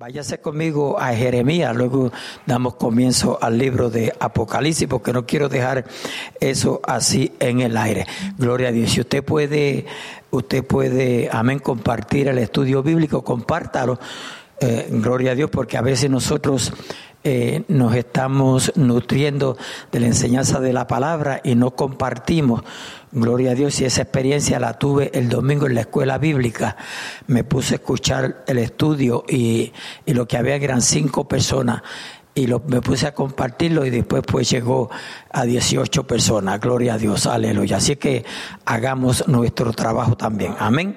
Váyase 0.00 0.40
conmigo 0.40 0.98
a 0.98 1.14
Jeremías, 1.14 1.76
luego 1.76 2.10
damos 2.46 2.76
comienzo 2.76 3.38
al 3.38 3.58
libro 3.58 3.90
de 3.90 4.10
Apocalipsis, 4.18 4.88
porque 4.88 5.12
no 5.12 5.26
quiero 5.26 5.50
dejar 5.50 5.84
eso 6.40 6.80
así 6.84 7.34
en 7.38 7.60
el 7.60 7.76
aire. 7.76 8.06
Gloria 8.38 8.68
a 8.68 8.72
Dios. 8.72 8.92
Si 8.92 9.02
usted 9.02 9.22
puede, 9.22 9.84
usted 10.30 10.64
puede, 10.64 11.28
amén, 11.30 11.58
compartir 11.58 12.28
el 12.28 12.38
estudio 12.38 12.82
bíblico, 12.82 13.22
compártalo. 13.22 14.00
Eh, 14.58 14.88
gloria 14.90 15.32
a 15.32 15.34
Dios, 15.34 15.50
porque 15.50 15.76
a 15.76 15.82
veces 15.82 16.08
nosotros 16.08 16.72
eh, 17.22 17.64
nos 17.68 17.94
estamos 17.94 18.72
nutriendo 18.76 19.58
de 19.92 20.00
la 20.00 20.06
enseñanza 20.06 20.58
de 20.58 20.72
la 20.72 20.86
palabra 20.86 21.40
y 21.44 21.54
no 21.54 21.72
compartimos. 21.72 22.62
Gloria 23.12 23.50
a 23.50 23.54
Dios, 23.54 23.80
y 23.80 23.84
esa 23.84 24.02
experiencia 24.02 24.58
la 24.58 24.78
tuve 24.78 25.10
el 25.12 25.28
domingo 25.28 25.66
en 25.66 25.74
la 25.74 25.82
escuela 25.82 26.16
bíblica. 26.16 26.76
Me 27.26 27.44
puse 27.44 27.74
a 27.74 27.76
escuchar 27.76 28.44
el 28.46 28.58
estudio 28.58 29.24
y, 29.28 29.72
lo 30.06 30.26
que 30.26 30.38
había 30.38 30.54
eran 30.54 30.80
cinco 30.80 31.28
personas 31.28 31.82
y 32.34 32.46
lo, 32.46 32.62
me 32.66 32.80
puse 32.80 33.08
a 33.08 33.14
compartirlo 33.14 33.84
y 33.84 33.90
después 33.90 34.22
pues 34.26 34.48
llegó 34.48 34.88
a 35.30 35.44
18 35.44 36.06
personas. 36.06 36.58
Gloria 36.60 36.94
a 36.94 36.98
Dios, 36.98 37.26
aleluya. 37.26 37.78
Así 37.78 37.96
que 37.96 38.24
hagamos 38.64 39.28
nuestro 39.28 39.72
trabajo 39.72 40.16
también. 40.16 40.54
Amén. 40.58 40.96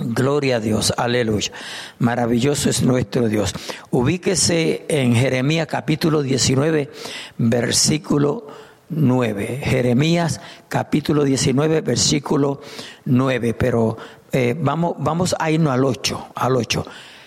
Gloria 0.00 0.56
a 0.56 0.60
Dios, 0.60 0.92
aleluya. 0.96 1.52
Maravilloso 1.98 2.68
es 2.68 2.82
nuestro 2.82 3.28
Dios. 3.28 3.54
Ubíquese 3.90 4.86
en 4.88 5.14
Jeremías 5.14 5.68
capítulo 5.68 6.22
19, 6.22 6.90
versículo 7.38 8.46
9. 8.88 9.60
Jeremías 9.62 10.40
capítulo 10.68 11.24
19, 11.24 11.80
versículo 11.82 12.60
9. 13.04 13.54
Pero 13.54 13.96
eh, 14.32 14.56
vamos, 14.58 14.96
vamos 14.98 15.36
a 15.38 15.50
irnos 15.50 15.72
al 15.72 15.84
8, 15.84 16.28
al 16.34 16.56
8. 16.56 16.86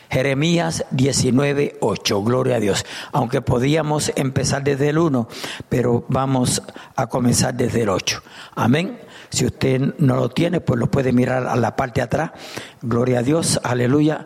Jeremías 0.09 0.85
19, 0.91 1.77
8, 1.81 2.23
gloria 2.23 2.55
a 2.55 2.59
Dios. 2.59 2.85
Aunque 3.11 3.41
podíamos 3.41 4.11
empezar 4.15 4.63
desde 4.63 4.89
el 4.89 4.97
1, 4.97 5.27
pero 5.69 6.05
vamos 6.07 6.61
a 6.95 7.07
comenzar 7.07 7.53
desde 7.53 7.83
el 7.83 7.89
8. 7.89 8.21
Amén. 8.55 8.99
Si 9.29 9.45
usted 9.45 9.95
no 9.97 10.15
lo 10.15 10.29
tiene, 10.29 10.61
pues 10.61 10.79
lo 10.79 10.87
puede 10.87 11.11
mirar 11.11 11.47
a 11.47 11.55
la 11.55 11.75
parte 11.75 12.01
de 12.01 12.05
atrás. 12.05 12.31
Gloria 12.81 13.19
a 13.19 13.23
Dios, 13.23 13.59
aleluya. 13.63 14.25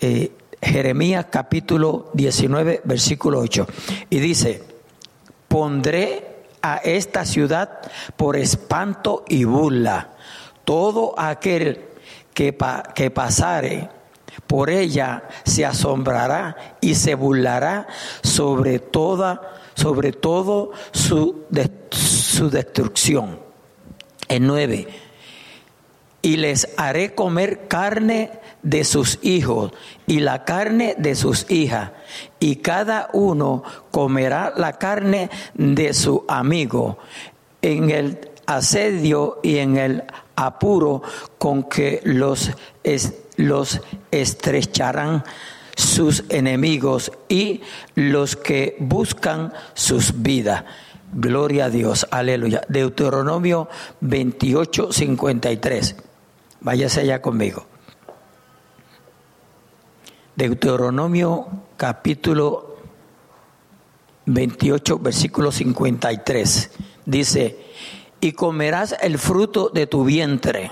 Eh, 0.00 0.32
Jeremías 0.60 1.26
capítulo 1.30 2.10
19, 2.14 2.82
versículo 2.84 3.40
8. 3.40 3.66
Y 4.10 4.18
dice, 4.18 4.62
pondré 5.48 6.36
a 6.62 6.76
esta 6.78 7.24
ciudad 7.24 7.80
por 8.16 8.36
espanto 8.36 9.24
y 9.28 9.44
burla. 9.44 10.10
Todo 10.64 11.14
aquel 11.18 11.84
que, 12.34 12.56
que 12.94 13.10
pasare 13.10 13.88
por 14.46 14.70
ella 14.70 15.24
se 15.44 15.64
asombrará 15.64 16.76
y 16.80 16.94
se 16.94 17.14
burlará 17.14 17.86
sobre 18.22 18.78
toda, 18.78 19.56
sobre 19.74 20.12
todo 20.12 20.72
su, 20.92 21.44
su 21.90 22.50
destrucción 22.50 23.47
en 24.28 24.46
nueve, 24.46 24.88
y 26.22 26.36
les 26.36 26.68
haré 26.76 27.14
comer 27.14 27.68
carne 27.68 28.30
de 28.62 28.84
sus 28.84 29.18
hijos 29.22 29.72
y 30.06 30.20
la 30.20 30.44
carne 30.44 30.94
de 30.98 31.14
sus 31.14 31.50
hijas, 31.50 31.92
y 32.40 32.56
cada 32.56 33.08
uno 33.12 33.62
comerá 33.90 34.52
la 34.56 34.74
carne 34.74 35.30
de 35.54 35.94
su 35.94 36.24
amigo 36.28 36.98
en 37.62 37.90
el 37.90 38.30
asedio 38.46 39.40
y 39.42 39.58
en 39.58 39.76
el 39.76 40.04
apuro 40.36 41.02
con 41.38 41.64
que 41.64 42.00
los, 42.04 42.50
los 43.36 43.80
estrecharán 44.10 45.24
sus 45.76 46.24
enemigos 46.28 47.12
y 47.28 47.60
los 47.94 48.36
que 48.36 48.76
buscan 48.80 49.52
sus 49.74 50.22
vidas. 50.22 50.64
Gloria 51.12 51.66
a 51.66 51.70
Dios, 51.70 52.06
aleluya. 52.10 52.62
Deuteronomio 52.68 53.68
28, 54.00 54.92
53. 54.92 55.96
Váyase 56.60 57.00
allá 57.00 57.22
conmigo. 57.22 57.66
Deuteronomio 60.36 61.48
capítulo 61.76 62.76
28, 64.26 64.98
versículo 64.98 65.50
53. 65.50 66.70
Dice, 67.06 67.58
y 68.20 68.32
comerás 68.32 68.94
el 69.00 69.18
fruto 69.18 69.70
de 69.70 69.86
tu 69.86 70.04
vientre. 70.04 70.70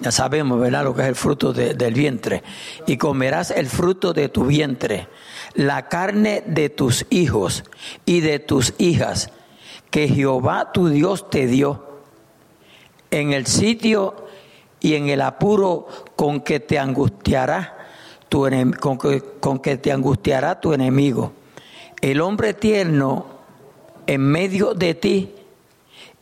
Ya 0.00 0.12
sabemos, 0.12 0.60
¿verdad? 0.60 0.84
Lo 0.84 0.94
que 0.94 1.00
es 1.00 1.08
el 1.08 1.14
fruto 1.14 1.54
del 1.54 1.94
vientre. 1.94 2.42
Y 2.86 2.98
comerás 2.98 3.50
el 3.50 3.68
fruto 3.68 4.12
de 4.12 4.28
tu 4.28 4.44
vientre, 4.44 5.08
la 5.54 5.88
carne 5.88 6.42
de 6.46 6.68
tus 6.68 7.06
hijos 7.08 7.64
y 8.04 8.20
de 8.20 8.38
tus 8.38 8.74
hijas 8.76 9.30
que 9.90 10.08
Jehová 10.08 10.72
tu 10.72 10.88
Dios 10.88 11.30
te 11.30 11.46
dio 11.46 11.82
en 13.10 13.32
el 13.32 13.46
sitio 13.46 14.26
y 14.80 14.94
en 14.94 15.08
el 15.08 15.20
apuro 15.20 15.86
con 16.16 16.40
que 16.40 16.60
te 16.60 16.78
angustiará 16.78 17.76
tu 18.28 18.48
con 18.80 18.98
que, 18.98 19.22
con 19.40 19.58
que 19.58 19.76
te 19.76 19.92
angustiará 19.92 20.60
tu 20.60 20.72
enemigo. 20.72 21.32
El 22.00 22.20
hombre 22.20 22.54
tierno 22.54 23.26
en 24.06 24.20
medio 24.20 24.74
de 24.74 24.94
ti 24.94 25.34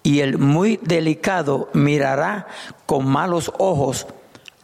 y 0.03 0.21
el 0.21 0.39
muy 0.39 0.79
delicado 0.83 1.69
mirará 1.73 2.47
con 2.87 3.07
malos 3.07 3.53
ojos 3.59 4.07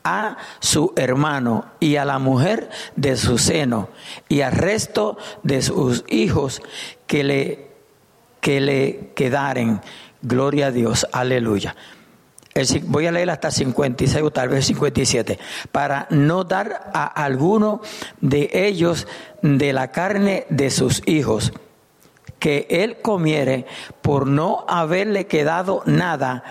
a 0.05 0.37
su 0.61 0.93
hermano 0.97 1.67
y 1.81 1.97
a 1.97 2.05
la 2.05 2.19
mujer 2.19 2.71
de 2.97 3.17
su 3.17 3.39
seno 3.39 3.89
y 4.29 4.43
al 4.43 4.53
resto 4.53 5.19
de 5.43 5.63
sus 5.63 6.05
hijos 6.09 6.63
que 7.07 7.25
le 7.25 7.70
que 8.41 8.61
le 8.61 9.11
quedaren. 9.15 9.81
Gloria 10.23 10.67
a 10.67 10.71
Dios, 10.71 11.07
aleluya. 11.13 11.75
voy 12.85 13.07
a 13.07 13.13
leer 13.13 13.31
hasta 13.31 13.51
56 13.51 14.23
o 14.23 14.31
tal 14.31 14.49
vez 14.49 14.67
57, 14.67 15.39
para 15.73 16.07
no 16.11 16.45
dar 16.45 16.91
a 16.93 17.07
alguno 17.07 17.81
de 18.21 18.51
ellos 18.53 19.07
de 19.41 19.73
la 19.73 19.93
carne 19.93 20.47
de 20.51 20.71
sus 20.71 21.03
hijos, 21.07 21.53
que 22.39 22.67
él 22.71 22.99
comiere 23.03 23.67
por 24.03 24.27
no 24.27 24.65
haberle 24.69 25.27
quedado 25.27 25.83
nada 25.87 26.43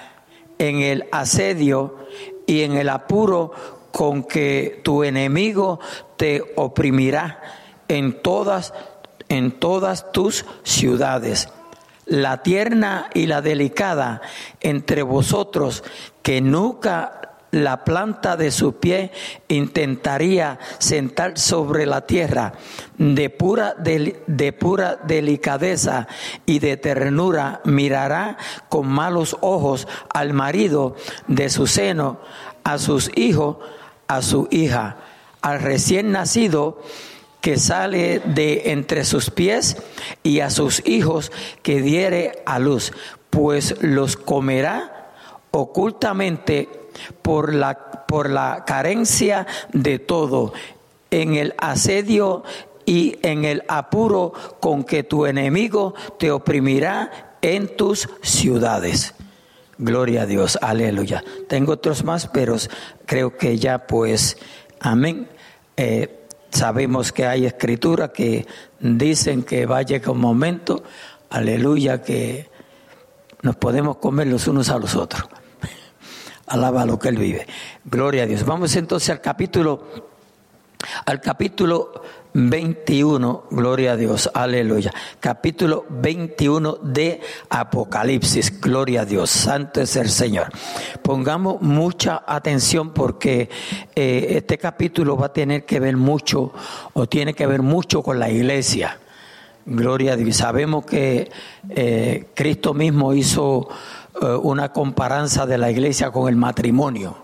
en 0.58 0.80
el 0.80 1.06
asedio 1.12 2.08
y 2.48 2.62
en 2.62 2.78
el 2.78 2.90
apuro 2.90 3.52
con 3.92 4.24
que 4.24 4.82
tu 4.84 5.04
enemigo 5.04 5.80
te 6.18 6.44
oprimirá 6.56 7.42
en 7.88 8.22
todas 8.22 8.74
en 9.30 9.52
todas 9.52 10.12
tus 10.12 10.46
ciudades 10.64 11.50
la 12.10 12.44
tierna 12.44 13.10
y 13.14 13.28
la 13.28 13.42
delicada 13.42 14.22
entre 14.60 15.04
vosotros, 15.04 15.84
que 16.22 16.42
nunca 16.42 17.20
la 17.52 17.84
planta 17.84 18.38
de 18.38 18.52
su 18.52 18.74
pie 18.74 19.12
intentaría 19.48 20.60
sentar 20.78 21.38
sobre 21.40 21.86
la 21.86 22.06
tierra, 22.06 22.54
de 22.98 23.30
pura, 23.30 23.74
de, 23.74 24.54
pura 24.54 24.98
delicadeza 24.98 26.08
y 26.46 26.60
de 26.60 26.78
ternura 26.78 27.62
mirará 27.64 28.38
con 28.70 28.88
malos 28.88 29.38
ojos 29.42 29.88
al 30.14 30.34
marido 30.34 30.96
de 31.28 31.50
su 31.50 31.66
seno, 31.66 32.20
a 32.64 32.78
sus 32.78 33.12
hijos, 33.16 33.58
a 34.08 34.22
su 34.22 34.48
hija, 34.52 34.98
al 35.42 35.60
recién 35.62 36.12
nacido 36.12 36.82
que 37.42 37.58
sale 37.58 38.20
de 38.20 38.72
entre 38.72 39.06
sus 39.06 39.30
pies 39.30 39.78
y 40.24 40.42
a 40.42 40.50
sus 40.50 40.86
hijos 40.86 41.32
que 41.64 41.82
diere 41.82 42.44
a 42.46 42.60
luz, 42.60 42.92
pues 43.30 43.82
los 43.82 44.18
comerá 44.18 45.12
ocultamente 45.52 46.70
por 47.22 47.54
la, 47.54 48.06
por 48.08 48.30
la 48.30 48.64
carencia 48.66 49.48
de 49.72 50.00
todo, 50.00 50.54
en 51.12 51.36
el 51.36 51.56
asedio 51.58 52.44
y 52.86 53.18
en 53.24 53.46
el 53.46 53.64
apuro 53.68 54.34
con 54.60 54.84
que 54.84 55.04
tu 55.04 55.26
enemigo 55.26 55.94
te 56.18 56.32
oprimirá 56.32 57.36
en 57.42 57.76
tus 57.76 58.10
ciudades. 58.22 59.16
Gloria 59.78 60.24
a 60.24 60.26
Dios, 60.26 60.60
aleluya. 60.62 61.24
Tengo 61.48 61.74
otros 61.74 62.04
más, 62.04 62.28
pero 62.28 62.58
creo 63.06 63.38
que 63.38 63.58
ya 63.58 63.88
pues, 63.88 64.38
amén. 64.82 65.30
Eh, 65.78 66.19
Sabemos 66.52 67.12
que 67.12 67.26
hay 67.26 67.46
escrituras 67.46 68.10
que 68.10 68.46
dicen 68.80 69.44
que 69.44 69.66
va 69.66 69.80
a 69.80 69.82
llegar 69.84 70.12
un 70.12 70.20
momento, 70.20 70.84
aleluya, 71.30 72.02
que 72.02 72.50
nos 73.42 73.56
podemos 73.56 73.98
comer 73.98 74.28
los 74.28 74.48
unos 74.48 74.70
a 74.70 74.80
los 74.80 74.96
otros. 74.96 75.24
Alaba 76.48 76.86
lo 76.86 76.98
que 76.98 77.10
Él 77.10 77.18
vive. 77.18 77.48
Gloria 77.86 78.24
a 78.24 78.26
Dios. 78.26 78.46
Vamos 78.46 78.76
entonces 78.76 79.10
al 79.10 79.22
capítulo 79.22 80.10
al 81.06 81.20
capítulo 81.20 82.04
21, 82.34 83.46
gloria 83.50 83.94
a 83.94 83.96
Dios, 83.96 84.30
aleluya. 84.34 84.94
Capítulo 85.20 85.86
21 85.90 86.78
de 86.84 87.22
Apocalipsis, 87.50 88.62
gloria 88.62 89.02
a 89.02 89.06
Dios, 89.06 89.30
santo 89.30 89.82
es 89.82 89.96
el 89.96 90.10
Señor. 90.10 90.50
Pongamos 91.02 91.62
mucha 91.62 92.24
atención 92.28 92.92
porque 92.92 93.50
eh, 93.96 94.28
este 94.32 94.58
capítulo 94.58 95.18
va 95.18 95.28
a 95.28 95.34
tener 95.34 95.66
que 95.66 95.80
ver 95.80 95.98
mucho 95.98 96.54
o 96.94 97.08
tiene 97.08 97.34
que 97.34 97.48
ver 97.48 97.62
mucho 97.62 98.04
con 98.04 98.20
la 98.20 98.30
iglesia. 98.30 99.00
Gloria 99.66 100.14
a 100.14 100.16
Dios. 100.16 100.38
Sabemos 100.38 100.86
que 100.86 101.30
eh, 101.70 102.28
Cristo 102.34 102.74
mismo 102.74 103.14
hizo 103.14 103.70
eh, 104.22 104.26
una 104.26 104.72
comparanza 104.72 105.46
de 105.46 105.58
la 105.58 105.72
iglesia 105.72 106.12
con 106.12 106.30
el 106.30 106.36
matrimonio. 106.36 107.18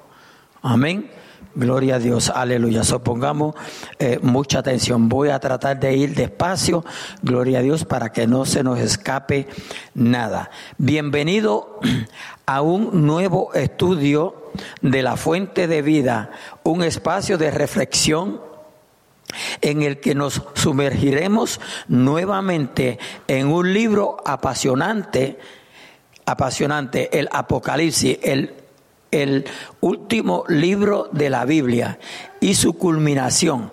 Amén. 0.62 1.10
Gloria 1.58 1.96
a 1.96 2.00
Dios, 2.00 2.30
aleluya. 2.36 2.84
Supongamos 2.84 3.56
eh, 3.98 4.20
mucha 4.22 4.60
atención. 4.60 5.08
Voy 5.08 5.30
a 5.30 5.40
tratar 5.40 5.80
de 5.80 5.96
ir 5.96 6.14
despacio, 6.14 6.84
gloria 7.22 7.60
a 7.60 7.62
Dios, 7.62 7.86
para 7.86 8.12
que 8.12 8.28
no 8.28 8.44
se 8.44 8.62
nos 8.62 8.78
escape 8.78 9.48
nada. 9.94 10.52
Bienvenido 10.78 11.80
a 12.46 12.62
un 12.62 13.06
nuevo 13.06 13.54
estudio 13.54 14.52
de 14.82 15.02
la 15.02 15.16
fuente 15.16 15.68
de 15.68 15.82
vida, 15.82 16.32
un 16.64 16.84
espacio 16.84 17.38
de 17.38 17.52
reflexión 17.52 18.42
en 19.62 19.82
el 19.82 20.02
que 20.02 20.14
nos 20.14 20.42
sumergiremos 20.56 21.62
nuevamente 21.88 23.00
en 23.30 23.48
un 23.48 23.74
libro 23.74 24.18
apasionante, 24.26 25.40
apasionante, 26.26 27.18
el 27.18 27.30
Apocalipsis, 27.32 28.20
el 28.24 28.65
el 29.16 29.46
último 29.80 30.44
libro 30.50 31.08
de 31.12 31.30
la 31.30 31.46
Biblia 31.46 32.00
y 32.42 32.56
su 32.56 32.78
culminación 32.78 33.72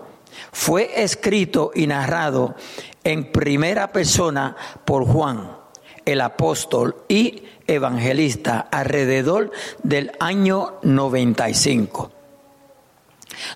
fue 0.53 1.03
escrito 1.03 1.73
y 1.75 1.87
narrado 1.87 2.55
en 3.03 3.33
primera 3.33 3.91
persona 3.91 4.57
por 4.85 5.05
Juan, 5.05 5.57
el 6.05 6.21
apóstol 6.21 6.97
y 7.09 7.43
evangelista, 7.67 8.69
alrededor 8.71 9.51
del 9.83 10.13
año 10.21 10.75
95. 10.83 12.13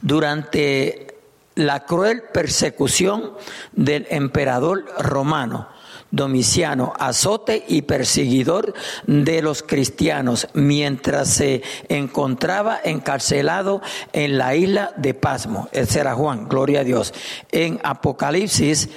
Durante 0.00 1.06
la 1.54 1.84
cruel 1.84 2.22
persecución 2.32 3.32
del 3.72 4.06
emperador 4.10 4.86
romano, 4.98 5.68
Domiciano, 6.10 6.92
azote 6.98 7.64
y 7.68 7.82
perseguidor 7.82 8.74
de 9.06 9.42
los 9.42 9.62
cristianos, 9.62 10.48
mientras 10.54 11.28
se 11.28 11.62
encontraba 11.88 12.78
encarcelado 12.82 13.82
en 14.12 14.38
la 14.38 14.54
isla 14.54 14.92
de 14.96 15.14
Pasmo. 15.14 15.68
Ese 15.72 16.00
era 16.00 16.14
Juan, 16.14 16.48
gloria 16.48 16.80
a 16.80 16.84
Dios. 16.84 17.12
En 17.50 17.80
Apocalipsis, 17.82 18.88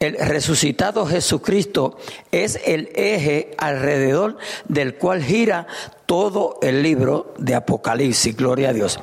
el 0.00 0.16
resucitado 0.18 1.04
Jesucristo 1.04 1.98
es 2.30 2.58
el 2.64 2.90
eje 2.94 3.50
alrededor 3.58 4.38
del 4.66 4.94
cual 4.94 5.22
gira 5.22 5.66
todo 6.06 6.58
el 6.62 6.82
libro 6.82 7.34
de 7.36 7.54
Apocalipsis, 7.54 8.34
gloria 8.34 8.70
a 8.70 8.72
Dios. 8.72 8.98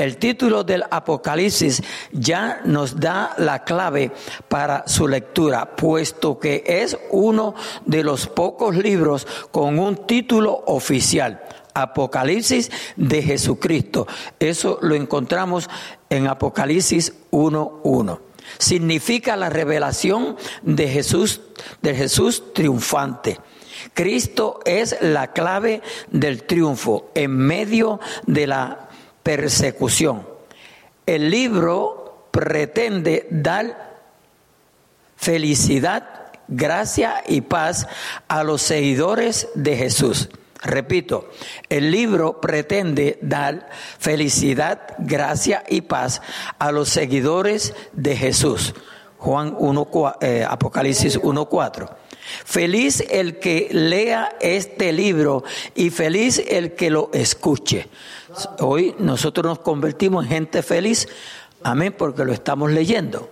El 0.00 0.16
título 0.16 0.64
del 0.64 0.82
Apocalipsis 0.90 1.82
ya 2.10 2.62
nos 2.64 2.98
da 2.98 3.34
la 3.36 3.64
clave 3.64 4.10
para 4.48 4.88
su 4.88 5.06
lectura, 5.06 5.76
puesto 5.76 6.38
que 6.38 6.64
es 6.66 6.96
uno 7.10 7.54
de 7.84 8.02
los 8.02 8.26
pocos 8.26 8.76
libros 8.76 9.26
con 9.50 9.78
un 9.78 10.06
título 10.06 10.64
oficial. 10.68 11.42
Apocalipsis 11.74 12.70
de 12.96 13.22
Jesucristo. 13.22 14.06
Eso 14.38 14.78
lo 14.80 14.94
encontramos 14.94 15.68
en 16.08 16.28
Apocalipsis 16.28 17.12
1.1. 17.30 18.20
Significa 18.56 19.36
la 19.36 19.50
revelación 19.50 20.38
de 20.62 20.88
Jesús, 20.88 21.42
de 21.82 21.94
Jesús 21.94 22.54
triunfante. 22.54 23.38
Cristo 23.92 24.60
es 24.64 24.96
la 25.02 25.32
clave 25.34 25.82
del 26.10 26.44
triunfo 26.44 27.10
en 27.14 27.36
medio 27.36 28.00
de 28.26 28.46
la 28.46 28.89
persecución. 29.22 30.26
El 31.06 31.30
libro 31.30 32.28
pretende 32.30 33.26
dar 33.30 33.98
felicidad, 35.16 36.32
gracia 36.48 37.22
y 37.26 37.42
paz 37.42 37.86
a 38.28 38.42
los 38.44 38.62
seguidores 38.62 39.48
de 39.54 39.76
Jesús. 39.76 40.28
Repito, 40.62 41.30
el 41.70 41.90
libro 41.90 42.40
pretende 42.40 43.18
dar 43.22 43.70
felicidad, 43.98 44.94
gracia 44.98 45.64
y 45.68 45.80
paz 45.80 46.20
a 46.58 46.70
los 46.70 46.90
seguidores 46.90 47.74
de 47.92 48.14
Jesús. 48.14 48.74
Juan 49.16 49.54
1, 49.58 50.16
eh, 50.20 50.46
Apocalipsis 50.48 51.18
1.4. 51.18 51.88
Feliz 52.44 53.02
el 53.10 53.38
que 53.38 53.68
lea 53.70 54.36
este 54.40 54.92
libro 54.92 55.44
y 55.74 55.90
feliz 55.90 56.42
el 56.46 56.74
que 56.74 56.90
lo 56.90 57.10
escuche. 57.12 57.88
Hoy 58.60 58.94
nosotros 58.98 59.44
nos 59.44 59.58
convertimos 59.58 60.24
en 60.24 60.30
gente 60.30 60.62
feliz, 60.62 61.08
amén, 61.62 61.94
porque 61.96 62.24
lo 62.24 62.32
estamos 62.32 62.70
leyendo. 62.70 63.30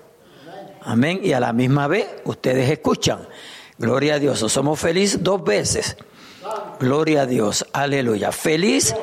Amén, 0.83 1.21
y 1.23 1.33
a 1.33 1.41
la 1.41 1.53
misma 1.53 1.87
vez 1.87 2.07
ustedes 2.25 2.71
escuchan. 2.71 3.21
Gloria 3.79 4.15
a 4.15 4.19
Dios, 4.19 4.39
somos 4.39 4.81
felices 4.81 5.23
dos 5.23 5.45
veces. 5.45 5.97
Gloria 6.81 7.23
a 7.23 7.27
Dios, 7.27 7.67
aleluya. 7.73 8.33
Feliz 8.33 8.95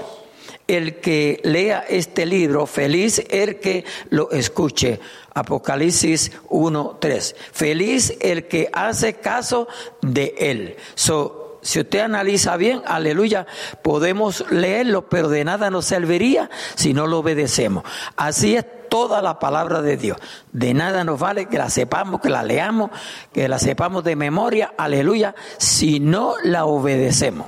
el 0.67 0.99
que 0.99 1.39
lea 1.43 1.85
este 1.87 2.25
libro, 2.25 2.65
feliz 2.65 3.23
el 3.29 3.59
que 3.59 3.85
lo 4.09 4.31
escuche. 4.31 4.99
Apocalipsis 5.33 6.31
1.3. 6.49 7.35
Feliz 7.51 8.17
el 8.19 8.47
que 8.47 8.69
hace 8.73 9.15
caso 9.15 9.67
de 10.01 10.33
él. 10.37 10.77
So, 10.95 11.44
si 11.65 11.79
usted 11.79 12.01
analiza 12.01 12.57
bien, 12.57 12.83
aleluya, 12.85 13.47
podemos 13.81 14.45
leerlo, 14.51 15.09
pero 15.09 15.29
de 15.29 15.43
nada 15.43 15.71
nos 15.71 15.85
serviría 15.85 16.51
si 16.75 16.93
no 16.93 17.07
lo 17.07 17.17
obedecemos. 17.17 17.83
Así 18.15 18.55
es 18.55 18.65
toda 18.87 19.23
la 19.23 19.39
palabra 19.39 19.81
de 19.81 19.97
Dios. 19.97 20.19
De 20.51 20.75
nada 20.75 21.03
nos 21.03 21.19
vale 21.19 21.47
que 21.47 21.57
la 21.57 21.71
sepamos, 21.71 22.21
que 22.21 22.29
la 22.29 22.43
leamos, 22.43 22.91
que 23.33 23.47
la 23.47 23.57
sepamos 23.57 24.03
de 24.03 24.15
memoria, 24.15 24.75
aleluya, 24.77 25.33
si 25.57 25.99
no 25.99 26.35
la 26.43 26.65
obedecemos. 26.65 27.47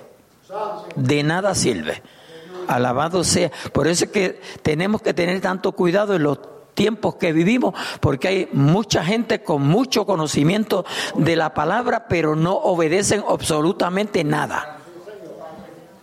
De 0.95 1.21
nada 1.21 1.53
sirve. 1.53 2.01
Alabado 2.67 3.23
sea. 3.23 3.51
Por 3.71 3.87
eso 3.87 4.05
es 4.05 4.11
que 4.11 4.41
tenemos 4.63 5.03
que 5.03 5.13
tener 5.13 5.39
tanto 5.41 5.73
cuidado 5.73 6.15
en 6.15 6.23
los 6.23 6.39
tiempos 6.77 7.15
que 7.15 7.33
vivimos, 7.33 7.73
porque 7.99 8.27
hay 8.27 8.49
mucha 8.53 9.03
gente 9.03 9.41
con 9.41 9.63
mucho 9.63 10.05
conocimiento 10.05 10.85
de 11.15 11.35
la 11.35 11.55
palabra, 11.55 12.07
pero 12.07 12.35
no 12.35 12.53
obedecen 12.53 13.23
absolutamente 13.27 14.23
nada. 14.23 14.77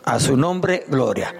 A 0.04 0.18
su 0.18 0.36
nombre, 0.36 0.84
gloria. 0.88 1.32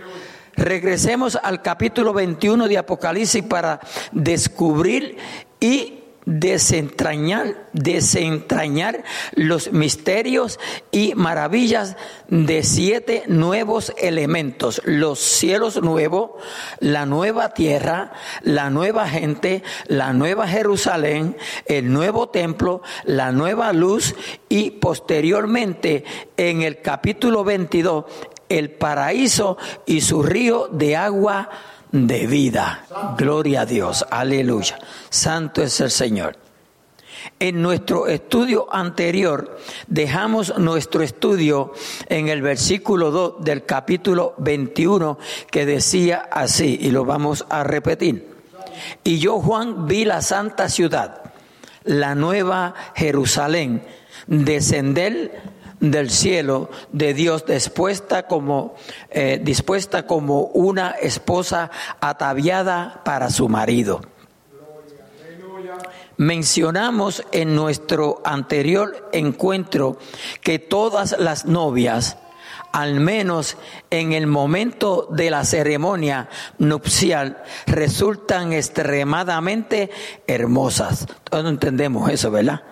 Regresemos 0.54 1.36
al 1.42 1.62
capítulo 1.62 2.12
21 2.12 2.68
de 2.68 2.78
Apocalipsis 2.78 3.42
para 3.42 3.80
descubrir 4.12 5.16
y 5.58 6.03
desentrañar, 6.26 7.68
desentrañar 7.72 9.04
los 9.34 9.72
misterios 9.72 10.58
y 10.90 11.14
maravillas 11.14 11.96
de 12.28 12.62
siete 12.62 13.24
nuevos 13.26 13.92
elementos, 13.98 14.80
los 14.84 15.18
cielos 15.18 15.82
nuevos, 15.82 16.30
la 16.80 17.06
nueva 17.06 17.50
tierra, 17.50 18.12
la 18.42 18.70
nueva 18.70 19.08
gente, 19.08 19.62
la 19.86 20.12
nueva 20.12 20.48
Jerusalén, 20.48 21.36
el 21.66 21.92
nuevo 21.92 22.28
templo, 22.28 22.82
la 23.04 23.32
nueva 23.32 23.72
luz 23.72 24.14
y 24.48 24.70
posteriormente 24.72 26.04
en 26.36 26.62
el 26.62 26.80
capítulo 26.80 27.44
22 27.44 28.04
el 28.48 28.70
paraíso 28.70 29.56
y 29.86 30.02
su 30.02 30.22
río 30.22 30.68
de 30.68 30.96
agua 30.96 31.50
de 31.94 32.26
vida. 32.26 32.84
Gloria 33.16 33.60
a 33.60 33.66
Dios, 33.66 34.04
aleluya. 34.10 34.78
Santo 35.10 35.62
es 35.62 35.80
el 35.80 35.92
Señor. 35.92 36.36
En 37.38 37.62
nuestro 37.62 38.08
estudio 38.08 38.66
anterior 38.74 39.56
dejamos 39.86 40.58
nuestro 40.58 41.04
estudio 41.04 41.72
en 42.08 42.28
el 42.28 42.42
versículo 42.42 43.12
2 43.12 43.44
del 43.44 43.64
capítulo 43.64 44.34
21 44.38 45.18
que 45.50 45.64
decía 45.64 46.28
así, 46.32 46.76
y 46.80 46.90
lo 46.90 47.04
vamos 47.04 47.46
a 47.48 47.62
repetir. 47.62 48.28
Y 49.04 49.20
yo, 49.20 49.40
Juan, 49.40 49.86
vi 49.86 50.04
la 50.04 50.20
santa 50.20 50.68
ciudad, 50.68 51.22
la 51.84 52.16
nueva 52.16 52.74
Jerusalén, 52.96 53.84
descender 54.26 55.53
del 55.90 56.10
cielo 56.10 56.70
de 56.92 57.14
Dios 57.14 57.46
dispuesta 57.46 58.26
como, 58.26 58.74
eh, 59.10 59.40
dispuesta 59.42 60.06
como 60.06 60.42
una 60.46 60.90
esposa 60.90 61.70
ataviada 62.00 63.02
para 63.04 63.30
su 63.30 63.48
marido. 63.48 64.00
Mencionamos 66.16 67.24
en 67.32 67.56
nuestro 67.56 68.22
anterior 68.24 69.08
encuentro 69.12 69.98
que 70.40 70.58
todas 70.58 71.16
las 71.18 71.44
novias 71.44 72.16
al 72.74 72.98
menos 72.98 73.56
en 73.90 74.12
el 74.12 74.26
momento 74.26 75.06
de 75.08 75.30
la 75.30 75.44
ceremonia 75.44 76.28
nupcial, 76.58 77.40
resultan 77.66 78.52
extremadamente 78.52 79.90
hermosas. 80.26 81.06
Todos 81.22 81.46
entendemos 81.46 82.10
eso, 82.10 82.32
¿verdad? 82.32 82.62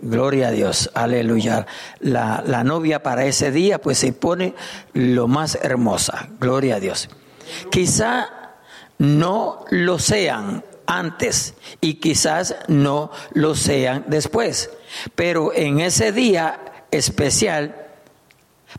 Gloria 0.00 0.48
a 0.48 0.50
Dios, 0.52 0.90
aleluya. 0.94 1.66
La, 2.00 2.42
la, 2.46 2.62
novia 2.62 3.02
para 3.02 3.24
ese 3.24 3.50
día 3.50 3.80
pues 3.80 3.98
se 3.98 4.12
pone 4.12 4.54
lo 4.92 5.26
más 5.26 5.58
hermosa, 5.60 6.28
gloria 6.38 6.76
a 6.76 6.80
Dios. 6.80 7.08
Quizá 7.70 8.28
no 8.98 9.64
lo 9.70 9.98
sean 9.98 10.64
antes 10.86 11.54
y 11.80 11.94
quizás 11.94 12.56
no 12.68 13.10
lo 13.32 13.54
sean 13.54 14.04
después, 14.06 14.70
pero 15.16 15.52
en 15.52 15.80
ese 15.80 16.12
día 16.12 16.60
especial 16.90 17.88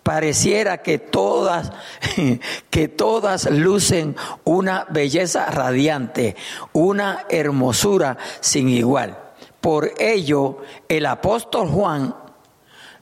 pareciera 0.03 0.81
que 0.81 0.99
todas 0.99 1.71
que 2.69 2.87
todas 2.87 3.49
lucen 3.49 4.15
una 4.43 4.85
belleza 4.89 5.47
radiante, 5.47 6.35
una 6.73 7.25
hermosura 7.29 8.17
sin 8.39 8.69
igual. 8.69 9.28
Por 9.61 9.91
ello, 9.99 10.59
el 10.87 11.05
apóstol 11.05 11.67
Juan 11.67 12.15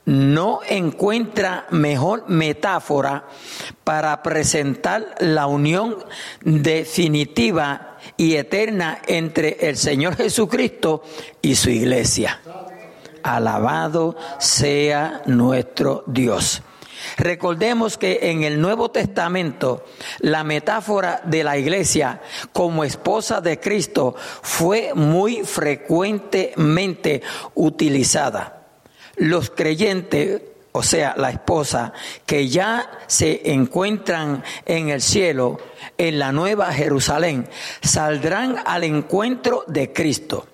no 0.08 0.62
encuentra 0.68 1.68
mejor 1.70 2.30
metáfora 2.30 3.26
para 3.84 4.24
presentar 4.24 5.16
la 5.20 5.48
unión 5.48 5.98
definitiva 6.42 7.98
y 8.16 8.36
eterna 8.36 9.02
entre 9.06 9.58
el 9.68 9.76
Señor 9.76 10.16
Jesucristo 10.16 11.04
y 11.42 11.56
su 11.56 11.70
iglesia. 11.70 12.40
Alabado 13.22 14.16
sea 14.40 15.24
nuestro 15.26 16.06
Dios. 16.08 16.62
Recordemos 17.18 17.98
que 17.98 18.20
en 18.32 18.44
el 18.44 18.62
Nuevo 18.62 18.90
Testamento 18.92 19.86
la 20.20 20.44
metáfora 20.44 21.22
de 21.24 21.44
la 21.44 21.58
iglesia 21.58 22.22
como 22.54 22.84
esposa 22.84 23.42
de 23.42 23.60
Cristo 23.60 24.16
fue 24.42 24.94
muy 24.94 25.44
frecuentemente 25.44 27.22
utilizada. 27.56 28.66
Los 29.16 29.50
creyentes, 29.50 30.42
o 30.72 30.84
sea, 30.84 31.16
la 31.18 31.32
esposa, 31.32 31.94
que 32.26 32.48
ya 32.48 32.90
se 33.08 33.52
encuentran 33.52 34.44
en 34.66 34.90
el 34.90 35.02
cielo, 35.02 35.60
en 35.98 36.20
la 36.20 36.32
nueva 36.32 36.72
Jerusalén, 36.72 37.50
saldrán 37.82 38.58
al 38.66 38.84
encuentro 38.84 39.64
de 39.68 39.92
Cristo, 39.92 40.48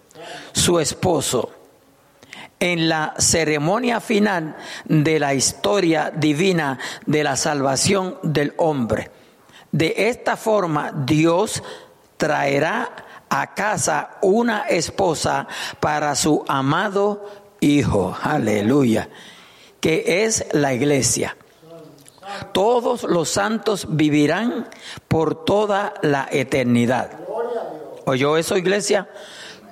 su 0.53 0.79
esposo 0.79 1.62
en 2.63 2.88
la 2.88 3.13
ceremonia 3.17 4.00
final 4.00 4.55
de 4.86 5.20
la 5.20 5.34
historia 5.34 6.13
divina 6.15 6.79
de 7.05 7.22
la 7.22 7.36
salvación 7.36 8.20
del 8.24 8.53
hombre. 8.55 9.12
De 9.70 9.93
esta 9.98 10.38
forma 10.38 10.93
Dios 11.05 11.62
traerá 12.15 12.89
a 13.27 13.53
casa 13.53 14.12
una 14.22 14.62
esposa 14.62 15.46
para 15.82 16.15
su 16.15 16.46
amado 16.48 17.43
Hijo, 17.60 18.15
aleluya, 18.22 19.10
que 19.82 20.24
es 20.24 20.46
la 20.53 20.74
iglesia. 20.74 21.36
Todos 22.53 23.03
los 23.03 23.27
santos 23.27 23.88
vivirán 23.89 24.70
por 25.10 25.43
toda 25.43 25.96
la 26.01 26.29
eternidad. 26.32 27.12
¿Oyó 28.05 28.38
eso, 28.38 28.55
iglesia? 28.55 29.10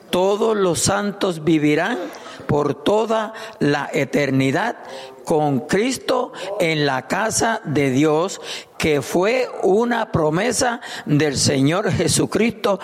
Todos 0.09 0.57
los 0.57 0.79
santos 0.79 1.45
vivirán 1.45 1.97
por 2.41 2.83
toda 2.83 3.33
la 3.59 3.89
eternidad 3.93 4.77
con 5.25 5.61
Cristo 5.61 6.33
en 6.59 6.85
la 6.85 7.07
casa 7.07 7.61
de 7.63 7.91
Dios, 7.91 8.41
que 8.77 9.01
fue 9.01 9.49
una 9.63 10.11
promesa 10.11 10.81
del 11.05 11.37
Señor 11.37 11.91
Jesucristo 11.91 12.79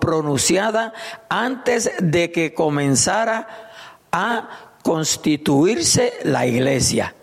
pronunciada 0.00 0.92
antes 1.28 1.90
de 1.98 2.30
que 2.30 2.54
comenzara 2.54 3.70
a 4.12 4.48
constituirse 4.82 6.12
la 6.24 6.46
iglesia 6.46 7.14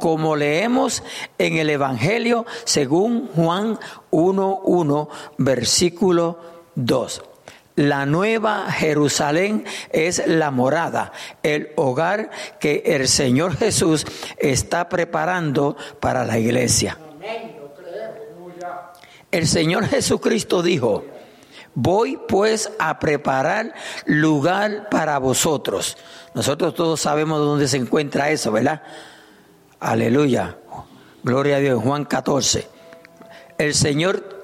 como 0.00 0.36
leemos 0.36 1.02
en 1.38 1.56
el 1.56 1.70
Evangelio 1.70 2.46
según 2.64 3.28
Juan 3.34 3.78
1.1, 4.10 5.08
versículo 5.38 6.38
2. 6.74 7.22
La 7.78 8.06
nueva 8.06 8.72
Jerusalén 8.72 9.64
es 9.92 10.26
la 10.26 10.50
morada, 10.50 11.12
el 11.44 11.70
hogar 11.76 12.28
que 12.58 12.82
el 12.84 13.06
Señor 13.06 13.56
Jesús 13.56 14.04
está 14.36 14.88
preparando 14.88 15.76
para 16.00 16.24
la 16.24 16.40
iglesia. 16.40 16.98
El 19.30 19.46
Señor 19.46 19.86
Jesucristo 19.86 20.60
dijo, 20.60 21.04
voy 21.72 22.18
pues 22.26 22.72
a 22.80 22.98
preparar 22.98 23.72
lugar 24.06 24.88
para 24.90 25.18
vosotros. 25.18 25.96
Nosotros 26.34 26.74
todos 26.74 27.00
sabemos 27.00 27.38
dónde 27.38 27.68
se 27.68 27.76
encuentra 27.76 28.30
eso, 28.30 28.50
¿verdad? 28.50 28.82
Aleluya. 29.78 30.56
Gloria 31.22 31.58
a 31.58 31.60
Dios. 31.60 31.80
Juan 31.80 32.06
14. 32.06 32.66
El 33.56 33.72
Señor 33.72 34.37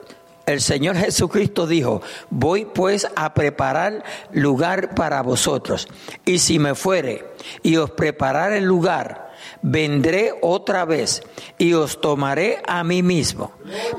el 0.47 0.61
Señor 0.61 0.97
Jesucristo 0.97 1.67
dijo, 1.67 2.03
voy 2.31 2.65
pues 2.67 3.09
a 3.17 3.35
preparar 3.35 4.05
lugar 4.33 4.95
para 4.95 5.23
vosotros. 5.23 5.89
Y 6.25 6.39
si 6.39 6.59
me 6.59 6.75
fuere 6.75 7.33
y 7.63 7.77
os 7.77 7.91
preparar 7.91 8.53
el 8.53 8.65
lugar, 8.65 9.33
vendré 9.63 10.35
otra 10.43 10.85
vez 10.85 11.23
y 11.59 11.73
os 11.73 12.01
tomaré 12.01 12.63
a 12.67 12.85
mí 12.85 13.03
mismo, 13.03 13.53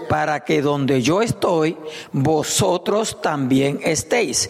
para 0.10 0.44
que 0.44 0.62
donde 0.62 1.02
yo 1.02 1.22
estoy, 1.22 1.78
vosotros 2.12 3.22
también 3.22 3.80
estéis. 3.84 4.50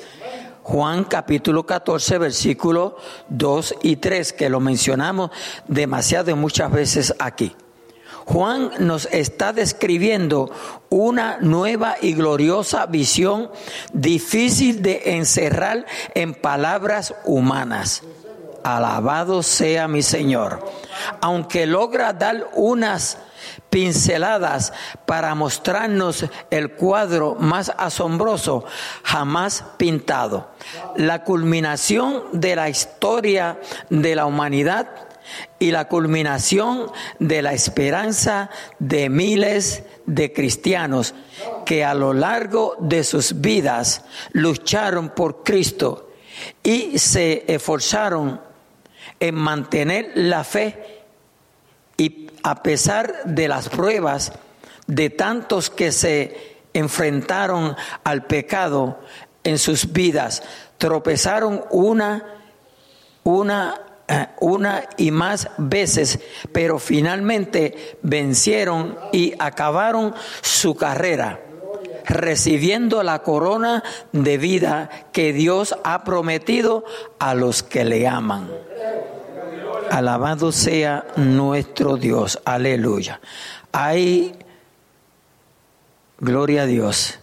Juan 0.63 1.03
capítulo 1.03 1.63
14, 1.63 2.17
versículos 2.17 2.93
2 3.29 3.75
y 3.83 3.97
3, 3.97 4.33
que 4.33 4.49
lo 4.49 4.59
mencionamos 4.59 5.29
demasiado 5.67 6.35
muchas 6.35 6.71
veces 6.71 7.13
aquí. 7.19 7.55
Juan 8.25 8.71
nos 8.79 9.05
está 9.11 9.53
describiendo 9.53 10.51
una 10.89 11.37
nueva 11.39 11.95
y 12.01 12.13
gloriosa 12.13 12.85
visión 12.87 13.51
difícil 13.93 14.81
de 14.81 15.15
encerrar 15.15 15.85
en 16.15 16.33
palabras 16.33 17.13
humanas. 17.23 18.01
Alabado 18.63 19.43
sea 19.43 19.87
mi 19.87 20.01
Señor. 20.01 20.65
Aunque 21.21 21.67
logra 21.67 22.13
dar 22.13 22.49
unas 22.55 23.19
pinceladas 23.69 24.73
para 25.05 25.35
mostrarnos 25.35 26.25
el 26.49 26.71
cuadro 26.71 27.35
más 27.39 27.71
asombroso 27.77 28.65
jamás 29.03 29.63
pintado. 29.77 30.49
La 30.95 31.23
culminación 31.23 32.23
de 32.31 32.55
la 32.55 32.69
historia 32.69 33.59
de 33.91 34.15
la 34.15 34.25
humanidad 34.25 34.87
y 35.59 35.71
la 35.71 35.87
culminación 35.87 36.91
de 37.19 37.41
la 37.41 37.53
esperanza 37.53 38.49
de 38.79 39.09
miles 39.09 39.83
de 40.05 40.33
cristianos 40.33 41.13
que 41.65 41.83
a 41.83 41.93
lo 41.93 42.13
largo 42.13 42.75
de 42.79 43.03
sus 43.03 43.41
vidas 43.41 44.03
lucharon 44.31 45.09
por 45.09 45.43
Cristo 45.43 46.11
y 46.63 46.99
se 46.99 47.45
esforzaron 47.47 48.41
en 49.19 49.35
mantener 49.35 50.11
la 50.15 50.43
fe 50.43 51.03
y 51.97 52.29
a 52.43 52.61
pesar 52.61 53.23
de 53.25 53.47
las 53.47 53.69
pruebas 53.69 54.33
de 54.87 55.09
tantos 55.09 55.69
que 55.69 55.91
se 55.91 56.57
enfrentaron 56.73 57.75
al 58.03 58.25
pecado 58.25 58.99
en 59.43 59.57
sus 59.57 59.93
vidas, 59.93 60.43
tropezaron 60.77 61.63
una, 61.71 62.25
una 63.23 63.81
una 64.39 64.83
y 64.97 65.11
más 65.11 65.49
veces, 65.57 66.19
pero 66.51 66.79
finalmente 66.79 67.97
vencieron 68.01 68.97
y 69.11 69.33
acabaron 69.39 70.13
su 70.41 70.75
carrera, 70.75 71.39
recibiendo 72.05 73.01
la 73.01 73.23
corona 73.23 73.83
de 74.11 74.37
vida 74.37 74.89
que 75.11 75.33
Dios 75.33 75.75
ha 75.83 76.03
prometido 76.03 76.85
a 77.19 77.33
los 77.33 77.63
que 77.63 77.83
le 77.83 78.07
aman. 78.07 78.49
Alabado 79.89 80.51
sea 80.51 81.05
nuestro 81.15 81.97
Dios, 81.97 82.39
aleluya. 82.45 83.19
Hay, 83.71 84.35
gloria 86.19 86.63
a 86.63 86.65
Dios, 86.65 87.19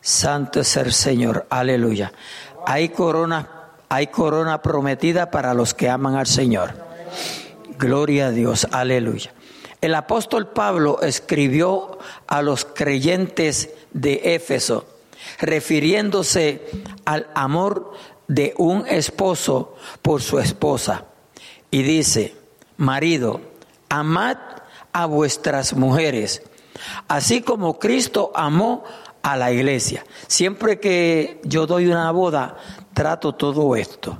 santo 0.00 0.60
es 0.60 0.76
el 0.76 0.92
Señor, 0.92 1.46
aleluya. 1.48 2.12
Hay 2.66 2.88
coronas 2.88 3.46
hay 3.88 4.08
corona 4.08 4.62
prometida 4.62 5.30
para 5.30 5.54
los 5.54 5.74
que 5.74 5.88
aman 5.88 6.16
al 6.16 6.26
Señor. 6.26 6.74
Gloria 7.78 8.26
a 8.26 8.30
Dios, 8.30 8.66
aleluya. 8.70 9.32
El 9.80 9.94
apóstol 9.94 10.48
Pablo 10.48 11.00
escribió 11.02 11.98
a 12.26 12.40
los 12.40 12.64
creyentes 12.64 13.70
de 13.92 14.34
Éfeso, 14.34 14.86
refiriéndose 15.38 16.66
al 17.04 17.28
amor 17.34 17.92
de 18.26 18.54
un 18.56 18.86
esposo 18.86 19.76
por 20.00 20.22
su 20.22 20.38
esposa. 20.38 21.04
Y 21.70 21.82
dice, 21.82 22.34
marido, 22.76 23.40
amad 23.88 24.38
a 24.92 25.06
vuestras 25.06 25.74
mujeres, 25.74 26.42
así 27.08 27.42
como 27.42 27.78
Cristo 27.78 28.32
amó 28.34 28.84
a 29.22 29.36
la 29.36 29.52
iglesia. 29.52 30.04
Siempre 30.28 30.78
que 30.78 31.40
yo 31.44 31.66
doy 31.66 31.88
una 31.88 32.10
boda, 32.10 32.56
trato 32.94 33.34
todo 33.34 33.76
esto. 33.76 34.16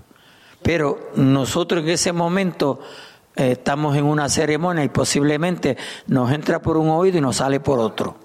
Pero 0.62 1.10
nosotros 1.16 1.82
en 1.82 1.90
ese 1.90 2.12
momento 2.12 2.80
eh, 3.36 3.52
estamos 3.52 3.96
en 3.96 4.04
una 4.04 4.28
ceremonia 4.28 4.84
y 4.84 4.88
posiblemente 4.88 5.76
nos 6.06 6.32
entra 6.32 6.60
por 6.60 6.76
un 6.76 6.88
oído 6.90 7.18
y 7.18 7.20
nos 7.20 7.36
sale 7.36 7.60
por 7.60 7.78
otro. 7.78 8.16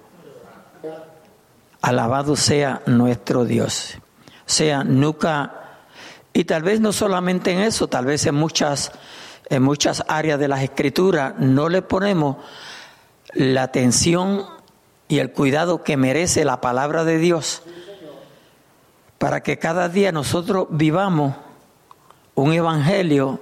Alabado 1.81 2.35
sea 2.35 2.81
nuestro 2.87 3.45
Dios. 3.45 3.95
O 3.97 4.51
sea, 4.51 4.83
nunca, 4.83 5.79
y 6.33 6.43
tal 6.43 6.63
vez 6.63 6.81
no 6.81 6.91
solamente 6.91 7.51
en 7.51 7.59
eso, 7.59 7.87
tal 7.87 8.05
vez 8.05 8.25
en 8.25 8.35
muchas, 8.35 8.91
en 9.49 9.63
muchas 9.63 10.03
áreas 10.07 10.39
de 10.39 10.47
las 10.47 10.63
escrituras 10.63 11.35
no 11.37 11.69
le 11.69 11.81
ponemos 11.81 12.37
la 13.33 13.63
atención 13.63 14.45
y 15.07 15.19
el 15.19 15.31
cuidado 15.31 15.83
que 15.83 15.97
merece 15.97 16.45
la 16.45 16.61
palabra 16.61 17.03
de 17.03 17.17
Dios 17.17 17.63
para 19.19 19.43
que 19.43 19.59
cada 19.59 19.89
día 19.89 20.11
nosotros 20.11 20.67
vivamos 20.71 21.35
un 22.35 22.53
evangelio, 22.53 23.41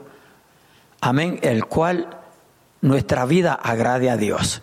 amén, 0.99 1.39
el 1.43 1.65
cual 1.65 2.09
nuestra 2.81 3.25
vida 3.25 3.53
agrade 3.53 4.09
a 4.09 4.17
Dios. 4.17 4.61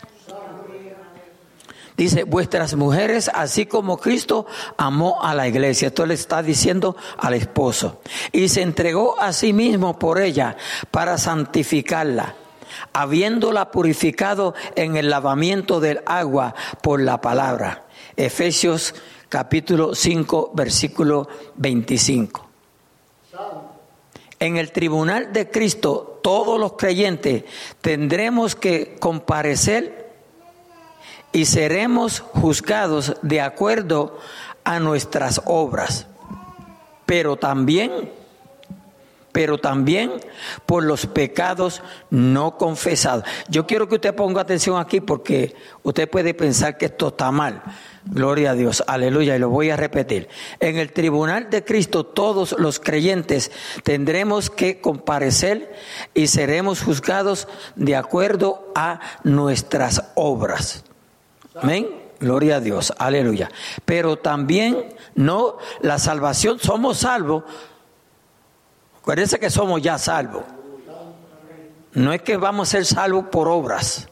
Dice, 1.96 2.24
vuestras 2.24 2.74
mujeres, 2.74 3.30
así 3.32 3.66
como 3.66 3.98
Cristo 3.98 4.46
amó 4.76 5.22
a 5.22 5.32
la 5.32 5.46
iglesia. 5.46 5.88
Esto 5.88 6.04
le 6.04 6.14
está 6.14 6.42
diciendo 6.42 6.96
al 7.16 7.34
esposo. 7.34 8.00
Y 8.32 8.48
se 8.48 8.62
entregó 8.62 9.20
a 9.20 9.32
sí 9.32 9.52
mismo 9.52 9.96
por 9.96 10.20
ella 10.20 10.56
para 10.90 11.16
santificarla, 11.18 12.34
habiéndola 12.92 13.70
purificado 13.70 14.54
en 14.74 14.96
el 14.96 15.08
lavamiento 15.08 15.78
del 15.78 16.00
agua 16.06 16.56
por 16.82 17.00
la 17.00 17.20
palabra. 17.20 17.84
Efesios 18.16 18.96
capítulo 19.34 19.96
5, 19.96 20.52
versículo 20.54 21.26
25. 21.56 22.48
En 24.38 24.56
el 24.58 24.70
tribunal 24.70 25.32
de 25.32 25.50
Cristo, 25.50 26.20
todos 26.22 26.60
los 26.60 26.74
creyentes 26.74 27.42
tendremos 27.80 28.54
que 28.54 28.94
comparecer 29.00 30.12
y 31.32 31.46
seremos 31.46 32.20
juzgados 32.20 33.16
de 33.22 33.40
acuerdo 33.40 34.20
a 34.62 34.78
nuestras 34.78 35.42
obras, 35.46 36.06
pero 37.04 37.34
también 37.34 38.12
pero 39.32 39.58
también 39.58 40.12
por 40.64 40.84
los 40.84 41.06
pecados 41.06 41.82
no 42.08 42.56
confesados. 42.56 43.24
Yo 43.48 43.66
quiero 43.66 43.88
que 43.88 43.96
usted 43.96 44.14
ponga 44.14 44.42
atención 44.42 44.78
aquí 44.78 45.00
porque 45.00 45.56
usted 45.82 46.08
puede 46.08 46.34
pensar 46.34 46.78
que 46.78 46.84
esto 46.84 47.08
está 47.08 47.32
mal. 47.32 47.60
Gloria 48.06 48.50
a 48.50 48.54
Dios, 48.54 48.84
aleluya, 48.86 49.34
y 49.34 49.38
lo 49.38 49.48
voy 49.48 49.70
a 49.70 49.76
repetir. 49.76 50.28
En 50.60 50.76
el 50.76 50.92
tribunal 50.92 51.48
de 51.48 51.64
Cristo 51.64 52.04
todos 52.04 52.54
los 52.58 52.78
creyentes 52.78 53.50
tendremos 53.82 54.50
que 54.50 54.80
comparecer 54.80 55.74
y 56.12 56.26
seremos 56.26 56.82
juzgados 56.82 57.48
de 57.76 57.96
acuerdo 57.96 58.70
a 58.74 59.00
nuestras 59.22 60.12
obras. 60.14 60.84
Amén. 61.54 61.88
Gloria 62.20 62.56
a 62.56 62.60
Dios, 62.60 62.92
aleluya. 62.98 63.50
Pero 63.84 64.16
también 64.16 64.94
no, 65.14 65.56
la 65.80 65.98
salvación, 65.98 66.58
somos 66.60 66.98
salvos. 66.98 67.44
Acuérdense 69.00 69.38
que 69.38 69.50
somos 69.50 69.82
ya 69.82 69.98
salvos. 69.98 70.44
No 71.94 72.12
es 72.12 72.22
que 72.22 72.36
vamos 72.36 72.68
a 72.68 72.70
ser 72.72 72.84
salvos 72.84 73.26
por 73.30 73.48
obras. 73.48 74.08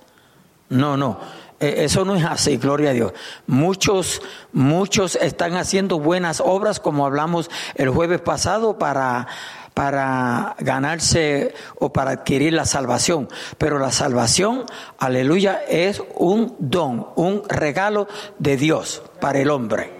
No, 0.68 0.96
no. 0.96 1.18
E, 1.62 1.84
eso 1.84 2.04
no 2.04 2.16
es 2.16 2.24
así, 2.24 2.56
gloria 2.56 2.90
a 2.90 2.92
Dios. 2.92 3.12
Muchos, 3.46 4.20
muchos 4.52 5.14
están 5.14 5.54
haciendo 5.54 6.00
buenas 6.00 6.42
obras, 6.44 6.80
como 6.80 7.06
hablamos 7.06 7.48
el 7.76 7.88
jueves 7.88 8.20
pasado, 8.20 8.78
para, 8.78 9.28
para 9.72 10.56
ganarse 10.58 11.54
o 11.78 11.92
para 11.92 12.10
adquirir 12.10 12.52
la 12.52 12.64
salvación. 12.64 13.28
Pero 13.58 13.78
la 13.78 13.92
salvación, 13.92 14.64
aleluya, 14.98 15.62
es 15.68 16.02
un 16.16 16.56
don, 16.58 17.06
un 17.14 17.44
regalo 17.48 18.08
de 18.40 18.56
Dios 18.56 19.00
para 19.20 19.38
el 19.38 19.48
hombre. 19.48 19.92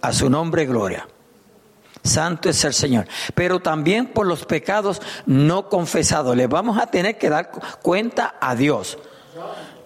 A 0.00 0.12
su 0.14 0.30
nombre, 0.30 0.64
gloria. 0.64 1.06
Santo 2.02 2.48
es 2.48 2.64
el 2.64 2.72
Señor. 2.72 3.06
Pero 3.34 3.60
también 3.60 4.06
por 4.06 4.26
los 4.26 4.46
pecados 4.46 5.02
no 5.26 5.68
confesados. 5.68 6.34
Le 6.34 6.46
vamos 6.46 6.78
a 6.78 6.86
tener 6.86 7.18
que 7.18 7.28
dar 7.28 7.50
cuenta 7.82 8.36
a 8.40 8.54
Dios 8.54 8.96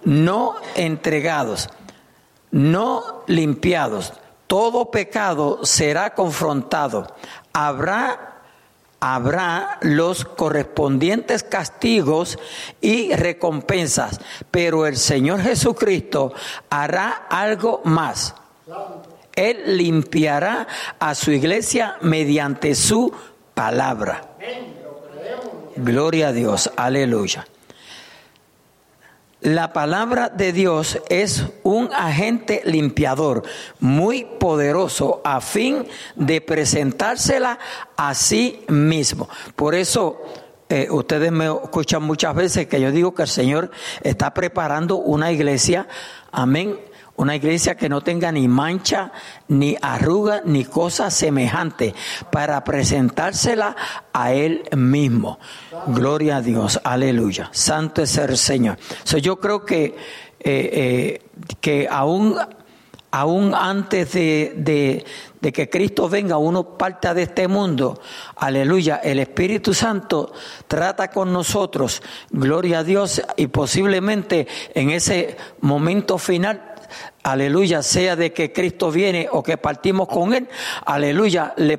no 0.04 0.56
entregados, 0.74 1.68
no 2.50 3.24
limpiados, 3.26 4.12
todo 4.46 4.90
pecado 4.90 5.60
será 5.62 6.14
confrontado. 6.14 7.06
Habrá, 7.52 8.42
habrá 9.00 9.78
los 9.80 10.24
correspondientes 10.24 11.42
castigos 11.42 12.38
y 12.80 13.14
recompensas, 13.14 14.20
pero 14.50 14.86
el 14.86 14.96
Señor 14.96 15.40
Jesucristo 15.40 16.34
hará 16.68 17.26
algo 17.30 17.80
más. 17.84 18.34
Él 19.34 19.78
limpiará 19.78 20.66
a 20.98 21.14
su 21.14 21.30
iglesia 21.30 21.96
mediante 22.02 22.74
su 22.74 23.12
palabra. 23.54 24.36
Gloria 25.76 26.28
a 26.28 26.32
Dios, 26.32 26.70
aleluya. 26.76 27.46
La 29.42 29.72
palabra 29.72 30.28
de 30.28 30.52
Dios 30.52 31.00
es 31.08 31.44
un 31.64 31.90
agente 31.92 32.62
limpiador 32.64 33.42
muy 33.80 34.24
poderoso 34.24 35.20
a 35.24 35.40
fin 35.40 35.84
de 36.14 36.40
presentársela 36.40 37.58
a 37.96 38.14
sí 38.14 38.64
mismo. 38.68 39.28
Por 39.56 39.74
eso 39.74 40.22
eh, 40.68 40.86
ustedes 40.92 41.32
me 41.32 41.46
escuchan 41.46 42.04
muchas 42.04 42.36
veces 42.36 42.68
que 42.68 42.80
yo 42.80 42.92
digo 42.92 43.16
que 43.16 43.22
el 43.22 43.28
Señor 43.28 43.72
está 44.04 44.32
preparando 44.32 44.98
una 44.98 45.32
iglesia, 45.32 45.88
amén, 46.30 46.78
una 47.22 47.36
iglesia 47.36 47.76
que 47.76 47.88
no 47.88 48.00
tenga 48.00 48.32
ni 48.32 48.48
mancha, 48.48 49.12
ni 49.46 49.76
arruga, 49.80 50.42
ni 50.44 50.64
cosa 50.64 51.08
semejante, 51.08 51.94
para 52.32 52.64
presentársela 52.64 53.76
a 54.12 54.32
Él 54.32 54.64
mismo. 54.76 55.38
Gloria 55.86 56.38
a 56.38 56.42
Dios, 56.42 56.80
aleluya. 56.82 57.48
Santo 57.52 58.02
es 58.02 58.16
el 58.18 58.36
Señor. 58.36 58.76
yo 59.20 59.38
creo 59.38 59.64
que, 59.64 59.84
eh, 59.84 59.94
eh, 60.40 61.22
que 61.60 61.86
aún, 61.88 62.36
aún 63.12 63.54
antes 63.54 64.12
de, 64.12 65.04
de 65.40 65.52
que 65.52 65.70
Cristo 65.70 66.08
venga, 66.08 66.38
uno 66.38 66.76
parta 66.76 67.14
de 67.14 67.22
este 67.22 67.46
mundo, 67.46 68.00
aleluya, 68.34 68.96
el 68.96 69.20
Espíritu 69.20 69.74
Santo 69.74 70.32
trata 70.66 71.08
con 71.12 71.32
nosotros, 71.32 72.02
gloria 72.30 72.80
a 72.80 72.84
Dios, 72.84 73.22
y 73.36 73.46
posiblemente 73.46 74.48
en 74.74 74.90
ese 74.90 75.36
momento 75.60 76.18
final 76.18 76.71
aleluya, 77.22 77.82
sea 77.82 78.16
de 78.16 78.32
que 78.32 78.52
Cristo 78.52 78.90
viene 78.90 79.28
o 79.30 79.42
que 79.42 79.56
partimos 79.56 80.08
con 80.08 80.34
Él, 80.34 80.48
aleluya, 80.84 81.54
le, 81.56 81.78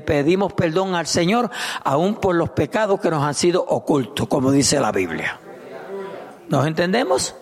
pedimos 0.00 0.52
perdón 0.52 0.94
al 0.94 1.06
Señor, 1.06 1.50
aún 1.84 2.16
por 2.16 2.34
los 2.34 2.50
pecados 2.50 3.00
que 3.00 3.10
nos 3.10 3.22
han 3.22 3.34
sido 3.34 3.64
ocultos, 3.64 4.28
como 4.28 4.50
dice 4.50 4.80
la 4.80 4.92
Biblia. 4.92 5.40
¿Nos 6.48 6.66
entendemos? 6.66 7.34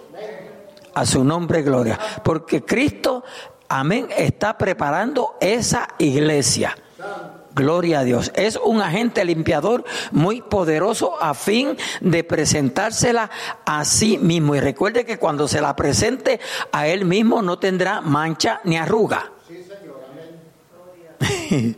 A 0.94 1.06
su 1.06 1.24
nombre, 1.24 1.62
gloria. 1.62 1.98
Porque 2.22 2.64
Cristo, 2.64 3.24
amén, 3.68 4.08
está 4.16 4.58
preparando 4.58 5.36
esa 5.40 5.88
iglesia. 5.98 6.76
Gloria 7.58 7.98
a 7.98 8.04
Dios. 8.04 8.30
Es 8.36 8.54
un 8.54 8.80
agente 8.80 9.24
limpiador 9.24 9.84
muy 10.12 10.42
poderoso 10.42 11.20
a 11.20 11.34
fin 11.34 11.76
de 12.00 12.22
presentársela 12.22 13.30
a 13.66 13.84
sí 13.84 14.16
mismo. 14.16 14.54
Y 14.54 14.60
recuerde 14.60 15.04
que 15.04 15.18
cuando 15.18 15.48
se 15.48 15.60
la 15.60 15.74
presente 15.74 16.38
a 16.70 16.86
él 16.86 17.04
mismo 17.04 17.42
no 17.42 17.58
tendrá 17.58 18.00
mancha 18.00 18.60
ni 18.62 18.76
arruga. 18.76 19.32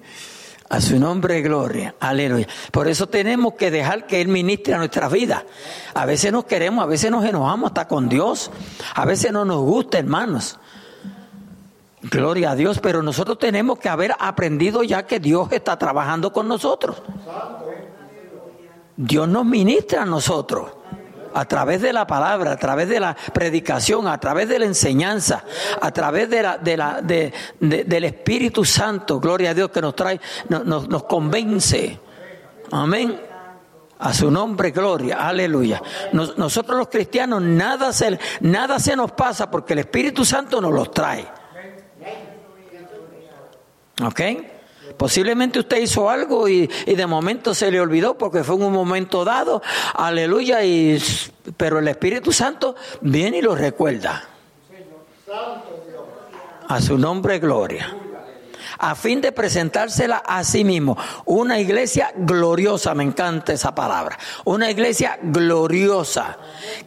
a 0.69 0.81
su 0.83 0.99
nombre, 0.99 1.41
gloria. 1.41 1.95
Aleluya. 1.99 2.47
Por 2.71 2.87
eso 2.87 3.09
tenemos 3.09 3.55
que 3.55 3.71
dejar 3.71 4.07
que 4.07 4.21
Él 4.21 4.29
ministre 4.29 4.75
a 4.75 4.79
nuestra 4.79 5.09
vida. 5.09 5.47
A 5.95 6.05
veces 6.05 6.31
nos 6.31 6.45
queremos, 6.45 6.85
a 6.85 6.87
veces 6.87 7.11
nos 7.11 7.25
enojamos 7.25 7.69
hasta 7.69 7.89
con 7.89 8.11
Dios. 8.11 8.51
A 8.95 9.07
veces 9.07 9.33
no 9.33 9.47
nos 9.47 9.63
gusta, 9.63 9.99
hermanos. 9.99 10.60
Gloria 12.03 12.53
a 12.53 12.55
Dios, 12.55 12.79
pero 12.79 13.03
nosotros 13.03 13.39
tenemos 13.39 13.79
que 13.79 13.89
haber 13.89 14.15
aprendido 14.19 14.83
ya 14.83 15.07
que 15.07 15.21
Dios 15.21 15.53
está 15.53 15.79
trabajando 15.79 16.33
con 16.33 16.49
nosotros. 16.49 17.03
Dios 18.97 19.29
nos 19.29 19.45
ministra 19.45 20.03
a 20.03 20.07
nosotros 20.07 20.71
a 21.35 21.45
través 21.45 21.81
de 21.81 21.93
la 21.93 22.07
palabra, 22.07 22.53
a 22.53 22.57
través 22.57 22.89
de 22.89 23.01
la 23.01 23.17
predicación, 23.33 24.09
a 24.09 24.19
través 24.19 24.49
de 24.49 24.59
la 24.59 24.65
enseñanza, 24.65 25.45
a 25.81 25.91
través 25.91 26.29
de 26.31 26.43
la, 26.43 26.59
de 26.59 26.77
la, 26.77 27.01
de, 27.03 27.33
del 27.61 28.05
Espíritu 28.05 28.65
Santo, 28.65 29.21
gloria 29.21 29.51
a 29.51 29.55
Dios 29.55 29.71
que 29.71 29.81
nos 29.81 29.95
trae, 29.95 30.21
nos, 30.49 30.89
nos 30.89 31.05
convence. 31.05 32.01
Amén. 32.73 33.21
A 33.99 34.15
su 34.15 34.31
nombre, 34.31 34.71
gloria, 34.71 35.29
aleluya. 35.29 35.83
nosotros 36.13 36.79
los 36.79 36.89
cristianos 36.89 37.43
nada 37.43 37.93
se, 37.93 38.19
nada 38.41 38.79
se 38.79 38.97
nos 38.97 39.13
pasa 39.13 39.51
porque 39.51 39.75
el 39.75 39.81
Espíritu 39.81 40.25
Santo 40.25 40.61
nos 40.63 40.73
los 40.73 40.91
trae. 40.91 41.40
¿Ok? 44.03 44.21
Posiblemente 44.97 45.61
usted 45.61 45.79
hizo 45.79 46.11
algo 46.11 46.49
y, 46.49 46.67
de 46.67 47.07
momento 47.07 47.55
se 47.55 47.71
le 47.71 47.81
olvidó 47.81 48.19
porque 48.19 48.45
fue 48.45 48.57
en 48.57 48.65
un 48.65 48.73
momento 48.73 49.25
dado, 49.25 49.63
aleluya, 49.95 50.65
y, 50.65 51.03
pero 51.57 51.79
el 51.79 51.89
Espíritu 51.89 52.33
Santo 52.33 52.75
viene 53.01 53.39
y 53.39 53.43
lo 53.43 53.55
recuerda. 53.55 54.25
A 56.69 56.81
su 56.81 56.99
nombre, 56.99 57.39
gloria 57.39 57.97
a 58.81 58.95
fin 58.95 59.21
de 59.21 59.31
presentársela 59.31 60.23
a 60.27 60.43
sí 60.43 60.65
mismo. 60.65 60.97
Una 61.27 61.61
iglesia 61.61 62.13
gloriosa, 62.17 62.95
me 62.95 63.05
encanta 63.05 63.53
esa 63.53 63.75
palabra. 63.75 64.19
Una 64.45 64.71
iglesia 64.71 65.19
gloriosa, 65.23 66.39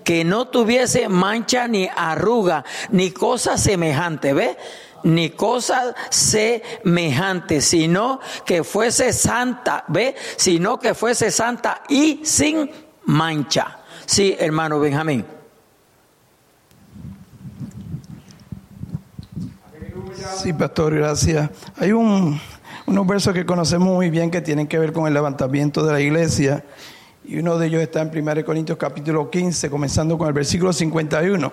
que 0.03 0.23
no 0.23 0.47
tuviese 0.47 1.07
mancha 1.07 1.67
ni 1.67 1.87
arruga, 1.95 2.65
ni 2.89 3.11
cosa 3.11 3.57
semejante, 3.57 4.33
¿ve? 4.33 4.57
Ni 5.03 5.31
cosa 5.31 5.93
semejante, 6.09 7.61
sino 7.61 8.19
que 8.45 8.63
fuese 8.63 9.11
santa, 9.13 9.83
¿ve? 9.87 10.15
Sino 10.37 10.79
que 10.79 10.93
fuese 10.93 11.31
santa 11.31 11.83
y 11.89 12.21
sin 12.23 12.69
mancha. 13.05 13.79
Sí, 14.05 14.35
hermano 14.39 14.79
Benjamín. 14.79 15.25
Sí, 20.41 20.53
pastor, 20.53 20.95
gracias. 20.95 21.49
Hay 21.77 21.91
un, 21.91 22.39
unos 22.85 23.07
versos 23.07 23.33
que 23.33 23.45
conocemos 23.45 23.89
muy 23.89 24.09
bien 24.09 24.31
que 24.31 24.41
tienen 24.41 24.67
que 24.67 24.79
ver 24.79 24.93
con 24.93 25.07
el 25.07 25.13
levantamiento 25.13 25.85
de 25.85 25.93
la 25.93 26.01
iglesia. 26.01 26.63
Y 27.25 27.37
uno 27.37 27.57
de 27.57 27.67
ellos 27.67 27.81
está 27.81 28.01
en 28.01 28.11
1 28.15 28.43
Corintios 28.43 28.77
capítulo 28.77 29.29
15, 29.29 29.69
comenzando 29.69 30.17
con 30.17 30.27
el 30.27 30.33
versículo 30.33 30.73
51. 30.73 31.51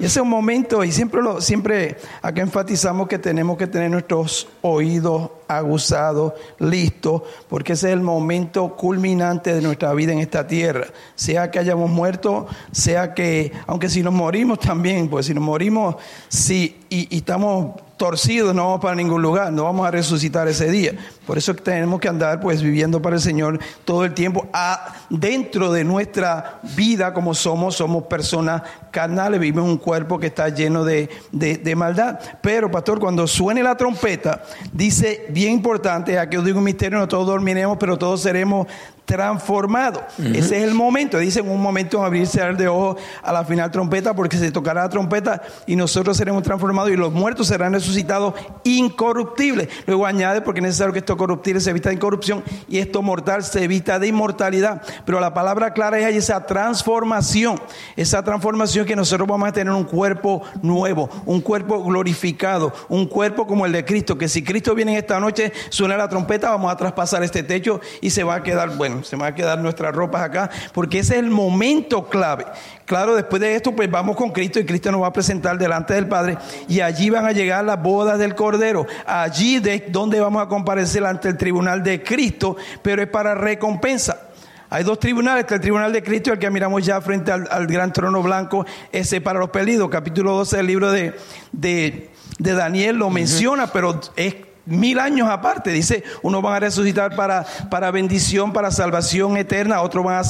Y 0.00 0.04
ese 0.04 0.06
es 0.06 0.16
un 0.16 0.30
momento, 0.30 0.82
y 0.82 0.90
siempre, 0.90 1.20
lo, 1.20 1.40
siempre 1.40 1.96
acá 2.22 2.40
enfatizamos 2.40 3.08
que 3.08 3.18
tenemos 3.18 3.58
que 3.58 3.66
tener 3.66 3.90
nuestros 3.90 4.48
oídos 4.62 5.30
aguzados, 5.48 6.32
listos, 6.58 7.22
porque 7.48 7.74
ese 7.74 7.88
es 7.88 7.92
el 7.92 8.00
momento 8.00 8.74
culminante 8.74 9.54
de 9.54 9.60
nuestra 9.60 9.92
vida 9.92 10.12
en 10.12 10.20
esta 10.20 10.46
tierra. 10.46 10.86
Sea 11.14 11.50
que 11.50 11.58
hayamos 11.58 11.90
muerto, 11.90 12.46
sea 12.70 13.12
que, 13.12 13.52
aunque 13.66 13.90
si 13.90 14.02
nos 14.02 14.14
morimos 14.14 14.60
también, 14.60 15.08
pues 15.08 15.26
si 15.26 15.34
nos 15.34 15.44
morimos, 15.44 15.96
sí, 16.28 16.80
y 16.88 17.14
estamos 17.14 17.72
torcidos, 18.02 18.52
no 18.52 18.64
vamos 18.64 18.80
para 18.80 18.96
ningún 18.96 19.22
lugar, 19.22 19.52
no 19.52 19.62
vamos 19.62 19.86
a 19.86 19.92
resucitar 19.92 20.48
ese 20.48 20.68
día. 20.68 20.92
Por 21.24 21.38
eso 21.38 21.54
tenemos 21.54 22.00
que 22.00 22.08
andar 22.08 22.40
pues 22.40 22.60
viviendo 22.60 23.00
para 23.00 23.14
el 23.14 23.22
Señor 23.22 23.60
todo 23.84 24.04
el 24.04 24.12
tiempo. 24.12 24.48
A, 24.52 24.92
dentro 25.08 25.70
de 25.70 25.84
nuestra 25.84 26.58
vida 26.74 27.14
como 27.14 27.32
somos, 27.32 27.76
somos 27.76 28.02
personas 28.06 28.62
carnales, 28.90 29.38
vivimos 29.38 29.68
un 29.68 29.78
cuerpo 29.78 30.18
que 30.18 30.26
está 30.26 30.48
lleno 30.48 30.84
de, 30.84 31.10
de, 31.30 31.76
maldad. 31.76 32.18
Pero, 32.40 32.72
pastor, 32.72 32.98
cuando 32.98 33.28
suene 33.28 33.62
la 33.62 33.76
trompeta, 33.76 34.42
dice, 34.72 35.26
bien 35.30 35.52
importante, 35.52 36.18
aquí 36.18 36.36
os 36.36 36.44
digo 36.44 36.58
un 36.58 36.64
misterio, 36.64 36.98
no 36.98 37.06
todos 37.06 37.28
dormiremos, 37.28 37.78
pero 37.78 37.96
todos 37.96 38.20
seremos 38.20 38.66
transformado. 39.04 40.04
Ese 40.18 40.58
es 40.58 40.64
el 40.64 40.74
momento. 40.74 41.18
Dicen 41.18 41.48
un 41.48 41.60
momento 41.60 42.04
abrirse 42.04 42.40
de 42.54 42.68
ojos 42.68 43.00
a 43.22 43.32
la 43.32 43.44
final 43.44 43.70
trompeta 43.70 44.14
porque 44.14 44.36
se 44.36 44.50
tocará 44.50 44.82
la 44.82 44.88
trompeta 44.88 45.42
y 45.66 45.76
nosotros 45.76 46.16
seremos 46.16 46.42
transformados 46.42 46.90
y 46.90 46.96
los 46.96 47.12
muertos 47.12 47.46
serán 47.48 47.72
resucitados 47.72 48.34
incorruptibles. 48.64 49.68
Luego 49.86 50.06
añade 50.06 50.40
porque 50.40 50.60
es 50.60 50.64
necesario 50.64 50.92
que 50.92 51.00
esto 51.00 51.16
corruptible 51.16 51.60
se 51.60 51.70
evita 51.70 51.88
de 51.88 51.96
incorrupción 51.96 52.42
y 52.68 52.78
esto 52.78 53.02
mortal 53.02 53.44
se 53.44 53.64
evita 53.64 53.98
de 53.98 54.08
inmortalidad. 54.08 54.82
Pero 55.04 55.20
la 55.20 55.34
palabra 55.34 55.72
clara 55.72 55.98
es 55.98 56.16
esa 56.16 56.46
transformación, 56.46 57.60
esa 57.96 58.22
transformación 58.22 58.86
que 58.86 58.96
nosotros 58.96 59.28
vamos 59.28 59.48
a 59.48 59.52
tener 59.52 59.72
un 59.72 59.84
cuerpo 59.84 60.42
nuevo, 60.62 61.08
un 61.26 61.40
cuerpo 61.40 61.82
glorificado, 61.82 62.72
un 62.88 63.06
cuerpo 63.06 63.46
como 63.46 63.66
el 63.66 63.72
de 63.72 63.84
Cristo, 63.84 64.16
que 64.16 64.28
si 64.28 64.42
Cristo 64.42 64.74
viene 64.74 64.96
esta 64.96 65.20
noche, 65.20 65.52
suena 65.70 65.96
la 65.96 66.08
trompeta, 66.08 66.50
vamos 66.50 66.72
a 66.72 66.76
traspasar 66.76 67.22
este 67.22 67.42
techo 67.42 67.80
y 68.00 68.10
se 68.10 68.24
va 68.24 68.36
a 68.36 68.42
quedar 68.42 68.76
bueno 68.76 68.91
se 69.02 69.16
me 69.16 69.22
va 69.22 69.28
a 69.28 69.34
quedar 69.34 69.58
nuestras 69.58 69.94
ropas 69.94 70.22
acá, 70.22 70.50
porque 70.72 70.98
ese 71.00 71.14
es 71.14 71.20
el 71.20 71.30
momento 71.30 72.08
clave. 72.08 72.46
Claro, 72.84 73.14
después 73.14 73.40
de 73.40 73.54
esto, 73.54 73.74
pues 73.74 73.90
vamos 73.90 74.16
con 74.16 74.30
Cristo 74.30 74.60
y 74.60 74.66
Cristo 74.66 74.92
nos 74.92 75.02
va 75.02 75.08
a 75.08 75.12
presentar 75.12 75.58
delante 75.58 75.94
del 75.94 76.08
Padre 76.08 76.38
y 76.68 76.80
allí 76.80 77.10
van 77.10 77.26
a 77.26 77.32
llegar 77.32 77.64
las 77.64 77.82
bodas 77.82 78.18
del 78.18 78.34
Cordero. 78.34 78.86
Allí 79.06 79.58
de 79.58 79.86
donde 79.88 80.20
vamos 80.20 80.42
a 80.42 80.48
comparecer 80.48 81.04
ante 81.04 81.28
el 81.28 81.36
tribunal 81.36 81.82
de 81.82 82.02
Cristo, 82.02 82.56
pero 82.82 83.02
es 83.02 83.08
para 83.08 83.34
recompensa. 83.34 84.28
Hay 84.72 84.84
dos 84.84 84.98
tribunales, 84.98 85.44
el 85.50 85.60
tribunal 85.60 85.92
de 85.92 86.02
Cristo, 86.02 86.32
el 86.32 86.38
que 86.38 86.48
miramos 86.50 86.82
ya 86.82 86.98
frente 87.02 87.30
al, 87.30 87.66
gran 87.66 87.92
trono 87.92 88.22
blanco, 88.22 88.64
ese 88.90 89.20
para 89.20 89.38
los 89.38 89.50
pedidos. 89.50 89.90
Capítulo 89.90 90.32
12 90.32 90.56
del 90.56 90.66
libro 90.66 90.90
de, 90.90 91.14
de, 91.52 92.10
Daniel 92.38 92.96
lo 92.96 93.10
menciona, 93.10 93.66
pero 93.66 94.00
es 94.16 94.34
mil 94.66 94.98
años 94.98 95.28
aparte. 95.28 95.70
Dice, 95.70 96.04
unos 96.22 96.42
van 96.42 96.54
a 96.54 96.60
resucitar 96.60 97.14
para, 97.16 97.44
para 97.70 97.90
bendición, 97.90 98.52
para 98.52 98.70
salvación 98.70 99.36
eterna, 99.36 99.82
otros 99.82 100.04
van 100.04 100.22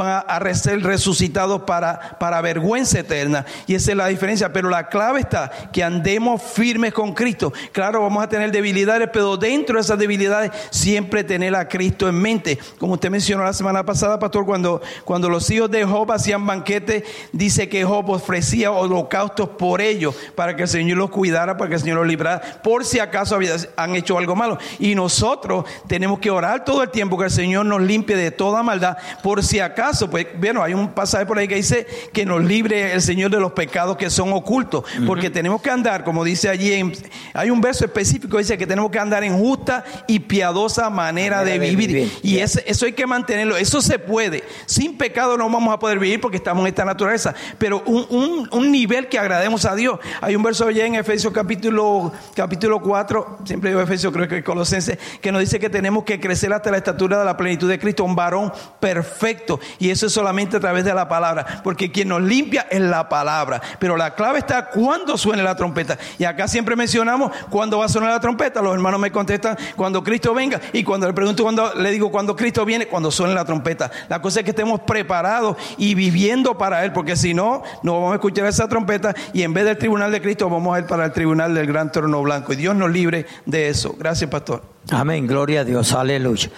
a, 0.00 0.18
a 0.18 0.54
ser 0.54 0.82
resucitados 0.82 1.62
para, 1.62 2.18
para 2.18 2.40
vergüenza 2.40 3.00
eterna. 3.00 3.44
Y 3.66 3.74
esa 3.74 3.90
es 3.92 3.96
la 3.96 4.06
diferencia. 4.06 4.52
Pero 4.52 4.68
la 4.68 4.88
clave 4.88 5.20
está 5.20 5.50
que 5.72 5.82
andemos 5.82 6.42
firmes 6.42 6.92
con 6.92 7.12
Cristo. 7.12 7.52
Claro, 7.72 8.02
vamos 8.02 8.22
a 8.22 8.28
tener 8.28 8.52
debilidades, 8.52 9.08
pero 9.12 9.36
dentro 9.36 9.76
de 9.76 9.82
esas 9.82 9.98
debilidades 9.98 10.52
siempre 10.70 11.24
tener 11.24 11.54
a 11.54 11.68
Cristo 11.68 12.08
en 12.08 12.14
mente. 12.16 12.58
Como 12.78 12.94
usted 12.94 13.10
mencionó 13.10 13.44
la 13.44 13.52
semana 13.52 13.84
pasada, 13.84 14.18
pastor, 14.18 14.44
cuando, 14.44 14.80
cuando 15.04 15.28
los 15.28 15.50
hijos 15.50 15.70
de 15.70 15.84
Job 15.84 16.10
hacían 16.12 16.46
banquete, 16.46 17.04
dice 17.32 17.68
que 17.68 17.84
Job 17.84 18.10
ofrecía 18.10 18.70
holocaustos 18.70 19.48
por 19.50 19.80
ellos, 19.80 20.14
para 20.34 20.56
que 20.56 20.62
el 20.62 20.68
Señor 20.68 20.98
los 20.98 21.10
cuidara, 21.10 21.56
para 21.56 21.68
que 21.68 21.74
el 21.74 21.80
Señor 21.80 21.98
los 21.98 22.06
librara, 22.06 22.40
por 22.62 22.84
si 22.84 22.98
acaso 22.98 23.34
había 23.34 23.55
han 23.76 23.94
hecho 23.96 24.18
algo 24.18 24.34
malo. 24.36 24.58
Y 24.78 24.94
nosotros 24.94 25.64
tenemos 25.86 26.18
que 26.18 26.30
orar 26.30 26.64
todo 26.64 26.82
el 26.82 26.90
tiempo 26.90 27.18
que 27.18 27.24
el 27.24 27.30
Señor 27.30 27.66
nos 27.66 27.82
limpie 27.82 28.16
de 28.16 28.30
toda 28.30 28.62
maldad, 28.62 28.96
por 29.22 29.42
si 29.42 29.60
acaso, 29.60 30.10
pues, 30.10 30.26
bueno, 30.38 30.62
hay 30.62 30.74
un 30.74 30.88
pasaje 30.88 31.26
por 31.26 31.38
ahí 31.38 31.48
que 31.48 31.56
dice 31.56 31.86
que 32.12 32.26
nos 32.26 32.42
libre 32.44 32.92
el 32.92 33.02
Señor 33.02 33.30
de 33.30 33.40
los 33.40 33.52
pecados 33.52 33.96
que 33.96 34.10
son 34.10 34.32
ocultos, 34.32 34.84
porque 35.06 35.30
tenemos 35.30 35.62
que 35.62 35.70
andar, 35.70 36.04
como 36.04 36.24
dice 36.24 36.48
allí, 36.48 36.92
hay 37.32 37.50
un 37.50 37.60
verso 37.60 37.84
específico 37.84 38.36
que 38.36 38.42
dice 38.42 38.58
que 38.58 38.66
tenemos 38.66 38.90
que 38.90 38.98
andar 38.98 39.24
en 39.24 39.38
justa 39.38 39.84
y 40.06 40.20
piadosa 40.20 40.90
manera, 40.90 41.44
de, 41.44 41.58
vivir. 41.58 42.10
Y 42.22 42.38
eso 42.38 42.86
hay 42.86 42.92
que 42.92 43.06
mantenerlo, 43.06 43.56
eso 43.56 43.80
se 43.80 43.98
puede. 43.98 44.44
Sin 44.66 44.96
pecado 44.96 45.36
no 45.36 45.48
vamos 45.48 45.72
a 45.72 45.78
poder 45.78 45.98
vivir 45.98 46.20
porque 46.20 46.36
estamos 46.36 46.62
en 46.62 46.68
esta 46.68 46.84
naturaleza, 46.84 47.34
pero 47.58 47.82
un, 47.86 48.48
un, 48.50 48.70
nivel 48.70 49.08
que 49.08 49.18
agrademos 49.18 49.64
a 49.64 49.74
Dios. 49.74 49.98
Hay 50.20 50.36
un 50.36 50.42
verso 50.42 50.66
allí 50.66 50.80
en 50.80 50.94
Efesios 50.96 51.32
capítulo, 51.32 52.12
capítulo 52.34 52.80
4, 52.80 53.38
siempre 53.46 53.70
digo 53.70 53.80
Efesios, 53.80 54.12
creo 54.12 54.28
que 54.28 54.42
Colosenses, 54.42 54.98
que 55.20 55.32
nos 55.32 55.40
dice 55.40 55.58
que 55.58 55.70
tenemos 55.70 56.04
que 56.04 56.20
crecer 56.20 56.52
hasta 56.52 56.70
la 56.70 56.76
estatura 56.78 57.18
de 57.18 57.24
la 57.24 57.36
plenitud 57.36 57.68
de 57.68 57.78
Cristo, 57.78 58.04
un 58.04 58.16
varón 58.16 58.52
perfecto. 58.80 59.60
Y 59.78 59.90
eso 59.90 60.06
es 60.06 60.12
solamente 60.12 60.56
a 60.56 60.60
través 60.60 60.84
de 60.84 60.94
la 60.94 61.08
palabra, 61.08 61.62
porque 61.62 61.90
quien 61.90 62.08
nos 62.08 62.22
limpia 62.22 62.66
es 62.70 62.80
la 62.80 63.08
palabra. 63.08 63.60
Pero 63.78 63.96
la 63.96 64.14
clave 64.14 64.38
está 64.38 64.66
cuando 64.66 65.16
suene 65.16 65.42
la 65.42 65.56
trompeta. 65.56 65.98
Y 66.18 66.24
acá 66.24 66.48
siempre 66.48 66.76
mencionamos 66.76 67.32
cuándo 67.50 67.78
va 67.78 67.86
a 67.86 67.88
sonar 67.88 68.10
la 68.10 68.20
trompeta. 68.20 68.60
Los 68.60 68.74
hermanos 68.74 69.00
me 69.00 69.10
contestan 69.10 69.56
cuando 69.76 70.02
Cristo 70.02 70.34
venga. 70.34 70.60
Y 70.72 70.84
cuando 70.84 71.06
le 71.06 71.12
pregunto, 71.12 71.42
cuando 71.42 71.74
le 71.74 71.90
digo 71.90 72.10
cuando 72.10 72.36
Cristo 72.36 72.64
viene, 72.64 72.86
cuando 72.86 73.10
suene 73.10 73.34
la 73.34 73.44
trompeta. 73.44 73.90
La 74.08 74.20
cosa 74.20 74.40
es 74.40 74.44
que 74.44 74.50
estemos 74.50 74.80
preparados 74.80 75.56
y 75.78 75.94
viviendo 75.94 76.58
para 76.58 76.84
Él, 76.84 76.92
porque 76.92 77.16
si 77.16 77.34
no, 77.34 77.62
no 77.82 77.94
vamos 77.94 78.12
a 78.12 78.14
escuchar 78.16 78.46
esa 78.46 78.68
trompeta 78.68 79.14
y 79.32 79.42
en 79.42 79.54
vez 79.54 79.64
del 79.64 79.78
tribunal 79.78 80.12
de 80.12 80.20
Cristo 80.20 80.48
vamos 80.48 80.76
a 80.76 80.80
ir 80.80 80.86
para 80.86 81.04
el 81.04 81.12
tribunal 81.12 81.54
del 81.54 81.66
gran 81.66 81.92
trono 81.92 82.22
blanco. 82.22 82.52
Y 82.52 82.56
Dios 82.56 82.74
nos 82.74 82.90
libre 82.90 83.26
de 83.44 83.68
eso. 83.68 83.94
Gracias, 83.98 84.30
pastor. 84.30 84.62
Amén, 84.90 85.26
gloria 85.26 85.60
a 85.60 85.64
Dios, 85.64 85.92
aleluya. 85.92 86.50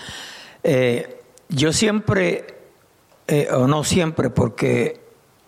Eh, 0.63 1.23
yo 1.49 1.73
siempre, 1.73 2.45
eh, 3.27 3.49
o 3.53 3.67
no 3.67 3.85
siempre, 3.85 4.31
porque 4.31 5.01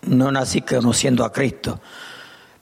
no 0.03 0.33
nací 0.33 0.62
conociendo 0.62 1.25
a 1.25 1.33
Cristo, 1.33 1.81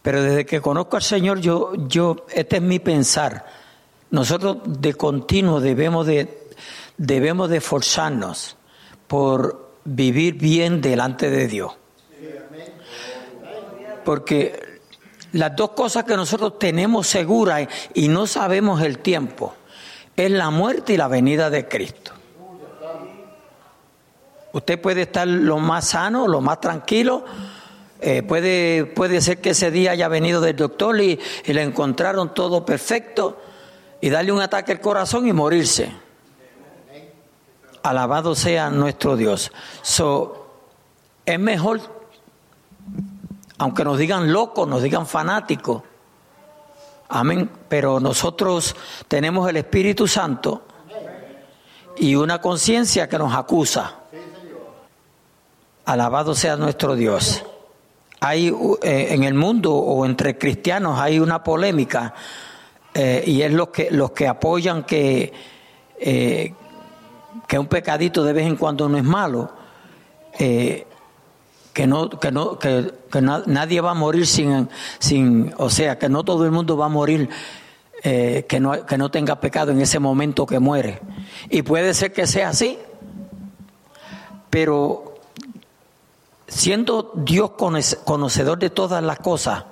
pero 0.02 0.22
desde 0.22 0.46
que 0.46 0.60
conozco 0.60 0.96
al 0.96 1.02
Señor, 1.02 1.40
yo, 1.40 1.72
yo, 1.86 2.26
este 2.32 2.56
es 2.56 2.62
mi 2.62 2.78
pensar. 2.78 3.46
Nosotros 4.10 4.58
de 4.64 4.94
continuo 4.94 5.60
debemos 5.60 6.06
de, 6.06 6.48
debemos 6.96 7.50
de 7.50 7.58
esforzarnos 7.58 8.56
por 9.06 9.68
vivir 9.84 10.34
bien 10.34 10.80
delante 10.80 11.30
de 11.30 11.46
Dios. 11.46 11.72
Porque 14.04 14.77
las 15.32 15.54
dos 15.56 15.70
cosas 15.70 16.04
que 16.04 16.16
nosotros 16.16 16.58
tenemos 16.58 17.06
seguras 17.06 17.68
y 17.94 18.08
no 18.08 18.26
sabemos 18.26 18.82
el 18.82 18.98
tiempo 18.98 19.54
es 20.16 20.30
la 20.30 20.50
muerte 20.50 20.94
y 20.94 20.96
la 20.96 21.08
venida 21.08 21.48
de 21.50 21.68
Cristo. 21.68 22.12
Usted 24.52 24.80
puede 24.80 25.02
estar 25.02 25.28
lo 25.28 25.58
más 25.58 25.88
sano, 25.88 26.26
lo 26.26 26.40
más 26.40 26.60
tranquilo. 26.60 27.24
Eh, 28.00 28.22
puede, 28.22 28.84
puede 28.86 29.20
ser 29.20 29.40
que 29.40 29.50
ese 29.50 29.70
día 29.70 29.92
haya 29.92 30.08
venido 30.08 30.40
del 30.40 30.56
doctor 30.56 31.00
y, 31.00 31.18
y 31.44 31.52
le 31.52 31.62
encontraron 31.62 32.34
todo 32.34 32.64
perfecto 32.64 33.40
y 34.00 34.10
darle 34.10 34.32
un 34.32 34.40
ataque 34.40 34.72
al 34.72 34.80
corazón 34.80 35.28
y 35.28 35.32
morirse. 35.32 35.92
Alabado 37.82 38.34
sea 38.34 38.70
nuestro 38.70 39.16
Dios. 39.16 39.52
So, 39.82 40.48
es 41.24 41.38
mejor, 41.38 41.80
aunque 43.58 43.84
nos 43.84 43.98
digan 43.98 44.32
locos, 44.32 44.68
nos 44.68 44.82
digan 44.82 45.06
fanáticos, 45.06 45.82
amén, 47.08 47.50
pero 47.68 48.00
nosotros 48.00 48.76
tenemos 49.08 49.48
el 49.48 49.56
Espíritu 49.56 50.06
Santo 50.06 50.62
y 51.96 52.14
una 52.14 52.40
conciencia 52.40 53.08
que 53.08 53.18
nos 53.18 53.34
acusa. 53.34 53.94
Alabado 55.84 56.34
sea 56.34 56.56
nuestro 56.56 56.94
Dios. 56.94 57.44
Hay 58.20 58.48
eh, 58.82 59.08
en 59.10 59.24
el 59.24 59.34
mundo 59.34 59.74
o 59.74 60.04
entre 60.04 60.36
cristianos 60.36 60.98
hay 60.98 61.18
una 61.18 61.42
polémica 61.42 62.14
eh, 62.92 63.22
y 63.26 63.42
es 63.42 63.52
los 63.52 63.68
que 63.68 63.90
los 63.90 64.10
que 64.10 64.26
apoyan 64.26 64.82
que 64.82 65.32
eh, 66.00 66.52
que 67.46 67.58
un 67.58 67.66
pecadito 67.66 68.24
de 68.24 68.32
vez 68.32 68.46
en 68.46 68.56
cuando 68.56 68.88
no 68.88 68.98
es 68.98 69.04
malo, 69.04 69.50
que 71.78 71.86
no 71.86 72.10
que 72.10 72.32
no 72.32 72.58
que, 72.58 72.92
que 73.08 73.22
nadie 73.22 73.80
va 73.80 73.92
a 73.92 73.94
morir 73.94 74.26
sin 74.26 74.68
sin 74.98 75.54
o 75.58 75.70
sea 75.70 75.96
que 75.96 76.08
no 76.08 76.24
todo 76.24 76.44
el 76.44 76.50
mundo 76.50 76.76
va 76.76 76.86
a 76.86 76.88
morir 76.88 77.28
que 78.02 78.58
no 78.60 78.84
que 78.84 78.98
no 78.98 79.10
tenga 79.12 79.40
pecado 79.40 79.70
en 79.70 79.80
ese 79.80 80.00
momento 80.00 80.44
que 80.44 80.58
muere 80.58 81.00
y 81.48 81.62
puede 81.62 81.94
ser 81.94 82.12
que 82.12 82.26
sea 82.26 82.48
así, 82.48 82.78
pero 84.50 85.14
siendo 86.48 87.12
Dios 87.14 87.52
conocedor 87.52 88.58
de 88.58 88.70
todas 88.70 89.00
las 89.02 89.20
cosas, 89.20 89.64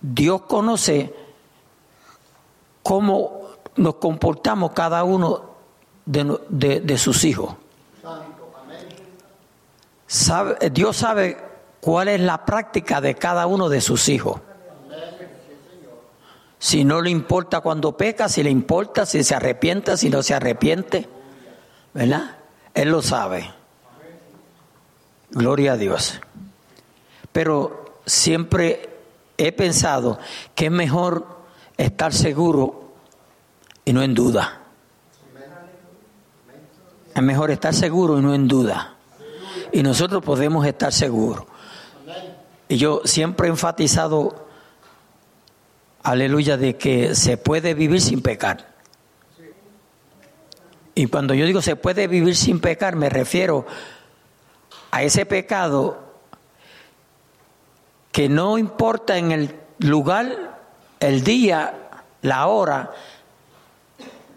Dios 0.00 0.42
conoce 0.42 1.12
cómo 2.84 3.40
nos 3.74 3.96
comportamos 3.96 4.70
cada 4.70 5.02
uno 5.02 5.54
de, 6.06 6.98
sus 6.98 7.24
hijos. 7.24 7.56
Dios 10.72 10.96
sabe 10.96 11.36
cuál 11.80 12.08
es 12.08 12.20
la 12.20 12.44
práctica 12.44 13.00
de 13.00 13.14
cada 13.14 13.46
uno 13.46 13.68
de 13.68 13.80
sus 13.80 14.08
hijos. 14.08 14.40
Si 16.58 16.84
no 16.84 17.02
le 17.02 17.10
importa 17.10 17.60
cuando 17.60 17.96
peca, 17.96 18.28
si 18.28 18.42
le 18.42 18.50
importa, 18.50 19.04
si 19.04 19.22
se 19.22 19.34
arrepienta, 19.34 19.96
si 19.96 20.08
no 20.08 20.22
se 20.22 20.34
arrepiente, 20.34 21.08
¿verdad? 21.92 22.36
Él 22.72 22.90
lo 22.90 23.02
sabe. 23.02 23.52
Gloria 25.30 25.72
a 25.72 25.76
Dios. 25.76 26.20
Pero 27.32 27.98
siempre 28.06 28.88
he 29.36 29.52
pensado 29.52 30.18
que 30.54 30.66
es 30.66 30.72
mejor 30.72 31.26
estar 31.76 32.12
seguro 32.12 32.94
y 33.84 33.92
no 33.92 34.02
en 34.02 34.14
duda. 34.14 34.60
Es 37.14 37.22
mejor 37.22 37.50
estar 37.50 37.74
seguro 37.74 38.18
y 38.18 38.22
no 38.22 38.34
en 38.34 38.48
duda. 38.48 38.93
Y 39.72 39.82
nosotros 39.82 40.22
podemos 40.22 40.66
estar 40.66 40.92
seguros. 40.92 41.44
Y 42.68 42.76
yo 42.76 43.02
siempre 43.04 43.48
he 43.48 43.50
enfatizado, 43.50 44.46
aleluya, 46.02 46.56
de 46.56 46.76
que 46.76 47.14
se 47.14 47.36
puede 47.36 47.74
vivir 47.74 48.00
sin 48.00 48.22
pecar. 48.22 48.74
Y 50.94 51.06
cuando 51.06 51.34
yo 51.34 51.44
digo 51.44 51.60
se 51.60 51.76
puede 51.76 52.06
vivir 52.06 52.36
sin 52.36 52.60
pecar, 52.60 52.94
me 52.94 53.10
refiero 53.10 53.66
a 54.90 55.02
ese 55.02 55.26
pecado 55.26 55.98
que 58.12 58.28
no 58.28 58.58
importa 58.58 59.18
en 59.18 59.32
el 59.32 59.54
lugar, 59.78 60.60
el 61.00 61.24
día, 61.24 61.74
la 62.22 62.46
hora 62.46 62.92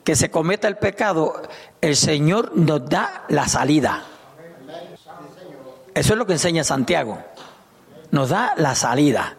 que 0.03 0.15
se 0.15 0.31
cometa 0.31 0.67
el 0.67 0.77
pecado, 0.77 1.43
el 1.79 1.95
Señor 1.95 2.53
nos 2.55 2.89
da 2.89 3.25
la 3.29 3.47
salida. 3.47 4.03
Eso 5.97 6.13
es 6.13 6.17
lo 6.17 6.25
que 6.25 6.33
enseña 6.33 6.63
Santiago. 6.63 7.23
Nos 8.11 8.29
da 8.29 8.53
la 8.57 8.75
salida. 8.75 9.35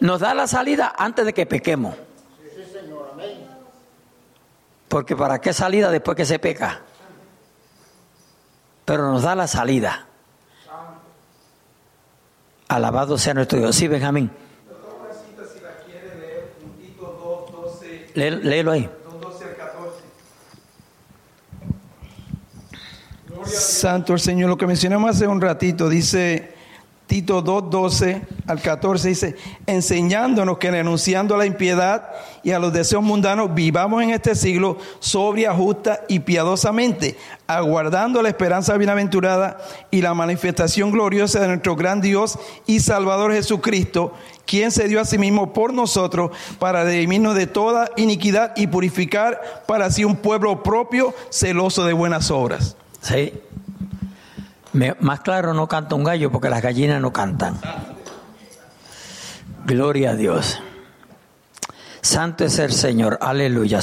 Nos 0.00 0.20
da 0.20 0.34
la 0.34 0.46
salida 0.46 0.94
antes 0.96 1.24
de 1.24 1.32
que 1.32 1.46
pequemos. 1.46 1.94
Porque 4.88 5.16
¿para 5.16 5.40
qué 5.40 5.52
salida 5.52 5.90
después 5.90 6.16
que 6.16 6.24
se 6.24 6.38
peca? 6.38 6.82
pero 8.86 9.10
nos 9.10 9.24
da 9.24 9.34
la 9.34 9.48
salida. 9.48 10.06
Alabado 12.68 13.18
sea 13.18 13.34
nuestro 13.34 13.58
Dios. 13.58 13.74
Sí, 13.74 13.88
Benjamín. 13.88 14.30
Léelo 18.14 18.70
ahí. 18.70 18.88
Santo 23.46 24.12
el 24.12 24.20
Señor, 24.20 24.48
lo 24.48 24.58
que 24.58 24.66
mencionamos 24.66 25.10
hace 25.10 25.26
un 25.26 25.40
ratito, 25.40 25.88
dice 25.88 26.56
Tito 27.06 27.40
2, 27.40 27.70
12 27.70 28.22
al 28.48 28.60
14 28.60 29.08
dice, 29.08 29.36
enseñándonos 29.66 30.58
que 30.58 30.72
renunciando 30.72 31.36
a 31.36 31.38
la 31.38 31.46
impiedad 31.46 32.10
y 32.42 32.50
a 32.50 32.58
los 32.58 32.72
deseos 32.72 33.04
mundanos, 33.04 33.54
vivamos 33.54 34.02
en 34.02 34.10
este 34.10 34.34
siglo 34.34 34.78
sobria, 34.98 35.54
justa 35.54 36.00
y 36.08 36.20
piadosamente, 36.20 37.16
aguardando 37.46 38.22
la 38.22 38.28
esperanza 38.28 38.76
bienaventurada 38.76 39.58
y 39.92 40.02
la 40.02 40.14
manifestación 40.14 40.90
gloriosa 40.90 41.38
de 41.38 41.46
nuestro 41.46 41.76
gran 41.76 42.00
Dios 42.00 42.40
y 42.66 42.80
Salvador 42.80 43.32
Jesucristo, 43.32 44.12
quien 44.44 44.72
se 44.72 44.88
dio 44.88 45.00
a 45.00 45.04
sí 45.04 45.16
mismo 45.16 45.52
por 45.52 45.72
nosotros 45.72 46.32
para 46.58 46.82
redimirnos 46.82 47.36
de 47.36 47.46
toda 47.46 47.90
iniquidad 47.96 48.52
y 48.56 48.66
purificar 48.66 49.62
para 49.68 49.92
sí 49.92 50.04
un 50.04 50.16
pueblo 50.16 50.64
propio, 50.64 51.14
celoso 51.30 51.84
de 51.84 51.92
buenas 51.92 52.32
obras. 52.32 52.76
Sí, 53.06 53.32
más 54.98 55.20
claro 55.20 55.54
no 55.54 55.68
canta 55.68 55.94
un 55.94 56.02
gallo 56.02 56.32
porque 56.32 56.50
las 56.50 56.60
gallinas 56.60 57.00
no 57.00 57.12
cantan. 57.12 57.56
Gloria 59.64 60.10
a 60.10 60.14
Dios. 60.16 60.60
Santo 62.00 62.44
es 62.44 62.58
el 62.58 62.72
Señor. 62.72 63.16
Aleluya. 63.20 63.78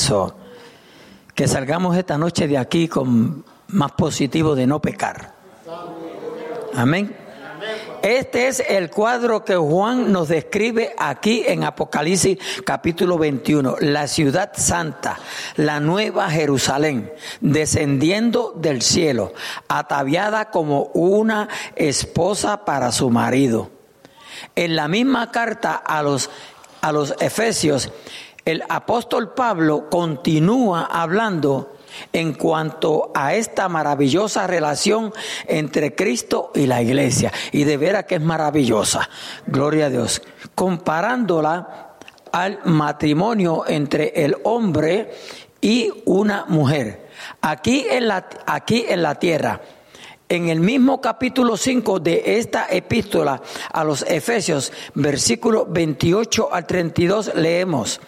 Que 1.33 1.47
salgamos 1.47 1.95
esta 1.95 2.17
noche 2.17 2.49
de 2.49 2.57
aquí 2.57 2.89
con 2.89 3.45
más 3.67 3.93
positivo 3.93 4.55
de 4.55 4.67
no 4.67 4.81
pecar. 4.81 5.33
Amén. 6.75 7.22
Este 8.03 8.49
es 8.49 8.59
el 8.59 8.89
cuadro 8.89 9.45
que 9.45 9.55
Juan 9.55 10.11
nos 10.11 10.27
describe 10.27 10.93
aquí 10.97 11.45
en 11.47 11.63
Apocalipsis 11.63 12.37
capítulo 12.65 13.17
21, 13.17 13.77
la 13.79 14.09
ciudad 14.09 14.51
santa, 14.57 15.21
la 15.55 15.79
nueva 15.79 16.29
Jerusalén, 16.29 17.13
descendiendo 17.39 18.51
del 18.57 18.81
cielo, 18.81 19.31
ataviada 19.69 20.51
como 20.51 20.91
una 20.93 21.47
esposa 21.77 22.65
para 22.65 22.91
su 22.91 23.09
marido. 23.09 23.71
En 24.53 24.75
la 24.75 24.89
misma 24.89 25.31
carta 25.31 25.73
a 25.73 26.03
los, 26.03 26.29
a 26.81 26.91
los 26.91 27.15
Efesios, 27.21 27.89
el 28.43 28.65
apóstol 28.67 29.33
Pablo 29.33 29.89
continúa 29.89 30.89
hablando 30.91 31.72
en 32.12 32.34
cuanto 32.34 33.12
a 33.13 33.36
esta 33.36 33.69
maravillosa 33.69 34.47
relación 34.47 35.13
entre 35.47 35.95
Cristo 35.95 36.51
y 36.56 36.67
la 36.67 36.82
iglesia. 36.82 37.32
Y 37.51 37.63
de 37.63 37.77
veras 37.77 38.06
que 38.06 38.15
es 38.15 38.21
maravillosa, 38.21 39.10
gloria 39.47 39.88
a 39.88 39.89
Dios, 39.89 40.21
comparándola 40.56 41.95
al 42.32 42.60
matrimonio 42.65 43.63
entre 43.67 44.12
el 44.23 44.36
hombre 44.43 45.12
y 45.62 45.91
una 46.06 46.45
mujer. 46.47 47.08
Aquí 47.41 47.86
en 47.89 48.08
la, 48.08 48.27
aquí 48.45 48.86
en 48.88 49.01
la 49.01 49.15
tierra, 49.15 49.62
en 50.27 50.49
el 50.49 50.60
mismo 50.60 50.99
capítulo 50.99 51.56
5 51.56 51.99
de 51.99 52.39
esta 52.39 52.67
epístola 52.69 53.41
a 53.71 53.84
los 53.84 54.01
Efesios, 54.01 54.73
versículo 54.95 55.67
28 55.69 56.49
al 56.51 56.65
32, 56.65 57.36
leemos, 57.36 58.01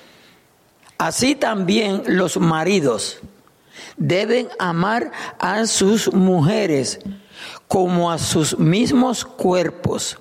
así 0.98 1.36
también 1.36 2.02
los 2.08 2.38
maridos 2.38 3.20
deben 3.98 4.50
amar 4.60 5.12
a 5.40 5.66
sus 5.66 6.14
mujeres 6.14 7.00
como 7.68 8.12
a 8.12 8.18
sus 8.18 8.58
mismos 8.58 9.26
cuerpos. 9.26 10.20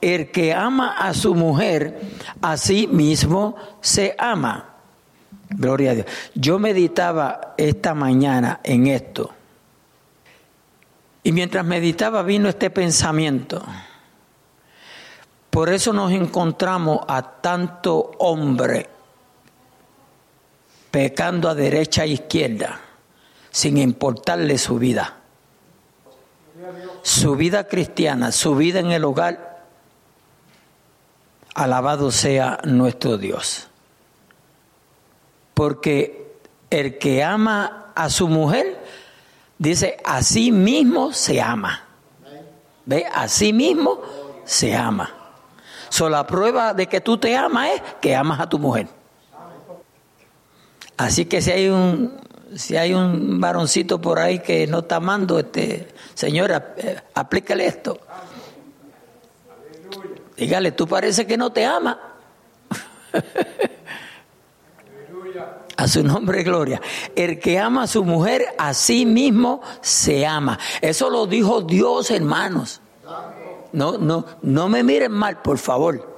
El 0.00 0.30
que 0.30 0.52
ama 0.52 0.96
a 0.98 1.14
su 1.14 1.34
mujer, 1.34 2.00
a 2.42 2.56
sí 2.56 2.86
mismo 2.86 3.56
se 3.80 4.14
ama. 4.18 4.74
Gloria 5.48 5.92
a 5.92 5.94
Dios. 5.94 6.06
Yo 6.34 6.58
meditaba 6.58 7.54
esta 7.56 7.94
mañana 7.94 8.60
en 8.62 8.86
esto. 8.86 9.30
Y 11.22 11.32
mientras 11.32 11.64
meditaba 11.64 12.22
vino 12.22 12.48
este 12.48 12.70
pensamiento. 12.70 13.62
Por 15.50 15.68
eso 15.70 15.92
nos 15.92 16.12
encontramos 16.12 17.00
a 17.08 17.40
tanto 17.40 18.12
hombre 18.18 18.88
pecando 20.90 21.48
a 21.48 21.54
derecha 21.54 22.04
e 22.04 22.08
izquierda 22.08 22.80
sin 23.50 23.78
importarle 23.78 24.58
su 24.58 24.78
vida. 24.78 25.16
Su 27.02 27.36
vida 27.36 27.66
cristiana, 27.66 28.32
su 28.32 28.54
vida 28.54 28.80
en 28.80 28.92
el 28.92 29.04
hogar. 29.04 29.64
Alabado 31.54 32.10
sea 32.10 32.60
nuestro 32.64 33.18
Dios. 33.18 33.68
Porque 35.54 36.36
el 36.70 36.98
que 36.98 37.24
ama 37.24 37.92
a 37.94 38.08
su 38.10 38.28
mujer, 38.28 38.82
dice, 39.58 39.96
a 40.04 40.22
sí 40.22 40.52
mismo 40.52 41.12
se 41.12 41.40
ama. 41.40 41.84
¿Ve? 42.86 43.06
A 43.12 43.28
sí 43.28 43.52
mismo 43.52 44.00
se 44.44 44.74
ama. 44.74 45.10
So, 45.88 46.08
la 46.08 46.26
prueba 46.26 46.72
de 46.72 46.86
que 46.86 47.00
tú 47.00 47.18
te 47.18 47.36
amas 47.36 47.70
es 47.74 47.82
que 48.00 48.14
amas 48.14 48.40
a 48.40 48.48
tu 48.48 48.58
mujer. 48.58 48.99
Así 51.00 51.24
que 51.24 51.40
si 51.40 51.50
hay 51.50 51.68
un 51.68 52.20
si 52.54 52.76
hay 52.76 52.92
un 52.92 53.40
varoncito 53.40 54.02
por 54.02 54.18
ahí 54.18 54.40
que 54.40 54.66
no 54.66 54.80
está 54.80 54.96
amando, 54.96 55.38
este, 55.38 55.88
señora, 56.12 56.74
eh, 56.76 57.00
aplícale 57.14 57.64
esto. 57.64 57.98
Dígale, 60.36 60.72
tú 60.72 60.86
parece 60.86 61.26
que 61.26 61.38
no 61.38 61.50
te 61.50 61.64
ama. 61.64 61.98
A 65.78 65.88
su 65.88 66.02
nombre, 66.02 66.42
gloria. 66.42 66.82
El 67.16 67.38
que 67.38 67.58
ama 67.58 67.84
a 67.84 67.86
su 67.86 68.04
mujer, 68.04 68.48
a 68.58 68.74
sí 68.74 69.06
mismo 69.06 69.62
se 69.80 70.26
ama. 70.26 70.58
Eso 70.82 71.08
lo 71.08 71.26
dijo 71.26 71.62
Dios, 71.62 72.10
hermanos. 72.10 72.82
No, 73.72 73.96
no, 73.96 74.26
no 74.42 74.68
me 74.68 74.82
miren 74.82 75.12
mal, 75.12 75.40
por 75.40 75.56
favor. 75.56 76.09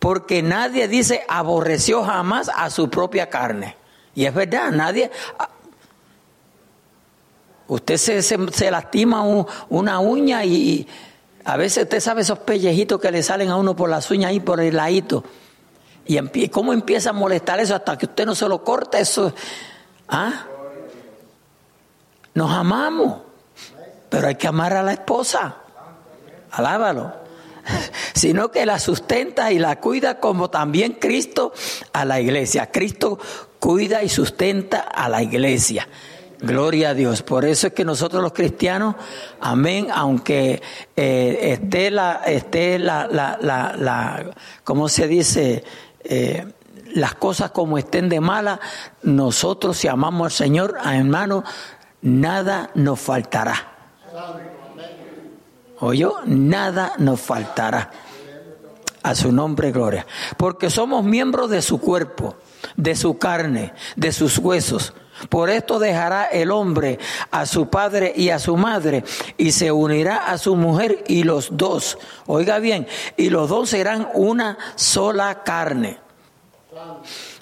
Porque 0.00 0.42
nadie 0.42 0.88
dice 0.88 1.24
aborreció 1.28 2.02
jamás 2.02 2.50
a 2.52 2.70
su 2.70 2.90
propia 2.90 3.30
carne. 3.30 3.76
Y 4.16 4.24
es 4.24 4.34
verdad, 4.34 4.72
nadie... 4.72 5.12
Usted 7.68 7.98
se, 7.98 8.20
se, 8.20 8.70
lastima 8.72 9.22
una 9.68 10.00
uña 10.00 10.44
y, 10.44 10.88
a 11.44 11.56
veces 11.56 11.84
usted 11.84 12.00
sabe 12.00 12.22
esos 12.22 12.40
pellejitos 12.40 13.00
que 13.00 13.10
le 13.10 13.22
salen 13.22 13.48
a 13.48 13.56
uno 13.56 13.76
por 13.76 13.88
las 13.88 14.10
uñas 14.10 14.32
y 14.32 14.40
por 14.40 14.60
el 14.60 14.76
ladito. 14.76 15.24
Y 16.04 16.48
cómo 16.48 16.72
empieza 16.72 17.10
a 17.10 17.12
molestar 17.12 17.60
eso 17.60 17.74
hasta 17.74 17.96
que 17.96 18.06
usted 18.06 18.26
no 18.26 18.34
se 18.34 18.48
lo 18.48 18.64
corta, 18.64 18.98
eso. 18.98 19.32
¿Ah? 20.08 20.46
Nos 22.34 22.50
amamos, 22.50 23.20
pero 24.08 24.28
hay 24.28 24.34
que 24.34 24.48
amar 24.48 24.72
a 24.74 24.82
la 24.82 24.92
esposa. 24.92 25.56
Alábalo. 26.50 27.12
Sino 28.14 28.50
que 28.50 28.66
la 28.66 28.78
sustenta 28.78 29.52
y 29.52 29.58
la 29.58 29.80
cuida 29.80 30.20
como 30.20 30.50
también 30.50 30.92
Cristo 30.92 31.52
a 31.92 32.04
la 32.04 32.20
iglesia. 32.20 32.70
Cristo 32.70 33.18
cuida 33.58 34.02
y 34.02 34.08
sustenta 34.08 34.80
a 34.80 35.08
la 35.08 35.22
iglesia. 35.22 35.86
Gloria 36.40 36.90
a 36.90 36.94
Dios. 36.94 37.22
Por 37.22 37.44
eso 37.44 37.66
es 37.66 37.72
que 37.74 37.84
nosotros 37.84 38.22
los 38.22 38.32
cristianos, 38.32 38.96
amén, 39.40 39.88
aunque 39.92 40.62
eh, 40.96 41.38
esté 41.52 41.90
la, 41.90 42.22
esté 42.24 42.78
la, 42.78 43.06
la, 43.06 43.38
la, 43.40 44.30
¿cómo 44.64 44.88
se 44.88 45.06
dice? 45.06 45.62
Eh, 46.02 46.46
las 46.94 47.14
cosas 47.14 47.50
como 47.50 47.78
estén 47.78 48.08
de 48.08 48.20
mala, 48.20 48.58
nosotros 49.02 49.76
si 49.76 49.88
amamos 49.88 50.26
al 50.26 50.46
Señor, 50.46 50.78
hermano, 50.84 51.44
nada 52.00 52.70
nos 52.74 52.98
faltará. 53.00 53.70
Oye, 55.80 56.06
nada 56.26 56.94
nos 56.98 57.20
faltará. 57.20 57.90
A 59.02 59.14
su 59.14 59.32
nombre, 59.32 59.72
gloria. 59.72 60.06
Porque 60.36 60.68
somos 60.68 61.04
miembros 61.04 61.48
de 61.48 61.62
su 61.62 61.80
cuerpo 61.80 62.36
de 62.76 62.96
su 62.96 63.18
carne, 63.18 63.72
de 63.96 64.12
sus 64.12 64.38
huesos. 64.38 64.92
Por 65.28 65.50
esto 65.50 65.78
dejará 65.78 66.24
el 66.24 66.50
hombre 66.50 66.98
a 67.30 67.44
su 67.44 67.68
padre 67.68 68.12
y 68.16 68.30
a 68.30 68.38
su 68.38 68.56
madre 68.56 69.04
y 69.36 69.52
se 69.52 69.70
unirá 69.70 70.30
a 70.30 70.38
su 70.38 70.56
mujer 70.56 71.04
y 71.08 71.24
los 71.24 71.50
dos, 71.52 71.98
oiga 72.26 72.58
bien, 72.58 72.86
y 73.18 73.28
los 73.28 73.50
dos 73.50 73.68
serán 73.68 74.08
una 74.14 74.56
sola 74.76 75.42
carne. 75.42 75.98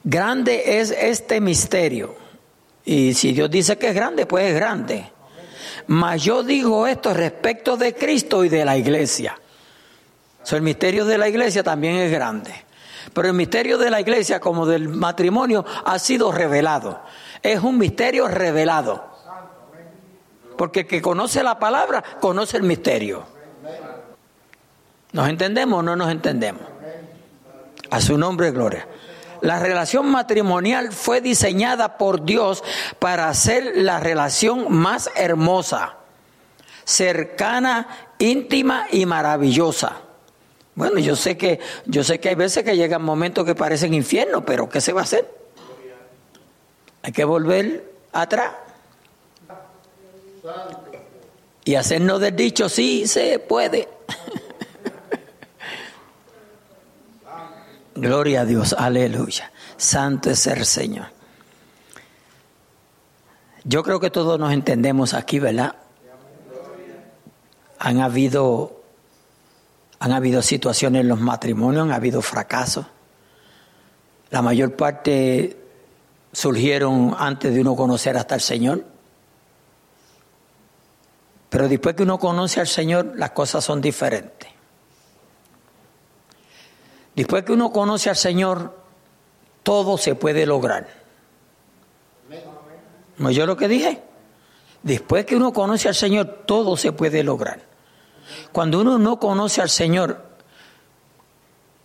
Grande 0.03 0.81
es 0.81 0.91
este 0.91 1.41
misterio. 1.41 2.17
Y 2.85 3.15
si 3.15 3.33
Dios 3.33 3.51
dice 3.51 3.77
que 3.79 3.91
es 3.91 3.95
grande, 3.95 4.27
pues 4.27 4.47
es 4.47 4.55
grande. 4.55 5.13
Mas 5.89 6.23
yo 6.23 6.43
digo 6.43 6.87
esto 6.87 7.15
respecto 7.15 7.79
de 7.79 7.95
Cristo 7.95 8.45
y 8.45 8.51
de 8.51 8.65
la 8.65 8.77
iglesia. 8.77 9.39
el 10.51 10.63
misterio 10.63 11.07
de 11.07 11.17
la 11.17 11.29
iglesia 11.29 11.63
también 11.63 11.97
es 11.97 12.13
grande. 12.13 12.55
Pero 13.15 13.29
el 13.29 13.35
misterio 13.35 13.79
de 13.79 13.91
la 13.91 14.01
iglesia 14.01 14.39
como 14.39 14.67
del 14.67 14.89
matrimonio 14.89 15.65
ha 15.85 15.99
sido 15.99 16.31
revelado. 16.31 17.01
Es 17.43 17.61
un 17.61 17.79
misterio 17.79 18.29
revelado. 18.29 19.09
Porque 20.59 20.81
el 20.81 20.87
que 20.87 21.01
conoce 21.01 21.43
la 21.43 21.59
palabra 21.59 22.05
conoce 22.21 22.59
el 22.59 22.65
misterio. 22.65 23.25
¿Nos 25.13 25.27
entendemos 25.29 25.79
o 25.79 25.83
no 25.83 25.97
nos 25.97 26.11
entendemos? 26.11 26.63
A 27.91 28.01
su 28.03 28.19
nombre, 28.19 28.51
gloria. 28.51 28.87
La 29.41 29.59
relación 29.59 30.11
matrimonial 30.11 30.93
fue 30.93 31.21
diseñada 31.21 31.99
por 31.99 32.25
Dios 32.25 32.65
para 32.99 33.33
ser 33.35 33.73
la 33.77 34.01
relación 34.01 34.73
más 34.73 35.11
hermosa, 35.15 35.97
cercana, 36.85 37.89
íntima 38.19 38.87
y 38.91 39.07
maravillosa. 39.07 40.03
Bueno, 40.75 40.99
yo 40.99 41.17
sé 41.17 41.37
que 41.37 41.61
yo 41.87 42.05
sé 42.05 42.21
que 42.21 42.29
hay 42.29 42.35
veces 42.35 42.65
que 42.65 42.77
llegan 42.77 43.03
momentos 43.03 43.45
que 43.45 43.55
parecen 43.55 43.95
infierno, 43.95 44.45
pero 44.45 44.69
¿qué 44.69 44.81
se 44.81 44.93
va 44.93 45.01
a 45.01 45.05
hacer? 45.05 45.29
Hay 47.03 47.13
que 47.13 47.25
volver 47.25 47.93
atrás. 48.13 48.53
Y 51.65 51.75
hacernos 51.75 52.21
del 52.21 52.35
dicho, 52.35 52.69
sí 52.69 53.07
se 53.07 53.39
puede. 53.39 53.89
Gloria 57.99 58.43
a 58.43 58.45
Dios, 58.45 58.75
aleluya. 58.79 59.51
Santo 59.77 60.31
es 60.31 60.47
el 60.47 60.65
Señor. 60.65 61.07
Yo 63.65 63.83
creo 63.83 63.99
que 63.99 64.11
todos 64.11 64.39
nos 64.39 64.53
entendemos 64.53 65.15
aquí, 65.15 65.41
¿verdad? 65.41 65.75
Han 67.81 68.01
habido 68.01 68.83
han 70.01 70.13
habido 70.13 70.43
situaciones 70.43 71.01
en 71.01 71.09
los 71.09 71.21
matrimonios, 71.21 71.83
han 71.83 71.93
habido 71.93 72.23
fracasos. 72.23 72.87
La 74.31 74.43
mayor 74.43 74.77
parte 74.77 75.57
surgieron 76.33 77.17
antes 77.19 77.53
de 77.53 77.61
uno 77.61 77.75
conocer 77.75 78.17
hasta 78.17 78.37
el 78.37 78.41
Señor. 78.41 78.85
Pero 81.49 81.69
después 81.69 81.97
que 81.97 82.05
uno 82.05 82.19
conoce 82.19 82.61
al 82.61 82.69
Señor, 82.69 83.15
las 83.17 83.31
cosas 83.31 83.65
son 83.65 83.81
diferentes. 83.81 84.58
Después 87.19 87.43
que 87.43 87.51
uno 87.51 87.73
conoce 87.73 88.09
al 88.09 88.15
Señor, 88.15 88.79
todo 89.65 89.99
se 89.99 90.15
puede 90.15 90.47
lograr. 90.47 90.87
¿No 93.17 93.33
yo 93.33 93.45
lo 93.45 93.57
que 93.57 93.67
dije? 93.67 94.01
Después 94.85 95.27
que 95.27 95.35
uno 95.35 95.53
conoce 95.53 95.89
al 95.89 95.97
Señor, 95.97 96.45
todo 96.47 96.77
se 96.77 96.93
puede 96.93 97.25
lograr. 97.25 97.59
Cuando 98.53 98.81
uno 98.81 98.99
no 98.99 99.19
conoce 99.19 99.61
al 99.61 99.69
Señor, 99.69 100.23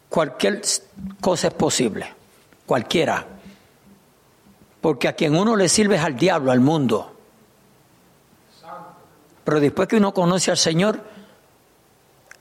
cualquier 0.08 0.62
cosa 1.20 1.48
es 1.48 1.54
posible, 1.56 2.14
cualquiera. 2.68 3.26
Porque 4.82 5.08
a 5.08 5.14
quien 5.14 5.36
uno 5.36 5.56
le 5.56 5.68
sirve 5.68 5.96
es 5.96 6.04
al 6.04 6.16
diablo, 6.16 6.52
al 6.52 6.60
mundo. 6.60 7.12
Pero 9.44 9.60
después 9.60 9.88
que 9.88 9.96
uno 9.96 10.14
conoce 10.14 10.52
al 10.52 10.58
Señor, 10.58 11.04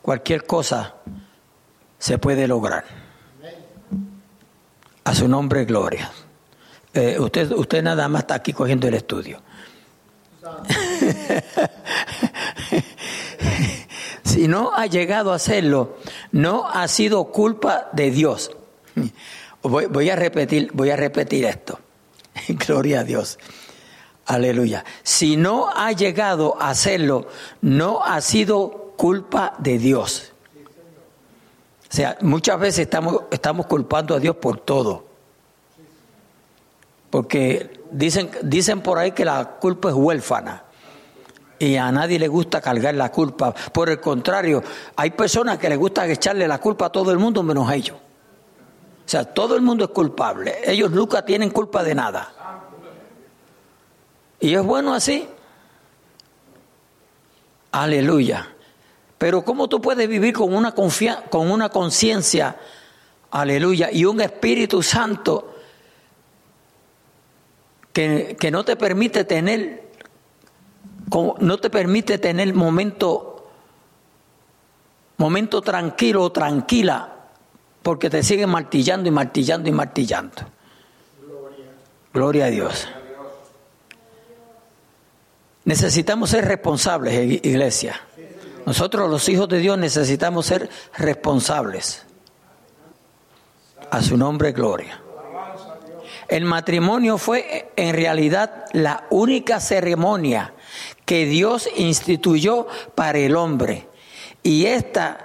cualquier 0.03 0.45
cosa 0.45 0.97
se 2.03 2.19
puede 2.19 2.49
lograr. 2.49 2.85
A 5.05 5.15
su 5.15 5.29
nombre, 5.29 5.65
gloria. 5.65 6.11
Eh, 6.93 7.17
usted, 7.21 7.53
usted 7.53 7.81
nada 7.81 8.09
más 8.09 8.23
está 8.23 8.35
aquí 8.35 8.53
cogiendo 8.53 8.89
el 8.89 8.95
estudio. 8.95 9.41
si 14.25 14.49
no 14.49 14.75
ha 14.75 14.87
llegado 14.87 15.31
a 15.31 15.37
hacerlo, 15.37 15.97
no 16.33 16.69
ha 16.69 16.89
sido 16.89 17.27
culpa 17.27 17.89
de 17.93 18.11
Dios. 18.11 18.51
Voy, 19.63 20.11
a 20.11 20.17
repetir, 20.17 20.71
voy 20.73 20.91
a 20.91 20.97
repetir 20.97 21.45
esto. 21.45 21.79
Gloria 22.67 23.01
a 23.01 23.05
Dios. 23.05 23.39
Aleluya. 24.27 24.85
Si 25.05 25.37
no 25.37 25.69
ha 25.73 25.93
llegado 25.93 26.61
a 26.61 26.71
hacerlo, 26.71 27.29
no 27.61 28.05
ha 28.05 28.21
sido 28.21 28.93
culpa 28.97 29.55
de 29.61 29.79
Dios. 29.79 30.32
O 31.93 31.95
sea, 31.95 32.17
muchas 32.23 32.59
veces 32.59 32.79
estamos, 32.79 33.25
estamos 33.31 33.67
culpando 33.67 34.15
a 34.15 34.19
Dios 34.19 34.37
por 34.37 34.61
todo. 34.61 35.05
Porque 37.11 37.83
dicen, 37.91 38.31
dicen 38.43 38.81
por 38.81 38.99
ahí 38.99 39.13
que 39.13 39.27
la 39.27 39.45
culpa 39.61 39.91
es 39.91 39.95
huérfana 39.95 40.65
y 41.59 41.77
a 41.77 41.93
nadie 41.93 42.19
le 42.19 42.29
gusta 42.29 42.63
cargar 42.63 42.95
la 42.95 43.13
culpa. 43.13 43.53
Por 43.53 43.91
el 43.91 44.01
contrario, 44.01 44.63
hay 44.97 45.11
personas 45.11 45.59
que 45.59 45.69
les 45.69 45.77
gusta 45.77 46.07
echarle 46.07 46.49
la 46.49 46.59
culpa 46.59 46.87
a 46.87 46.89
todo 46.89 47.13
el 47.13 47.19
mundo 47.19 47.43
menos 47.43 47.69
a 47.69 47.75
ellos. 47.75 47.99
O 47.99 49.09
sea, 49.09 49.27
todo 49.27 49.55
el 49.55 49.61
mundo 49.61 49.85
es 49.85 49.91
culpable. 49.91 50.63
Ellos 50.65 50.91
nunca 50.93 51.23
tienen 51.27 51.51
culpa 51.51 51.85
de 51.85 51.95
nada. 51.95 52.33
Y 54.41 54.55
es 54.55 54.63
bueno 54.63 54.95
así. 54.95 55.29
Aleluya. 57.71 58.52
Pero 59.23 59.45
¿cómo 59.45 59.69
tú 59.69 59.81
puedes 59.81 60.09
vivir 60.09 60.35
con 60.35 60.53
una 60.53 60.75
con 60.75 61.49
una 61.49 61.69
conciencia, 61.69 62.57
aleluya, 63.31 63.89
y 63.93 64.05
un 64.05 64.21
Espíritu 64.21 64.83
Santo 64.83 65.55
que, 67.93 68.37
que 68.37 68.51
no 68.51 68.65
te 68.65 68.75
permite 68.75 69.23
tener, 69.23 69.93
no 71.39 71.59
te 71.59 71.71
permite 71.71 72.19
tener 72.19 72.53
momento, 72.53 73.49
momento 75.19 75.63
tranquilo 75.63 76.25
o 76.25 76.33
tranquila, 76.33 77.15
porque 77.81 78.11
te 78.11 78.25
siguen 78.25 78.51
martillando 78.51 79.09
y 79.09 79.13
martillando 79.13 79.69
y 79.69 79.73
martillando. 79.73 80.43
Gloria, 81.25 81.67
Gloria 82.13 82.45
a 82.47 82.51
Dios. 82.51 82.89
Necesitamos 85.65 86.31
ser 86.31 86.45
responsables, 86.45 87.45
iglesia. 87.45 88.01
Nosotros 88.67 89.11
los 89.11 89.29
hijos 89.29 89.49
de 89.49 89.59
Dios 89.59 89.79
necesitamos 89.79 90.47
ser 90.47 90.69
responsables. 90.97 92.05
A 93.91 94.01
su 94.03 94.17
nombre, 94.17 94.53
gloria. 94.53 95.01
El 96.29 96.45
matrimonio 96.45 97.19
fue 97.19 97.73
en 97.77 97.95
realidad 97.95 98.65
la 98.73 99.07
única 99.11 99.61
ceremonia 99.61 100.55
que 101.05 101.27
Dios 101.27 101.69
instituyó 101.77 102.67
para 102.95 103.19
el 103.19 103.37
hombre. 103.37 103.89
Y 104.43 104.65
esta 104.67 105.19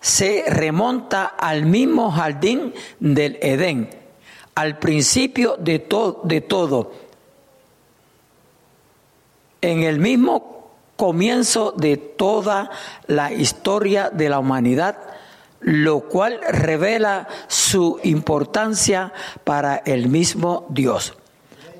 se 0.00 0.44
remonta 0.46 1.24
al 1.24 1.64
mismo 1.64 2.10
jardín 2.10 2.74
del 2.98 3.38
Edén, 3.40 3.90
al 4.54 4.78
principio 4.78 5.56
de, 5.58 5.86
de 6.24 6.40
todo. 6.42 6.92
En 9.62 9.82
el 9.82 9.98
mismo 9.98 10.59
comienzo 11.00 11.72
de 11.72 11.96
toda 11.96 12.70
la 13.06 13.32
historia 13.32 14.10
de 14.10 14.28
la 14.28 14.38
humanidad, 14.38 14.98
lo 15.60 16.00
cual 16.00 16.38
revela 16.46 17.26
su 17.48 17.98
importancia 18.02 19.10
para 19.44 19.76
el 19.76 20.10
mismo 20.10 20.66
Dios. 20.68 21.16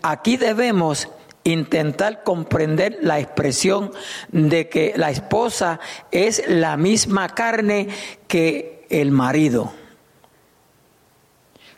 Aquí 0.01 0.39
debemos 0.39 1.11
intentar 1.45 2.23
comprender 2.23 2.97
la 3.03 3.21
expresión 3.21 3.93
de 4.33 4.71
que 4.71 4.95
la 4.97 5.11
esposa 5.11 5.81
es 6.11 6.43
la 6.49 6.79
misma 6.79 7.29
carne 7.29 7.89
que 8.27 8.87
el 8.89 9.11
marido. 9.11 9.71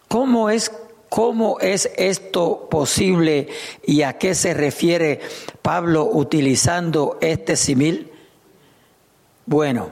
¿Cómo 0.06 0.48
es 0.48 0.70
¿Cómo 1.12 1.60
es 1.60 1.90
esto 1.98 2.68
posible 2.70 3.48
y 3.84 4.00
a 4.00 4.16
qué 4.16 4.34
se 4.34 4.54
refiere 4.54 5.20
Pablo 5.60 6.08
utilizando 6.10 7.18
este 7.20 7.54
simil? 7.56 8.10
Bueno, 9.44 9.90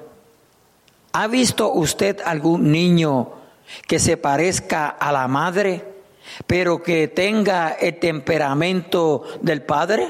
¿ha 1.12 1.26
visto 1.26 1.74
usted 1.74 2.22
algún 2.24 2.72
niño 2.72 3.32
que 3.86 3.98
se 3.98 4.16
parezca 4.16 4.88
a 4.88 5.12
la 5.12 5.28
madre, 5.28 5.84
pero 6.46 6.82
que 6.82 7.08
tenga 7.08 7.72
el 7.72 7.98
temperamento 7.98 9.24
del 9.42 9.60
padre? 9.60 10.08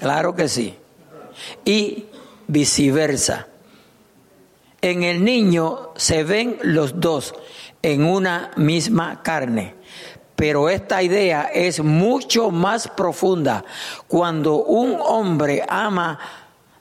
Claro 0.00 0.34
que 0.34 0.48
sí. 0.48 0.76
Y 1.64 2.08
viceversa. 2.46 3.48
En 4.82 5.02
el 5.02 5.24
niño 5.24 5.92
se 5.96 6.24
ven 6.24 6.58
los 6.60 7.00
dos 7.00 7.34
en 7.84 8.06
una 8.06 8.50
misma 8.56 9.22
carne. 9.22 9.74
Pero 10.34 10.70
esta 10.70 11.02
idea 11.02 11.50
es 11.52 11.80
mucho 11.80 12.50
más 12.50 12.88
profunda. 12.88 13.62
Cuando 14.08 14.64
un 14.64 14.96
hombre 14.98 15.62
ama 15.68 16.18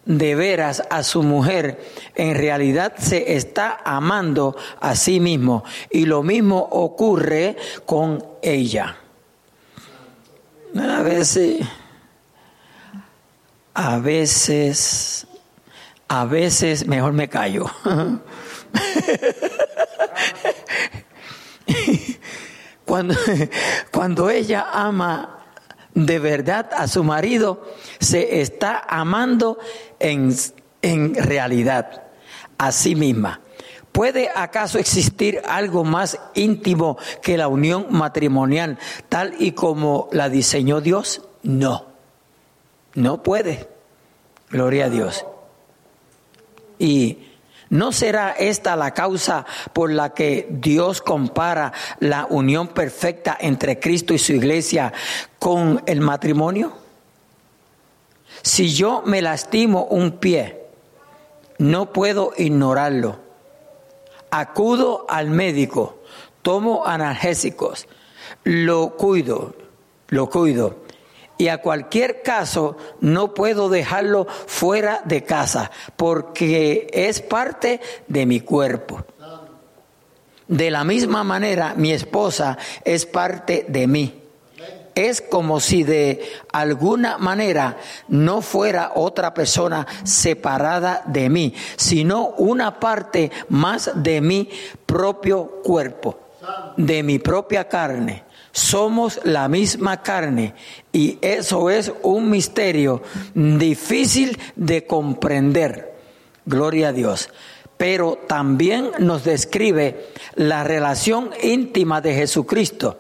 de 0.06 0.34
veras 0.34 0.82
a 0.90 1.04
su 1.04 1.22
mujer, 1.22 1.84
en 2.16 2.36
realidad 2.36 2.94
se 2.98 3.36
está 3.36 3.82
amando 3.84 4.56
a 4.80 4.96
sí 4.96 5.20
mismo. 5.20 5.66
Y 5.92 6.06
lo 6.06 6.24
mismo 6.24 6.58
ocurre 6.58 7.58
con 7.86 8.26
ella. 8.42 8.96
A 10.80 11.02
veces, 11.04 11.60
a 13.74 14.00
veces, 14.00 15.28
a 16.08 16.26
veces 16.26 16.88
mejor 16.88 17.12
me 17.12 17.28
callo. 17.28 17.66
Cuando, 22.86 23.16
cuando 23.92 24.30
ella 24.30 24.68
ama 24.74 25.46
de 25.94 26.20
verdad 26.20 26.70
a 26.76 26.88
su 26.88 27.04
marido, 27.04 27.66
se 28.00 28.42
está 28.42 28.84
amando 28.88 29.58
en, 30.00 30.36
en 30.82 31.16
realidad 31.16 32.04
a 32.58 32.72
sí 32.74 32.96
misma. 32.96 33.40
¿Puede 33.94 34.30
acaso 34.36 34.80
existir 34.80 35.42
algo 35.48 35.84
más 35.84 36.20
íntimo 36.34 36.98
que 37.22 37.38
la 37.38 37.48
unión 37.48 37.88
matrimonial 37.92 38.80
tal 39.08 39.36
y 39.40 39.52
como 39.52 40.10
la 40.12 40.30
diseñó 40.30 40.82
Dios? 40.82 41.22
No, 41.44 41.86
no 42.96 43.22
puede. 43.22 43.70
Gloria 44.50 44.86
a 44.86 44.90
Dios. 44.90 45.26
Y 46.80 47.20
¿No 47.74 47.92
será 47.92 48.34
esta 48.34 48.76
la 48.76 48.94
causa 48.94 49.48
por 49.74 49.92
la 49.92 50.14
que 50.14 50.46
Dios 50.48 51.02
compara 51.02 51.74
la 52.00 52.28
unión 52.30 52.68
perfecta 52.68 53.36
entre 53.42 53.80
Cristo 53.80 54.14
y 54.14 54.20
su 54.20 54.34
iglesia 54.34 54.94
con 55.40 55.82
el 55.88 56.00
matrimonio? 56.00 56.74
Si 58.44 58.72
yo 58.72 59.02
me 59.08 59.24
lastimo 59.24 59.86
un 59.86 60.20
pie, 60.20 60.68
no 61.58 61.92
puedo 61.92 62.34
ignorarlo. 62.38 63.18
Acudo 64.30 65.08
al 65.10 65.32
médico, 65.32 65.98
tomo 66.44 66.86
analgésicos, 66.86 67.88
lo 68.44 68.92
cuido, 68.98 69.56
lo 70.10 70.30
cuido 70.30 70.83
y 71.44 71.50
a 71.50 71.58
cualquier 71.58 72.22
caso 72.22 72.78
no 73.02 73.34
puedo 73.34 73.68
dejarlo 73.68 74.28
fuera 74.48 75.02
de 75.04 75.26
casa 75.26 75.72
porque 75.98 76.88
es 76.94 77.20
parte 77.20 77.82
de 78.08 78.26
mi 78.26 78.40
cuerpo. 78.40 79.04
De 80.48 80.72
la 80.72 80.86
misma 80.86 81.26
manera, 81.26 81.74
mi 81.76 81.92
esposa 81.92 82.58
es 82.86 83.06
parte 83.06 83.66
de 83.68 83.88
mí. 83.88 84.22
Es 84.96 85.20
como 85.20 85.60
si 85.60 85.84
de 85.84 86.24
alguna 86.54 87.18
manera 87.18 87.76
no 88.08 88.42
fuera 88.42 88.94
otra 88.96 89.34
persona 89.34 89.86
separada 90.06 91.04
de 91.08 91.30
mí, 91.30 91.54
sino 91.76 92.28
una 92.38 92.80
parte 92.80 93.32
más 93.50 93.92
de 93.96 94.22
mi 94.22 94.50
propio 94.86 95.60
cuerpo, 95.62 96.20
de 96.78 97.04
mi 97.04 97.20
propia 97.20 97.68
carne 97.68 98.24
somos 98.54 99.20
la 99.24 99.48
misma 99.48 100.04
carne 100.04 100.54
y 100.94 101.18
eso 101.22 101.72
es 101.72 101.92
un 102.04 102.30
misterio 102.30 103.02
difícil 103.34 104.40
de 104.56 104.86
comprender. 104.86 105.96
Gloria 106.46 106.90
a 106.90 106.94
Dios. 106.94 107.30
Pero 107.78 108.20
también 108.28 108.92
nos 109.00 109.24
describe 109.24 110.06
la 110.36 110.64
relación 110.64 111.32
íntima 111.42 112.00
de 112.00 112.14
Jesucristo. 112.14 113.00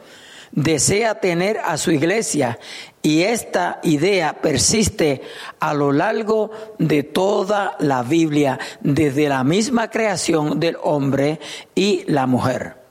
Desea 0.51 1.20
tener 1.20 1.60
a 1.60 1.78
su 1.78 1.91
iglesia 1.91 2.60
y 3.04 3.22
esta 3.22 3.80
idea 3.84 4.41
persiste 4.41 5.22
a 5.60 5.76
lo 5.76 5.91
largo 5.91 6.49
de 6.80 7.04
toda 7.04 7.76
la 7.80 8.01
Biblia, 8.01 8.60
desde 8.82 9.30
la 9.30 9.43
misma 9.43 9.91
creación 9.91 10.60
del 10.60 10.78
hombre 10.82 11.39
y 11.76 12.04
la 12.08 12.26
mujer. 12.26 12.83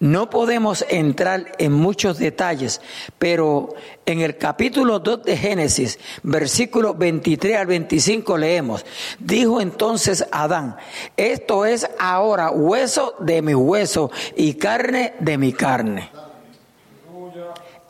No 0.00 0.30
podemos 0.30 0.84
entrar 0.88 1.52
en 1.58 1.72
muchos 1.72 2.18
detalles, 2.18 2.80
pero 3.18 3.74
en 4.06 4.20
el 4.20 4.36
capítulo 4.36 5.00
2 5.00 5.24
de 5.24 5.36
Génesis, 5.36 5.98
versículo 6.22 6.94
23 6.94 7.56
al 7.56 7.66
25 7.66 8.38
leemos, 8.38 8.86
dijo 9.18 9.60
entonces 9.60 10.24
Adán, 10.30 10.76
esto 11.16 11.66
es 11.66 11.88
ahora 11.98 12.50
hueso 12.50 13.16
de 13.18 13.42
mi 13.42 13.54
hueso 13.54 14.10
y 14.36 14.54
carne 14.54 15.14
de 15.18 15.36
mi 15.36 15.52
carne. 15.52 16.10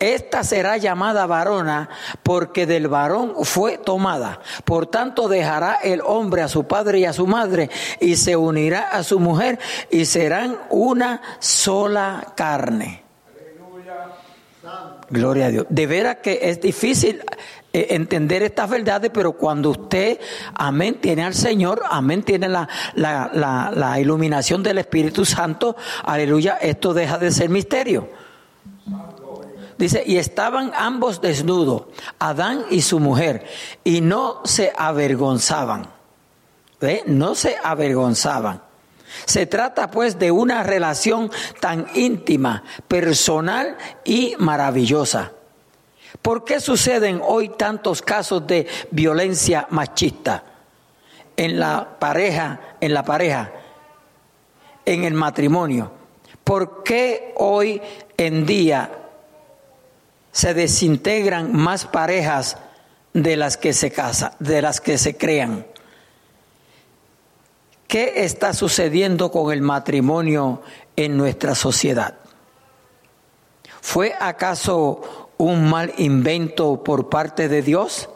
Esta 0.00 0.44
será 0.44 0.76
llamada 0.76 1.26
varona 1.26 1.88
porque 2.22 2.66
del 2.66 2.88
varón 2.88 3.34
fue 3.42 3.78
tomada. 3.78 4.40
Por 4.64 4.86
tanto 4.86 5.28
dejará 5.28 5.74
el 5.82 6.00
hombre 6.04 6.42
a 6.42 6.48
su 6.48 6.64
padre 6.64 7.00
y 7.00 7.04
a 7.04 7.12
su 7.12 7.26
madre 7.26 7.68
y 8.00 8.16
se 8.16 8.36
unirá 8.36 8.90
a 8.90 9.02
su 9.02 9.18
mujer 9.18 9.58
y 9.90 10.04
serán 10.04 10.56
una 10.70 11.20
sola 11.40 12.32
carne. 12.36 13.02
Gloria 15.10 15.46
a 15.46 15.50
Dios. 15.50 15.66
De 15.70 15.86
veras 15.86 16.16
que 16.16 16.38
es 16.42 16.60
difícil 16.60 17.22
eh, 17.72 17.86
entender 17.90 18.42
estas 18.42 18.68
verdades, 18.68 19.10
pero 19.12 19.32
cuando 19.32 19.70
usted, 19.70 20.20
amén, 20.54 20.98
tiene 21.00 21.24
al 21.24 21.34
Señor, 21.34 21.82
amén, 21.90 22.22
tiene 22.22 22.48
la, 22.48 22.68
la, 22.94 23.30
la 23.74 24.00
iluminación 24.00 24.62
del 24.62 24.78
Espíritu 24.78 25.24
Santo, 25.24 25.76
aleluya, 26.04 26.58
esto 26.60 26.92
deja 26.92 27.16
de 27.16 27.30
ser 27.30 27.48
misterio. 27.48 28.27
Dice, 29.78 30.02
y 30.04 30.16
estaban 30.16 30.72
ambos 30.74 31.20
desnudos, 31.20 31.84
Adán 32.18 32.64
y 32.68 32.82
su 32.82 32.98
mujer, 32.98 33.46
y 33.84 34.00
no 34.00 34.40
se 34.44 34.72
avergonzaban. 34.76 35.88
¿Ve? 36.80 37.04
No 37.06 37.36
se 37.36 37.56
avergonzaban. 37.62 38.62
Se 39.24 39.46
trata 39.46 39.90
pues 39.90 40.18
de 40.18 40.32
una 40.32 40.64
relación 40.64 41.30
tan 41.60 41.86
íntima, 41.94 42.64
personal 42.88 43.78
y 44.04 44.34
maravillosa. 44.38 45.32
¿Por 46.22 46.44
qué 46.44 46.60
suceden 46.60 47.20
hoy 47.24 47.50
tantos 47.50 48.02
casos 48.02 48.46
de 48.46 48.66
violencia 48.90 49.68
machista 49.70 50.42
en 51.36 51.60
la 51.60 51.98
pareja, 52.00 52.60
en 52.80 52.94
la 52.94 53.04
pareja, 53.04 53.52
en 54.84 55.04
el 55.04 55.14
matrimonio? 55.14 55.92
¿Por 56.42 56.82
qué 56.82 57.32
hoy 57.36 57.80
en 58.16 58.44
día 58.44 58.97
se 60.38 60.54
desintegran 60.54 61.52
más 61.52 61.84
parejas 61.84 62.58
de 63.12 63.36
las 63.36 63.56
que 63.56 63.72
se 63.72 63.90
casan, 63.90 64.30
de 64.38 64.62
las 64.62 64.80
que 64.80 64.96
se 64.96 65.16
crean? 65.16 65.66
¿Qué 67.88 68.12
está 68.22 68.54
sucediendo 68.54 69.32
con 69.32 69.52
el 69.52 69.62
matrimonio 69.62 70.62
en 70.94 71.16
nuestra 71.16 71.56
sociedad? 71.56 72.14
¿Fue 73.80 74.14
acaso 74.20 75.32
un 75.38 75.68
mal 75.68 75.92
invento 75.98 76.84
por 76.84 77.08
parte 77.08 77.48
de 77.48 77.60
Dios? 77.60 78.08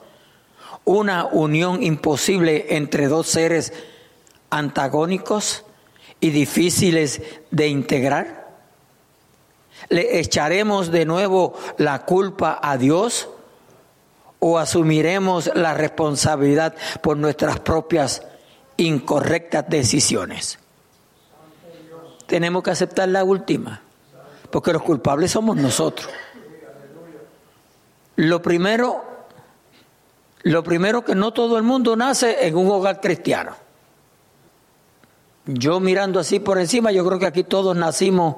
¿Una 0.84 1.24
unión 1.24 1.82
imposible 1.82 2.76
entre 2.76 3.08
dos 3.08 3.26
seres 3.26 3.72
antagónicos 4.48 5.64
y 6.20 6.30
difíciles 6.30 7.20
de 7.50 7.66
integrar? 7.66 8.41
¿Le 9.88 10.20
echaremos 10.20 10.90
de 10.90 11.04
nuevo 11.04 11.54
la 11.78 12.04
culpa 12.04 12.58
a 12.62 12.76
Dios 12.76 13.28
o 14.38 14.58
asumiremos 14.58 15.50
la 15.54 15.74
responsabilidad 15.74 16.74
por 17.02 17.16
nuestras 17.16 17.60
propias 17.60 18.22
incorrectas 18.76 19.64
decisiones? 19.68 20.58
Tenemos 22.26 22.62
que 22.62 22.70
aceptar 22.70 23.08
la 23.08 23.24
última, 23.24 23.82
porque 24.50 24.72
los 24.72 24.82
culpables 24.82 25.30
somos 25.30 25.56
nosotros. 25.56 26.08
Lo 28.16 28.40
primero, 28.42 29.04
lo 30.42 30.62
primero 30.62 31.04
que 31.04 31.14
no 31.14 31.32
todo 31.32 31.56
el 31.56 31.62
mundo 31.62 31.96
nace 31.96 32.46
en 32.46 32.56
un 32.56 32.70
hogar 32.70 33.00
cristiano. 33.00 33.56
Yo 35.46 35.80
mirando 35.80 36.20
así 36.20 36.38
por 36.38 36.58
encima, 36.58 36.92
yo 36.92 37.04
creo 37.04 37.18
que 37.18 37.26
aquí 37.26 37.42
todos 37.42 37.76
nacimos 37.76 38.36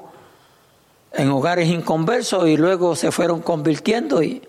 en 1.17 1.31
hogares 1.31 1.69
inconversos 1.69 2.49
y 2.49 2.57
luego 2.57 2.97
se 2.97 3.13
fueron 3.13 3.41
convirtiendo 3.41 4.23
y 4.23 4.43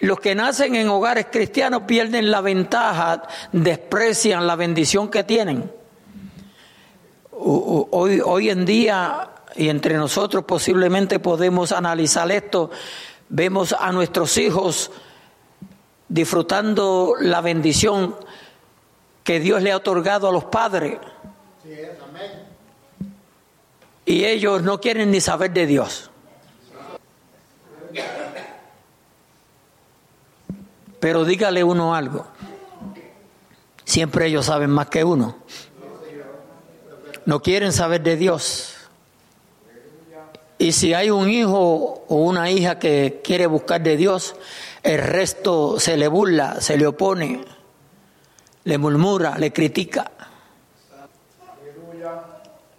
los 0.00 0.20
que 0.20 0.34
nacen 0.34 0.74
en 0.74 0.88
hogares 0.88 1.26
cristianos 1.30 1.82
pierden 1.86 2.30
la 2.30 2.40
ventaja, 2.40 3.22
desprecian 3.52 4.46
la 4.46 4.56
bendición 4.56 5.08
que 5.08 5.24
tienen. 5.24 5.70
Hoy, 7.30 8.20
hoy 8.22 8.50
en 8.50 8.64
día, 8.66 9.30
y 9.56 9.68
entre 9.68 9.96
nosotros 9.96 10.44
posiblemente 10.44 11.20
podemos 11.20 11.72
analizar 11.72 12.30
esto, 12.30 12.70
vemos 13.28 13.74
a 13.78 13.92
nuestros 13.92 14.36
hijos 14.36 14.90
disfrutando 16.08 17.14
la 17.20 17.40
bendición 17.40 18.16
que 19.22 19.40
Dios 19.40 19.62
le 19.62 19.72
ha 19.72 19.76
otorgado 19.76 20.28
a 20.28 20.32
los 20.32 20.44
padres. 20.44 20.98
Y 24.06 24.24
ellos 24.24 24.62
no 24.62 24.80
quieren 24.80 25.10
ni 25.10 25.20
saber 25.20 25.52
de 25.52 25.66
Dios. 25.66 26.10
Pero 31.00 31.24
dígale 31.24 31.62
uno 31.62 31.94
algo. 31.94 32.26
Siempre 33.84 34.26
ellos 34.26 34.46
saben 34.46 34.70
más 34.70 34.88
que 34.88 35.04
uno. 35.04 35.36
No 37.26 37.40
quieren 37.40 37.72
saber 37.72 38.02
de 38.02 38.16
Dios. 38.16 38.74
Y 40.58 40.72
si 40.72 40.94
hay 40.94 41.10
un 41.10 41.28
hijo 41.28 42.04
o 42.08 42.16
una 42.16 42.50
hija 42.50 42.78
que 42.78 43.20
quiere 43.22 43.46
buscar 43.46 43.82
de 43.82 43.96
Dios, 43.96 44.34
el 44.82 44.98
resto 44.98 45.78
se 45.78 45.96
le 45.96 46.08
burla, 46.08 46.60
se 46.60 46.78
le 46.78 46.86
opone, 46.86 47.44
le 48.64 48.78
murmura, 48.78 49.36
le 49.38 49.52
critica. 49.52 50.12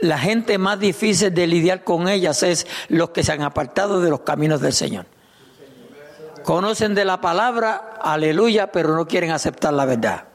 La 0.05 0.19
gente 0.19 0.59
más 0.59 0.79
difícil 0.79 1.33
de 1.33 1.47
lidiar 1.47 1.83
con 1.83 2.07
ellas 2.07 2.43
es 2.43 2.67
los 2.89 3.09
que 3.09 3.23
se 3.23 3.31
han 3.31 3.41
apartado 3.41 4.01
de 4.01 4.11
los 4.11 4.21
caminos 4.21 4.61
del 4.61 4.73
Señor. 4.73 5.07
Conocen 6.43 6.93
de 6.93 7.05
la 7.05 7.19
palabra, 7.19 7.97
aleluya, 7.99 8.71
pero 8.71 8.95
no 8.95 9.07
quieren 9.07 9.31
aceptar 9.31 9.73
la 9.73 9.85
verdad. 9.85 10.25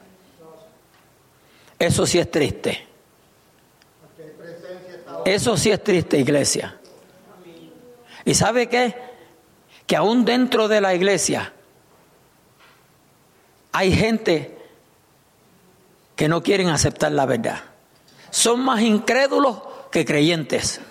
Eso 1.79 2.05
sí 2.05 2.19
es 2.19 2.29
triste. 2.29 2.85
Eso 5.23 5.55
sí 5.55 5.71
es 5.71 5.81
triste, 5.81 6.17
iglesia. 6.17 6.77
¿Y 8.25 8.33
sabe 8.33 8.67
qué? 8.67 8.93
Que 9.87 9.95
aún 9.95 10.25
dentro 10.25 10.67
de 10.67 10.81
la 10.81 10.93
iglesia 10.93 11.53
hay 13.71 13.93
gente 13.95 14.57
que 16.17 16.27
no 16.27 16.43
quieren 16.43 16.67
aceptar 16.67 17.13
la 17.13 17.25
verdad. 17.25 17.70
Son 18.31 18.63
más 18.63 18.81
incrédulos 18.81 19.61
que 19.91 20.05
creyentes. 20.05 20.81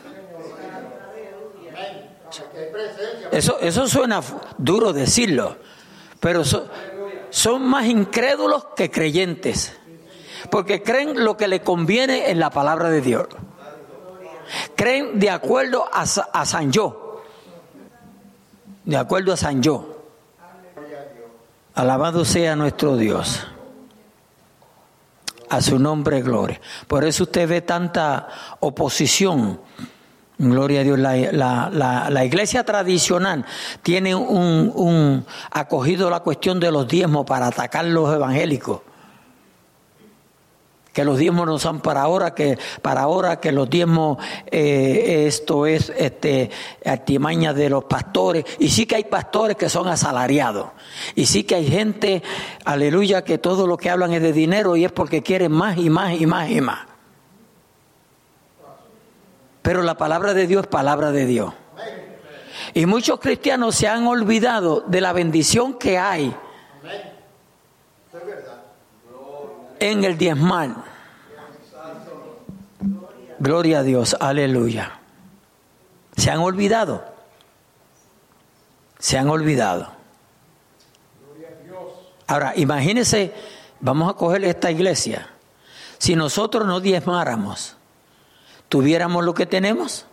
Eso, 3.33 3.59
eso 3.61 3.89
suena 3.89 4.21
duro 4.59 4.93
decirlo, 4.93 5.57
pero 6.21 6.43
son 6.45 7.67
más 7.67 7.87
incrédulos 7.87 8.67
que 8.77 8.91
creyentes, 8.91 9.77
porque 10.51 10.83
creen 10.83 11.25
lo 11.25 11.37
que 11.37 11.49
le 11.49 11.63
conviene 11.63 12.31
en 12.31 12.39
la 12.39 12.51
palabra 12.51 12.91
de 12.91 13.01
Dios. 13.01 13.27
Creen 14.77 15.19
de 15.19 15.31
acuerdo 15.31 15.89
a, 15.93 16.03
a 16.03 16.47
San 16.47 16.73
Yo, 16.73 17.23
de 18.85 18.97
acuerdo 18.97 19.33
a 19.33 19.37
San 19.37 19.63
Yo. 19.63 19.97
Alabado 21.75 22.25
sea 22.25 22.57
nuestro 22.57 22.97
Dios. 22.97 23.47
A 25.51 25.61
su 25.61 25.79
nombre, 25.79 26.23
gloria. 26.23 26.61
Por 26.87 27.05
eso 27.05 27.25
usted 27.25 27.49
ve 27.49 27.61
tanta 27.61 28.29
oposición 28.61 29.61
Gloria 30.41 30.81
a 30.81 30.85
Dios. 30.85 30.99
La, 30.99 32.25
iglesia 32.25 32.65
tradicional 32.65 33.45
tiene 33.83 34.15
un, 34.15 34.73
un, 34.75 35.27
acogido 35.51 36.09
la 36.09 36.21
cuestión 36.21 36.59
de 36.59 36.73
los 36.73 36.89
diezmos 36.89 37.27
para 37.27 37.49
atacar 37.49 37.85
los 37.85 38.15
evangélicos. 38.15 38.81
Que 40.93 41.05
los 41.05 41.19
diezmos 41.19 41.47
no 41.47 41.59
son 41.59 41.81
para 41.81 42.03
ahora, 42.03 42.35
que 42.35 42.59
para 42.83 43.03
ahora 43.03 43.39
que 43.39 43.53
los 43.53 43.71
diezmos 43.71 44.19
eh, 44.51 45.25
esto 45.27 45.67
es 45.67 45.93
este 45.97 46.51
artimaña 46.85 47.53
de 47.53 47.71
los 47.71 47.85
pastores. 47.85 48.45
Y 48.59 48.71
sí 48.71 48.87
que 48.87 48.97
hay 48.97 49.05
pastores 49.05 49.57
que 49.57 49.69
son 49.69 49.89
asalariados. 49.89 50.69
Y 51.15 51.27
sí 51.27 51.45
que 51.45 51.55
hay 51.55 51.67
gente, 51.69 52.23
aleluya, 52.65 53.23
que 53.23 53.39
todo 53.39 53.67
lo 53.67 53.77
que 53.77 53.91
hablan 53.91 54.13
es 54.13 54.23
de 54.23 54.33
dinero 54.33 54.77
y 54.77 54.85
es 54.85 54.93
porque 54.93 55.23
quieren 55.23 55.53
más 55.53 55.79
y 55.79 55.91
más 55.91 56.21
y 56.21 56.27
más 56.27 56.51
y 56.51 56.61
más. 56.61 56.81
Pero 59.63 59.83
la 59.83 59.97
palabra 59.97 60.35
de 60.35 60.47
Dios 60.47 60.63
es 60.63 60.69
palabra 60.69 61.13
de 61.13 61.27
Dios. 61.27 61.55
Y 62.75 62.87
muchos 62.87 63.21
cristianos 63.21 63.75
se 63.75 63.89
han 63.89 64.07
olvidado 64.07 64.81
de 64.87 65.01
la 65.01 65.13
bendición 65.13 65.75
que 65.75 65.99
hay 65.99 66.35
en 69.81 70.05
el 70.05 70.17
diezmal. 70.17 70.77
Gloria 73.39 73.81
a 73.81 73.83
Dios, 73.83 74.17
aleluya. 74.21 75.01
Se 76.17 76.31
han 76.31 76.39
olvidado. 76.39 77.03
Se 78.99 79.17
han 79.19 79.29
olvidado. 79.31 79.91
Ahora, 82.27 82.53
imagínense, 82.55 83.33
vamos 83.81 84.11
a 84.11 84.15
coger 84.15 84.45
esta 84.45 84.71
iglesia. 84.71 85.31
Si 85.99 86.15
nosotros 86.15 86.67
no 86.67 86.81
diezmáramos, 86.81 87.77
tuviéramos 88.69 89.25
lo 89.25 89.35
que 89.35 89.47
tenemos? 89.47 90.07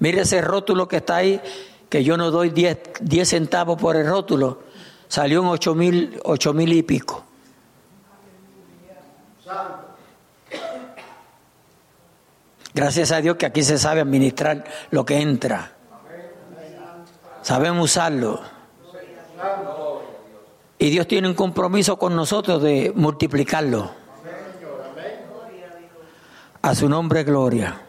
Mire 0.00 0.22
ese 0.22 0.40
rótulo 0.40 0.88
que 0.88 0.98
está 0.98 1.16
ahí, 1.16 1.40
que 1.88 2.04
yo 2.04 2.16
no 2.16 2.30
doy 2.30 2.50
10 2.50 3.28
centavos 3.28 3.80
por 3.80 3.96
el 3.96 4.06
rótulo, 4.06 4.62
salió 5.06 5.40
en 5.40 5.46
8 5.46 5.74
mil, 5.74 6.20
ocho 6.24 6.52
mil 6.52 6.72
y 6.72 6.82
pico. 6.82 7.27
Gracias 12.74 13.10
a 13.12 13.20
Dios 13.20 13.36
que 13.36 13.46
aquí 13.46 13.62
se 13.62 13.78
sabe 13.78 14.00
administrar 14.00 14.64
lo 14.90 15.04
que 15.04 15.20
entra. 15.20 15.72
Sabemos 17.42 17.90
usarlo. 17.90 18.40
Y 20.78 20.90
Dios 20.90 21.08
tiene 21.08 21.28
un 21.28 21.34
compromiso 21.34 21.98
con 21.98 22.14
nosotros 22.14 22.62
de 22.62 22.92
multiplicarlo. 22.94 23.90
A 26.62 26.74
su 26.74 26.88
nombre, 26.88 27.24
gloria. 27.24 27.82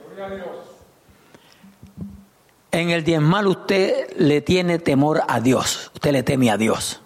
En 2.72 2.90
el 2.92 3.04
diezmal 3.04 3.48
usted 3.48 4.16
le 4.18 4.42
tiene 4.42 4.80
temor 4.80 5.22
a 5.28 5.40
Dios, 5.40 5.92
usted 5.94 6.12
le 6.12 6.24
teme 6.24 6.52
a 6.52 6.58
Dios. 6.58 7.02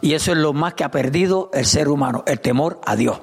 Y 0.00 0.14
eso 0.14 0.32
es 0.32 0.38
lo 0.38 0.52
más 0.52 0.74
que 0.74 0.84
ha 0.84 0.90
perdido 0.90 1.50
el 1.52 1.66
ser 1.66 1.88
humano, 1.88 2.22
el 2.26 2.40
temor 2.40 2.80
a 2.84 2.96
Dios. 2.96 3.20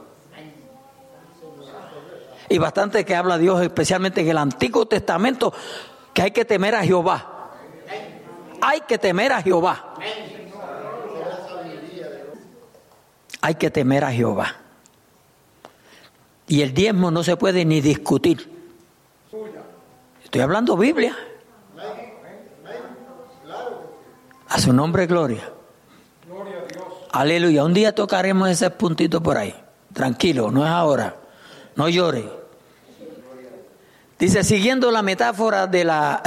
Y 2.50 2.58
bastante 2.58 3.04
que 3.06 3.16
habla 3.16 3.38
Dios, 3.38 3.62
especialmente 3.62 4.22
en 4.22 4.30
el 4.30 4.38
Antiguo 4.38 4.86
Testamento, 4.86 5.54
que 6.14 6.22
hay 6.22 6.32
que 6.32 6.46
temer 6.46 6.76
a 6.76 6.84
Jehová. 6.84 7.52
hay 8.62 8.82
que 8.82 8.98
temer 8.98 9.34
a 9.34 9.42
Jehová. 9.42 9.94
Hay 13.42 13.56
que 13.56 13.70
temer 13.70 14.04
a 14.04 14.12
Jehová. 14.12 14.56
Y 16.48 16.62
el 16.62 16.74
diezmo 16.74 17.12
no 17.12 17.24
se 17.24 17.36
puede 17.36 17.66
ni 17.66 17.82
discutir. 17.82 18.50
Estoy 20.24 20.42
hablando 20.42 20.78
Biblia. 20.78 21.16
A 24.50 24.60
su 24.60 24.72
nombre, 24.72 25.06
gloria. 25.08 25.52
Aleluya. 27.12 27.64
Un 27.64 27.74
día 27.74 27.94
tocaremos 27.94 28.50
ese 28.50 28.70
puntito 28.70 29.22
por 29.22 29.38
ahí. 29.38 29.54
Tranquilo, 29.94 30.52
no 30.52 30.66
es 30.66 30.72
ahora. 30.72 31.16
No 31.76 31.90
llore. 31.90 32.37
Dice, 34.20 34.44
siguiendo 34.44 34.90
la 34.90 35.04
metáfora 35.04 35.68
de 35.68 35.84
la, 35.84 36.24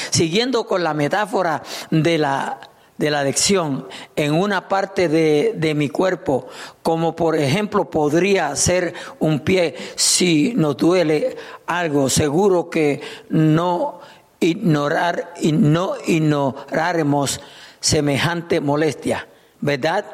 siguiendo 0.10 0.66
con 0.66 0.84
la 0.84 0.94
metáfora 0.94 1.62
de 1.90 2.16
la, 2.16 2.60
de 2.96 3.10
la 3.10 3.24
lección 3.24 3.88
en 4.14 4.34
una 4.34 4.68
parte 4.68 5.08
de, 5.08 5.54
de, 5.56 5.74
mi 5.74 5.88
cuerpo, 5.88 6.46
como 6.82 7.16
por 7.16 7.36
ejemplo 7.36 7.90
podría 7.90 8.54
ser 8.54 8.94
un 9.18 9.40
pie 9.40 9.74
si 9.96 10.52
nos 10.54 10.76
duele 10.76 11.36
algo, 11.66 12.08
seguro 12.08 12.70
que 12.70 13.00
no 13.30 14.00
ignorar 14.38 15.34
y 15.40 15.50
no 15.50 15.94
ignoraremos 16.06 17.40
semejante 17.80 18.60
molestia, 18.60 19.26
¿verdad? 19.60 20.04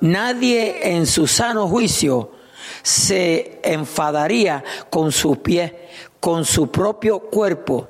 Nadie 0.00 0.94
en 0.94 1.06
su 1.06 1.26
sano 1.26 1.66
juicio 1.66 2.32
se 2.82 3.60
enfadaría 3.62 4.64
con 4.90 5.12
su 5.12 5.40
pie, 5.40 5.88
con 6.22 6.44
su 6.44 6.70
propio 6.70 7.18
cuerpo, 7.18 7.88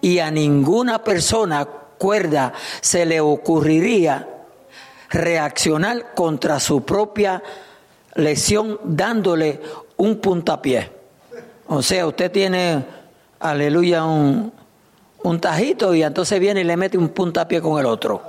y 0.00 0.18
a 0.18 0.28
ninguna 0.28 1.04
persona 1.04 1.64
cuerda 1.64 2.52
se 2.80 3.06
le 3.06 3.20
ocurriría 3.20 4.28
reaccionar 5.08 6.12
contra 6.16 6.58
su 6.58 6.82
propia 6.82 7.40
lesión 8.16 8.80
dándole 8.82 9.60
un 9.98 10.16
puntapié. 10.16 10.90
O 11.68 11.80
sea, 11.80 12.08
usted 12.08 12.32
tiene, 12.32 12.84
aleluya, 13.38 14.04
un, 14.04 14.52
un 15.22 15.40
tajito 15.40 15.94
y 15.94 16.02
entonces 16.02 16.40
viene 16.40 16.62
y 16.62 16.64
le 16.64 16.76
mete 16.76 16.98
un 16.98 17.10
puntapié 17.10 17.62
con 17.62 17.78
el 17.78 17.86
otro 17.86 18.20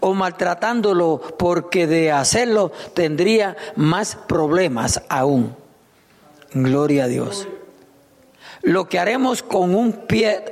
o 0.00 0.12
maltratándolo 0.12 1.20
porque 1.38 1.86
de 1.86 2.10
hacerlo 2.10 2.72
tendría 2.94 3.56
más 3.76 4.16
problemas 4.26 5.02
aún. 5.08 5.54
Gloria 6.52 7.04
a 7.04 7.06
Dios. 7.06 7.46
Lo 8.62 8.88
que 8.88 8.98
haremos 8.98 9.42
con 9.42 9.74
un 9.74 9.92
pie 10.06 10.44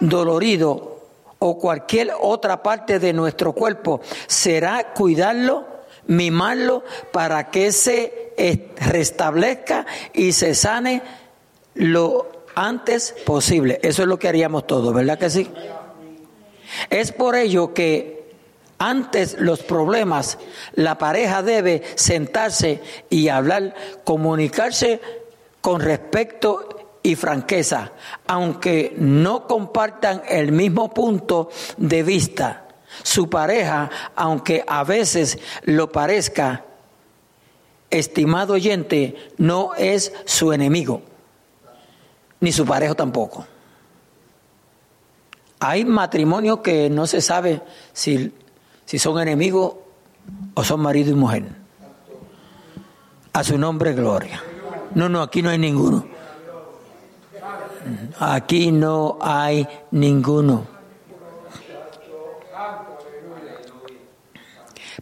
dolorido 0.00 0.96
o 1.38 1.58
cualquier 1.58 2.12
otra 2.20 2.62
parte 2.62 2.98
de 2.98 3.12
nuestro 3.12 3.52
cuerpo 3.52 4.00
será 4.26 4.92
cuidarlo, 4.94 5.66
mimarlo 6.06 6.84
para 7.12 7.50
que 7.50 7.72
se 7.72 8.34
restablezca 8.76 9.86
y 10.12 10.32
se 10.32 10.54
sane 10.54 11.02
lo 11.74 12.44
antes 12.54 13.14
posible. 13.24 13.78
Eso 13.82 14.02
es 14.02 14.08
lo 14.08 14.18
que 14.18 14.28
haríamos 14.28 14.66
todos, 14.66 14.94
¿verdad 14.94 15.18
que 15.18 15.30
sí? 15.30 15.50
Es 16.90 17.12
por 17.12 17.36
ello 17.36 17.74
que 17.74 18.16
antes 18.78 19.36
los 19.38 19.62
problemas, 19.62 20.38
la 20.74 20.98
pareja 20.98 21.42
debe 21.42 21.82
sentarse 21.94 22.80
y 23.08 23.28
hablar, 23.28 23.74
comunicarse 24.04 25.00
con 25.60 25.80
respeto 25.80 26.75
y 27.06 27.14
franqueza, 27.14 27.92
aunque 28.26 28.94
no 28.98 29.46
compartan 29.46 30.22
el 30.28 30.50
mismo 30.52 30.92
punto 30.92 31.50
de 31.76 32.02
vista. 32.02 32.66
Su 33.02 33.30
pareja, 33.30 33.90
aunque 34.16 34.64
a 34.66 34.82
veces 34.82 35.38
lo 35.64 35.92
parezca, 35.92 36.64
estimado 37.90 38.54
oyente, 38.54 39.30
no 39.38 39.74
es 39.76 40.12
su 40.24 40.52
enemigo, 40.52 41.02
ni 42.40 42.50
su 42.50 42.64
pareja 42.64 42.94
tampoco. 42.94 43.46
Hay 45.60 45.84
matrimonios 45.84 46.58
que 46.60 46.90
no 46.90 47.06
se 47.06 47.20
sabe 47.20 47.62
si 47.92 48.32
si 48.86 48.98
son 48.98 49.20
enemigos 49.20 49.74
o 50.54 50.64
son 50.64 50.80
marido 50.80 51.10
y 51.10 51.14
mujer. 51.14 51.44
A 53.32 53.44
su 53.44 53.58
nombre, 53.58 53.92
gloria. 53.92 54.42
No, 54.94 55.08
no, 55.08 55.20
aquí 55.20 55.42
no 55.42 55.50
hay 55.50 55.58
ninguno. 55.58 56.06
Aquí 58.18 58.72
no 58.72 59.18
hay 59.20 59.66
ninguno. 59.90 60.76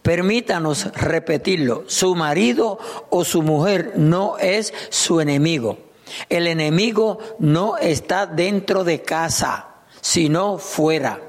Permítanos 0.01 0.93
repetirlo, 0.93 1.83
su 1.87 2.13
marido 2.13 2.77
o 3.09 3.25
su 3.25 3.41
mujer 3.41 3.93
no 3.95 4.37
es 4.37 4.71
su 4.89 5.19
enemigo. 5.19 5.79
El 6.29 6.45
enemigo 6.45 7.17
no 7.39 7.77
está 7.77 8.27
dentro 8.27 8.83
de 8.83 9.01
casa, 9.01 9.67
sino 10.01 10.59
fuera. 10.59 11.19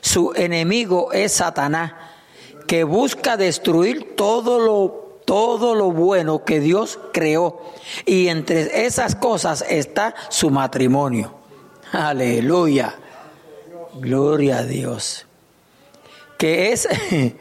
Su 0.00 0.32
enemigo 0.34 1.12
es 1.12 1.34
Satanás, 1.34 1.92
que 2.66 2.82
busca 2.82 3.36
destruir 3.36 4.16
todo 4.16 4.58
lo, 4.58 5.11
todo 5.32 5.74
lo 5.74 5.90
bueno 5.90 6.44
que 6.44 6.60
Dios 6.60 6.98
creó. 7.10 7.62
Y 8.04 8.28
entre 8.28 8.84
esas 8.84 9.14
cosas 9.16 9.64
está 9.66 10.14
su 10.28 10.50
matrimonio. 10.50 11.32
Aleluya. 11.90 12.94
Gloria 13.94 14.58
a 14.58 14.64
Dios. 14.64 15.24
Que 16.36 16.70
es 16.72 16.86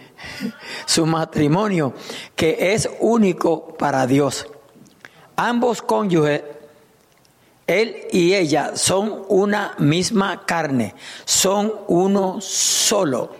su 0.86 1.06
matrimonio, 1.06 1.94
que 2.34 2.74
es 2.74 2.90
único 3.02 3.76
para 3.76 4.08
Dios. 4.08 4.48
Ambos 5.36 5.82
cónyuges 5.82 6.44
él 7.68 8.08
y 8.14 8.36
ella 8.36 8.78
son 8.78 9.26
una 9.28 9.76
misma 9.80 10.46
carne, 10.46 10.96
son 11.26 11.74
uno 11.90 12.40
solo. 12.40 13.36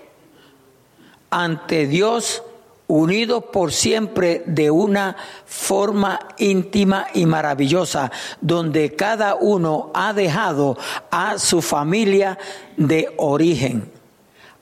Ante 1.30 1.88
Dios, 1.88 2.44
unidos 2.92 3.46
por 3.54 3.72
siempre 3.72 4.44
de 4.46 4.70
una 4.70 5.16
forma 5.46 6.20
íntima 6.38 7.08
y 7.14 7.26
maravillosa, 7.26 8.12
donde 8.42 8.96
cada 8.96 9.36
uno 9.36 9.92
ha 9.94 10.12
dejado 10.12 10.78
a 11.10 11.40
su 11.40 11.62
familia 11.62 12.38
de 12.78 13.14
origen 13.18 13.92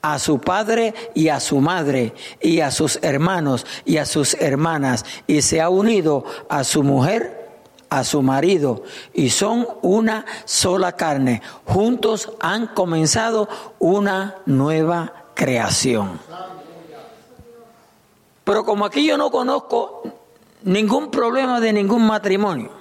a 0.02 0.18
su 0.18 0.40
padre 0.40 0.94
y 1.14 1.28
a 1.28 1.42
su 1.42 1.60
madre 1.60 2.14
y 2.40 2.62
a 2.62 2.72
sus 2.72 3.00
hermanos 3.02 3.66
y 3.84 3.98
a 3.98 4.06
sus 4.06 4.34
hermanas 4.36 5.04
y 5.28 5.42
se 5.42 5.60
ha 5.60 5.68
unido 5.68 6.24
a 6.48 6.64
su 6.64 6.84
mujer 6.84 7.40
a 7.90 8.06
su 8.06 8.22
marido 8.22 8.84
y 9.14 9.30
son 9.32 9.68
una 9.82 10.26
sola 10.46 10.94
carne. 10.94 11.42
Juntos 11.66 12.32
han 12.40 12.68
comenzado 12.68 13.50
una 13.80 14.38
nueva 14.46 15.26
creación. 15.34 16.20
Pero 18.50 18.66
como 18.66 18.84
aquí 18.84 19.06
yo 19.06 19.16
no 19.16 19.30
conozco 19.30 20.02
ningún 20.64 21.12
problema 21.12 21.60
de 21.60 21.72
ningún 21.72 22.08
matrimonio, 22.08 22.72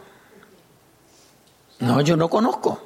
no, 1.80 2.00
yo 2.00 2.16
no 2.16 2.30
conozco. 2.30 2.80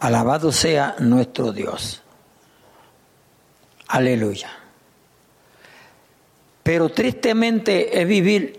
Alabado 0.00 0.50
sea 0.50 0.96
nuestro 1.00 1.52
Dios. 1.52 2.00
Aleluya. 3.88 4.48
Pero 6.62 6.88
tristemente 6.88 8.00
es 8.00 8.08
vivir 8.08 8.58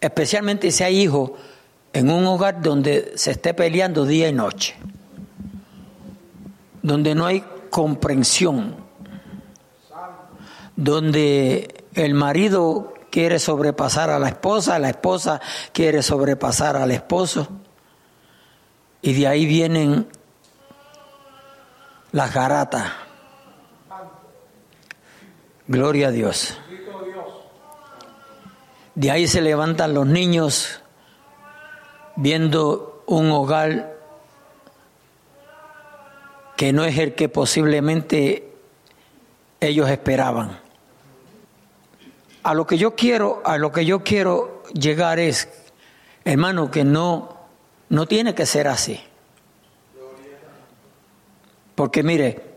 especialmente 0.00 0.70
si 0.70 0.84
hay 0.84 1.02
hijos 1.02 1.32
en 1.92 2.10
un 2.10 2.24
hogar 2.24 2.62
donde 2.62 3.12
se 3.16 3.32
esté 3.32 3.52
peleando 3.52 4.06
día 4.06 4.26
y 4.30 4.32
noche, 4.32 4.74
donde 6.80 7.14
no 7.14 7.26
hay 7.26 7.44
comprensión, 7.68 8.88
donde 10.80 11.84
el 11.94 12.14
marido 12.14 12.94
quiere 13.10 13.38
sobrepasar 13.38 14.08
a 14.08 14.18
la 14.18 14.28
esposa, 14.28 14.78
la 14.78 14.88
esposa 14.88 15.38
quiere 15.72 16.02
sobrepasar 16.02 16.76
al 16.76 16.90
esposo, 16.90 17.48
y 19.02 19.12
de 19.12 19.26
ahí 19.28 19.44
vienen 19.44 20.08
las 22.12 22.32
garatas. 22.32 22.92
Gloria 25.66 26.08
a 26.08 26.10
Dios. 26.10 26.56
De 28.94 29.10
ahí 29.10 29.28
se 29.28 29.42
levantan 29.42 29.92
los 29.92 30.06
niños 30.06 30.80
viendo 32.16 33.04
un 33.06 33.30
hogar 33.30 33.96
que 36.56 36.72
no 36.72 36.84
es 36.84 36.96
el 36.96 37.14
que 37.14 37.28
posiblemente 37.28 38.50
ellos 39.60 39.90
esperaban. 39.90 40.69
A 42.42 42.54
lo 42.54 42.66
que 42.66 42.78
yo 42.78 42.94
quiero, 42.94 43.42
a 43.44 43.58
lo 43.58 43.72
que 43.72 43.84
yo 43.84 44.02
quiero 44.02 44.62
llegar 44.72 45.18
es, 45.18 45.48
hermano, 46.24 46.70
que 46.70 46.84
no 46.84 47.40
no 47.90 48.06
tiene 48.06 48.34
que 48.34 48.46
ser 48.46 48.66
así. 48.68 48.98
Porque 51.74 52.02
mire, 52.02 52.56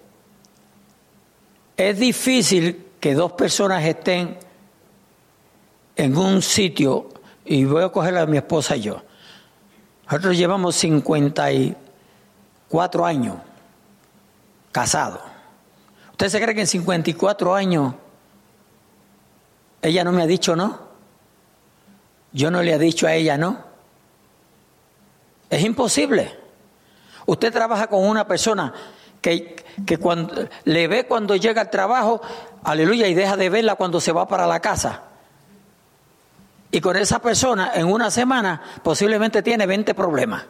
es 1.76 2.00
difícil 2.00 2.86
que 3.00 3.16
dos 3.16 3.32
personas 3.34 3.84
estén 3.84 4.38
en 5.96 6.18
un 6.18 6.42
sitio, 6.42 7.10
y 7.46 7.66
voy 7.66 7.84
a 7.84 7.90
coger 7.90 8.18
a 8.18 8.26
mi 8.26 8.38
esposa 8.38 8.78
y 8.78 8.82
yo. 8.82 9.04
Nosotros 10.06 10.36
llevamos 10.38 10.76
54 10.76 13.06
años 13.06 13.36
casados. 14.72 15.20
¿Usted 16.12 16.30
se 16.30 16.42
cree 16.42 16.56
que 16.56 16.62
en 16.62 16.68
54 16.68 17.54
años 17.54 17.94
ella 19.84 20.04
no 20.04 20.12
me 20.12 20.24
ha 20.24 20.28
dicho 20.28 20.56
no? 20.56 20.80
Yo 22.32 22.50
no 22.50 22.64
le 22.64 22.74
he 22.74 22.80
dicho 22.80 23.06
a 23.06 23.14
ella 23.14 23.38
no. 23.38 23.60
Es 25.50 25.62
imposible. 25.62 26.36
Usted 27.28 27.54
trabaja 27.54 27.88
con 27.88 28.04
una 28.04 28.26
persona 28.28 28.74
que, 29.22 29.56
que 29.86 29.98
cuando, 29.98 30.48
le 30.64 30.88
ve 30.88 31.06
cuando 31.06 31.36
llega 31.36 31.62
al 31.62 31.70
trabajo, 31.70 32.22
aleluya, 32.64 33.08
y 33.08 33.14
deja 33.14 33.38
de 33.38 33.50
verla 33.50 33.76
cuando 33.76 34.02
se 34.02 34.12
va 34.12 34.28
para 34.28 34.48
la 34.48 34.60
casa. 34.60 35.04
Y 36.72 36.82
con 36.82 36.98
esa 36.98 37.20
persona 37.20 37.72
en 37.76 37.86
una 37.86 38.10
semana 38.10 38.62
posiblemente 38.82 39.44
tiene 39.44 39.68
20 39.68 39.94
problemas. 39.94 40.46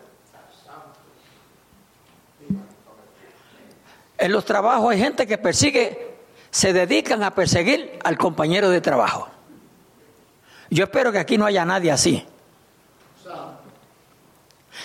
En 4.18 4.32
los 4.32 4.46
trabajos 4.46 4.92
hay 4.92 5.00
gente 5.00 5.28
que 5.28 5.38
persigue, 5.38 6.13
se 6.54 6.72
dedican 6.72 7.24
a 7.24 7.34
perseguir 7.34 7.98
al 8.04 8.16
compañero 8.16 8.70
de 8.70 8.80
trabajo. 8.80 9.28
Yo 10.70 10.84
espero 10.84 11.12
que 11.12 11.18
aquí 11.18 11.36
no 11.36 11.48
haya 11.48 11.66
nadie 11.66 11.92
así. 11.92 12.24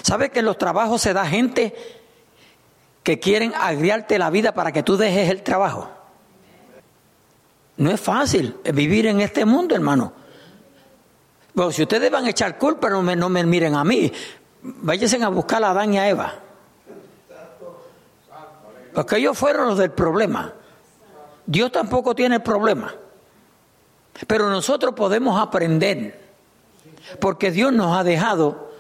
¿Sabe 0.02 0.30
que 0.30 0.38
en 0.38 0.46
los 0.46 0.56
trabajos 0.56 1.02
se 1.02 1.12
da 1.12 1.26
gente 1.26 1.76
que 3.02 3.20
quieren 3.20 3.52
agriarte 3.54 4.18
la 4.18 4.30
vida 4.30 4.54
para 4.54 4.72
que 4.72 4.82
tú 4.82 4.96
dejes 4.96 5.28
el 5.28 5.42
trabajo? 5.42 5.90
No 7.76 7.90
es 7.90 8.00
fácil 8.00 8.56
vivir 8.72 9.06
en 9.06 9.20
este 9.20 9.44
mundo, 9.44 9.74
hermano. 9.74 10.14
Bueno, 11.52 11.70
si 11.70 11.82
ustedes 11.82 12.10
van 12.10 12.24
a 12.24 12.30
echar 12.30 12.56
culpa, 12.56 12.88
no 12.88 13.02
me, 13.02 13.14
no 13.14 13.28
me 13.28 13.44
miren 13.44 13.74
a 13.74 13.84
mí. 13.84 14.10
Váyanse 14.62 15.22
a 15.22 15.28
buscar 15.28 15.62
a 15.62 15.72
Adán 15.72 15.92
y 15.92 15.98
a 15.98 16.08
Eva. 16.08 16.34
Porque 18.94 19.16
ellos 19.16 19.36
fueron 19.36 19.66
los 19.66 19.76
del 19.76 19.90
problema. 19.90 20.54
Dios 21.49 21.72
tampoco 21.72 22.14
tiene 22.14 22.40
problema. 22.40 22.94
Pero 24.26 24.51
nosotros 24.51 24.94
podemos 24.94 25.40
aprender. 25.40 26.20
Porque 27.20 27.51
Dios 27.51 27.72
nos 27.72 27.96
ha 27.96 28.05
dejado 28.05 28.70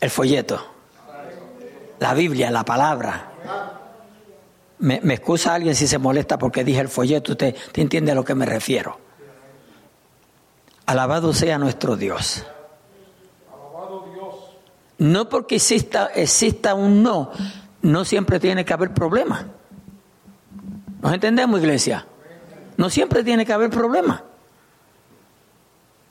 el 0.00 0.10
folleto, 0.10 0.62
la 1.98 2.12
Biblia, 2.12 2.50
la 2.50 2.62
palabra. 2.62 3.32
Me, 4.80 4.96
excusa 4.96 5.54
alguien 5.54 5.74
si 5.74 5.86
se 5.86 5.98
molesta 5.98 6.38
porque 6.38 6.62
dije 6.62 6.80
el 6.80 6.88
folleto, 6.88 7.32
usted, 7.32 7.56
usted 7.56 7.82
entiende 7.82 8.12
a 8.12 8.14
lo 8.14 8.24
que 8.24 8.34
me 8.34 8.44
refiero. 8.44 8.98
Alabado 10.84 11.32
sea 11.32 11.56
nuestro 11.56 11.96
Dios. 11.96 12.44
No 14.98 15.30
porque 15.30 15.56
exista, 15.56 16.10
exista 16.14 16.74
un 16.74 17.02
no, 17.02 17.30
no 17.80 18.04
siempre 18.04 18.38
tiene 18.38 18.66
que 18.66 18.74
haber 18.74 18.92
problema. 18.92 19.46
¿Nos 21.00 21.12
entendemos, 21.12 21.60
iglesia? 21.60 22.06
No 22.76 22.90
siempre 22.90 23.24
tiene 23.24 23.46
que 23.46 23.52
haber 23.52 23.70
problema. 23.70 24.24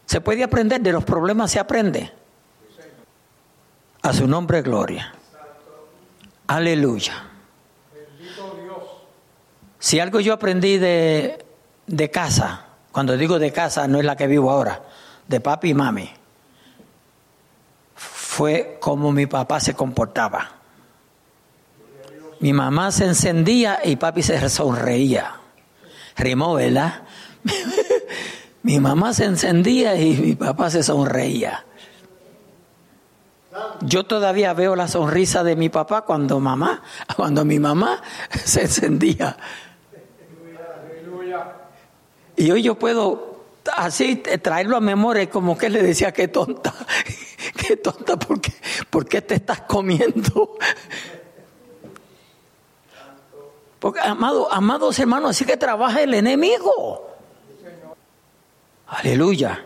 Se 0.05 0.21
puede 0.21 0.43
aprender, 0.43 0.81
de 0.81 0.91
los 0.91 1.03
problemas 1.03 1.51
se 1.51 1.59
aprende. 1.59 2.11
A 4.01 4.13
su 4.13 4.27
nombre, 4.27 4.61
gloria. 4.61 5.13
Aleluya. 6.47 7.25
Si 9.77 9.99
algo 9.99 10.19
yo 10.19 10.33
aprendí 10.33 10.77
de, 10.77 11.45
de 11.87 12.11
casa, 12.11 12.65
cuando 12.91 13.15
digo 13.15 13.39
de 13.39 13.53
casa 13.53 13.87
no 13.87 13.99
es 13.99 14.05
la 14.05 14.15
que 14.15 14.27
vivo 14.27 14.51
ahora, 14.51 14.81
de 15.27 15.39
papi 15.39 15.69
y 15.69 15.73
mami, 15.73 16.09
fue 17.95 18.77
como 18.81 19.11
mi 19.11 19.25
papá 19.25 19.59
se 19.59 19.73
comportaba. 19.73 20.58
Mi 22.39 22.53
mamá 22.53 22.91
se 22.91 23.05
encendía 23.05 23.79
y 23.83 23.97
papi 23.97 24.23
se 24.23 24.49
sonreía. 24.49 25.35
Rimó, 26.15 26.53
¿verdad? 26.53 27.03
mi 28.63 28.79
mamá 28.79 29.13
se 29.13 29.25
encendía 29.25 29.95
y 29.95 30.15
mi 30.15 30.35
papá 30.35 30.69
se 30.69 30.83
sonreía. 30.83 31.65
Yo 33.81 34.05
todavía 34.05 34.53
veo 34.53 34.75
la 34.75 34.87
sonrisa 34.87 35.43
de 35.43 35.55
mi 35.55 35.69
papá 35.69 36.03
cuando 36.03 36.39
mamá, 36.39 36.81
cuando 37.15 37.43
mi 37.43 37.59
mamá 37.59 38.01
se 38.45 38.61
encendía. 38.63 39.37
Y 42.35 42.51
hoy 42.51 42.63
yo 42.63 42.79
puedo 42.79 43.43
así 43.75 44.15
traerlo 44.15 44.77
a 44.77 44.79
memoria 44.79 45.29
como 45.29 45.57
que 45.57 45.69
le 45.69 45.83
decía 45.83 46.13
qué 46.13 46.29
tonta, 46.29 46.73
qué 47.67 47.75
tonta, 47.75 48.17
porque 48.17 48.53
¿por 48.89 49.05
qué 49.07 49.21
te 49.21 49.35
estás 49.35 49.61
comiendo? 49.61 50.57
Porque, 53.79 53.99
amado, 54.01 54.51
amados 54.51 54.99
hermanos, 54.99 55.31
así 55.31 55.45
que 55.45 55.57
trabaja 55.57 56.01
el 56.01 56.13
enemigo. 56.13 57.09
Aleluya. 58.87 59.65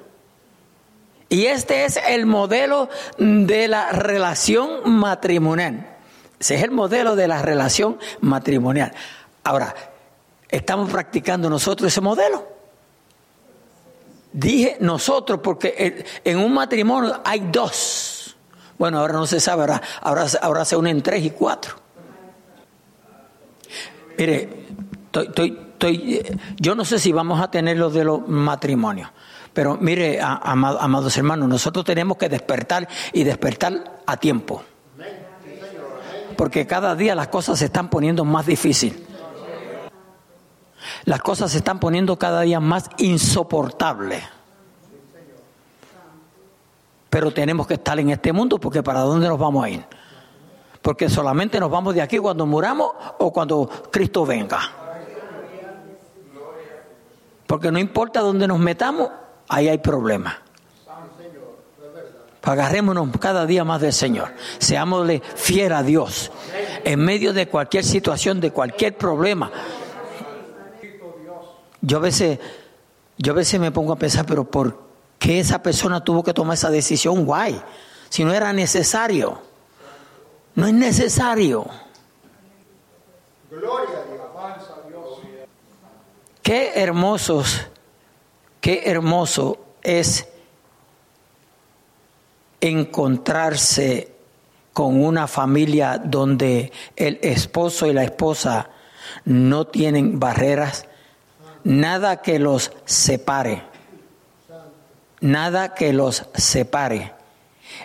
Y 1.30 1.46
este 1.46 1.86
es 1.86 1.98
el 2.08 2.28
modelo 2.28 2.90
de 3.18 3.68
la 3.68 3.92
relación 3.92 4.98
matrimonial. 4.98 5.98
Ese 6.40 6.56
es 6.56 6.64
el 6.64 6.72
modelo 6.72 7.16
de 7.16 7.28
la 7.28 7.42
relación 7.42 7.98
matrimonial. 8.22 8.94
Ahora, 9.44 9.74
¿estamos 10.48 10.92
practicando 10.92 11.50
nosotros 11.50 11.92
ese 11.92 12.02
modelo? 12.02 12.46
Dije 14.32 14.78
nosotros 14.80 15.40
porque 15.42 16.06
en 16.24 16.38
un 16.38 16.54
matrimonio 16.54 17.20
hay 17.24 17.48
dos. 17.52 18.36
Bueno, 18.78 19.00
ahora 19.00 19.14
no 19.14 19.26
se 19.26 19.40
sabe, 19.40 19.62
ahora, 19.62 19.82
ahora, 20.02 20.26
ahora 20.42 20.66
se 20.66 20.76
unen 20.76 21.02
tres 21.02 21.24
y 21.24 21.32
cuatro. 21.32 21.83
Mire, 24.24 24.48
estoy, 25.04 25.50
estoy, 25.74 26.40
yo 26.58 26.76
no 26.76 26.86
sé 26.86 26.98
si 26.98 27.12
vamos 27.12 27.42
a 27.42 27.52
tener 27.52 27.76
los 27.76 27.94
de 27.94 28.06
los 28.06 28.26
matrimonios, 28.26 29.10
pero 29.52 29.76
mire, 29.76 30.22
amados 30.22 31.18
hermanos, 31.18 31.50
nosotros 31.50 31.84
tenemos 31.84 32.16
que 32.16 32.30
despertar 32.30 32.88
y 33.12 33.26
despertar 33.26 34.02
a 34.06 34.16
tiempo. 34.16 34.64
Porque 36.38 36.66
cada 36.66 36.96
día 36.96 37.16
las 37.16 37.28
cosas 37.28 37.60
se 37.60 37.66
están 37.66 37.90
poniendo 37.90 38.24
más 38.24 38.46
difíciles. 38.46 38.98
Las 41.04 41.22
cosas 41.22 41.52
se 41.52 41.58
están 41.58 41.82
poniendo 41.82 42.18
cada 42.18 42.44
día 42.44 42.62
más 42.62 42.90
insoportables. 43.00 44.24
Pero 47.10 47.34
tenemos 47.34 47.68
que 47.68 47.74
estar 47.74 48.00
en 48.00 48.10
este 48.10 48.32
mundo 48.32 48.58
porque 48.58 48.82
¿para 48.82 49.02
dónde 49.02 49.28
nos 49.28 49.38
vamos 49.38 49.66
a 49.66 49.70
ir? 49.70 49.86
Porque 50.84 51.10
solamente 51.10 51.62
nos 51.62 51.72
vamos 51.72 51.96
de 51.96 52.02
aquí 52.02 52.20
cuando 52.20 52.46
muramos 52.46 52.92
o 53.20 53.32
cuando 53.32 53.70
Cristo 53.90 54.26
venga. 54.26 54.60
Porque 57.48 57.72
no 57.72 57.80
importa 57.80 58.20
dónde 58.20 58.48
nos 58.50 58.60
metamos, 58.60 59.10
ahí 59.48 59.70
hay 59.70 59.78
problemas. 59.78 60.36
Agarrémonos 62.42 63.08
cada 63.18 63.46
día 63.46 63.64
más 63.64 63.80
del 63.80 63.94
Señor. 63.94 64.34
Seámosle 64.60 65.22
fiel 65.36 65.72
a 65.72 65.84
Dios. 65.84 66.30
En 66.84 67.00
medio 67.00 67.32
de 67.32 67.48
cualquier 67.48 67.86
situación, 67.86 68.42
de 68.42 68.52
cualquier 68.52 68.98
problema. 68.98 69.50
Yo 71.80 71.98
a 71.98 72.02
veces, 72.02 72.40
yo 73.18 73.32
a 73.32 73.36
veces 73.36 73.58
me 73.58 73.72
pongo 73.72 73.94
a 73.94 73.96
pensar, 73.96 74.26
pero 74.26 74.44
¿por 74.44 74.78
qué 75.18 75.40
esa 75.40 75.64
persona 75.64 76.04
tuvo 76.04 76.24
que 76.24 76.34
tomar 76.34 76.56
esa 76.56 76.70
decisión? 76.70 77.24
Guay. 77.24 77.62
Si 78.10 78.26
no 78.26 78.34
era 78.34 78.52
necesario. 78.52 79.53
No 80.56 80.68
es 80.68 80.74
necesario. 80.74 81.66
Gloria 83.50 84.00
a 84.00 84.88
Dios. 84.88 85.20
Qué 86.42 86.74
hermosos, 86.76 87.68
qué 88.60 88.84
hermoso 88.86 89.58
es 89.82 90.28
encontrarse 92.60 94.14
con 94.74 95.04
una 95.04 95.28
familia 95.28 95.98
donde 95.98 96.72
el 96.96 97.20
esposo 97.22 97.88
y 97.88 97.94
la 97.94 98.04
esposa 98.04 98.70
no 99.26 99.68
tienen 99.68 100.20
barreras, 100.20 100.86
nada 101.64 102.22
que 102.22 102.40
los 102.40 102.72
separe, 102.86 103.64
nada 105.22 105.74
que 105.76 105.94
los 105.94 106.26
separe. 106.36 107.14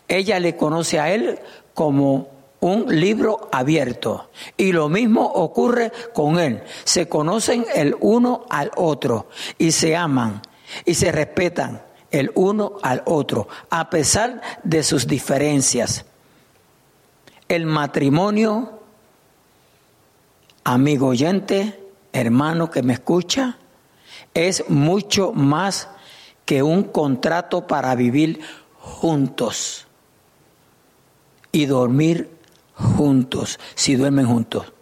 Ella 0.08 0.40
le 0.40 0.56
conoce 0.56 0.98
a 0.98 1.12
él 1.12 1.38
como 1.74 2.37
un 2.60 2.86
libro 3.00 3.48
abierto. 3.52 4.30
Y 4.56 4.72
lo 4.72 4.88
mismo 4.88 5.24
ocurre 5.24 5.92
con 6.14 6.38
él. 6.38 6.62
Se 6.84 7.08
conocen 7.08 7.64
el 7.74 7.96
uno 8.00 8.44
al 8.50 8.70
otro 8.76 9.28
y 9.58 9.72
se 9.72 9.96
aman 9.96 10.42
y 10.84 10.94
se 10.94 11.12
respetan 11.12 11.82
el 12.10 12.30
uno 12.34 12.78
al 12.82 13.02
otro, 13.04 13.48
a 13.70 13.90
pesar 13.90 14.40
de 14.62 14.82
sus 14.82 15.06
diferencias. 15.06 16.04
El 17.48 17.66
matrimonio 17.66 18.78
amigo 20.64 21.08
oyente, 21.08 21.80
hermano 22.12 22.70
que 22.70 22.82
me 22.82 22.92
escucha, 22.92 23.56
es 24.34 24.68
mucho 24.68 25.32
más 25.32 25.88
que 26.44 26.62
un 26.62 26.84
contrato 26.84 27.66
para 27.66 27.94
vivir 27.94 28.40
juntos 28.78 29.86
y 31.52 31.66
dormir 31.66 32.37
juntos, 32.78 33.58
si 33.74 33.96
duermen 33.96 34.26
juntos. 34.26 34.72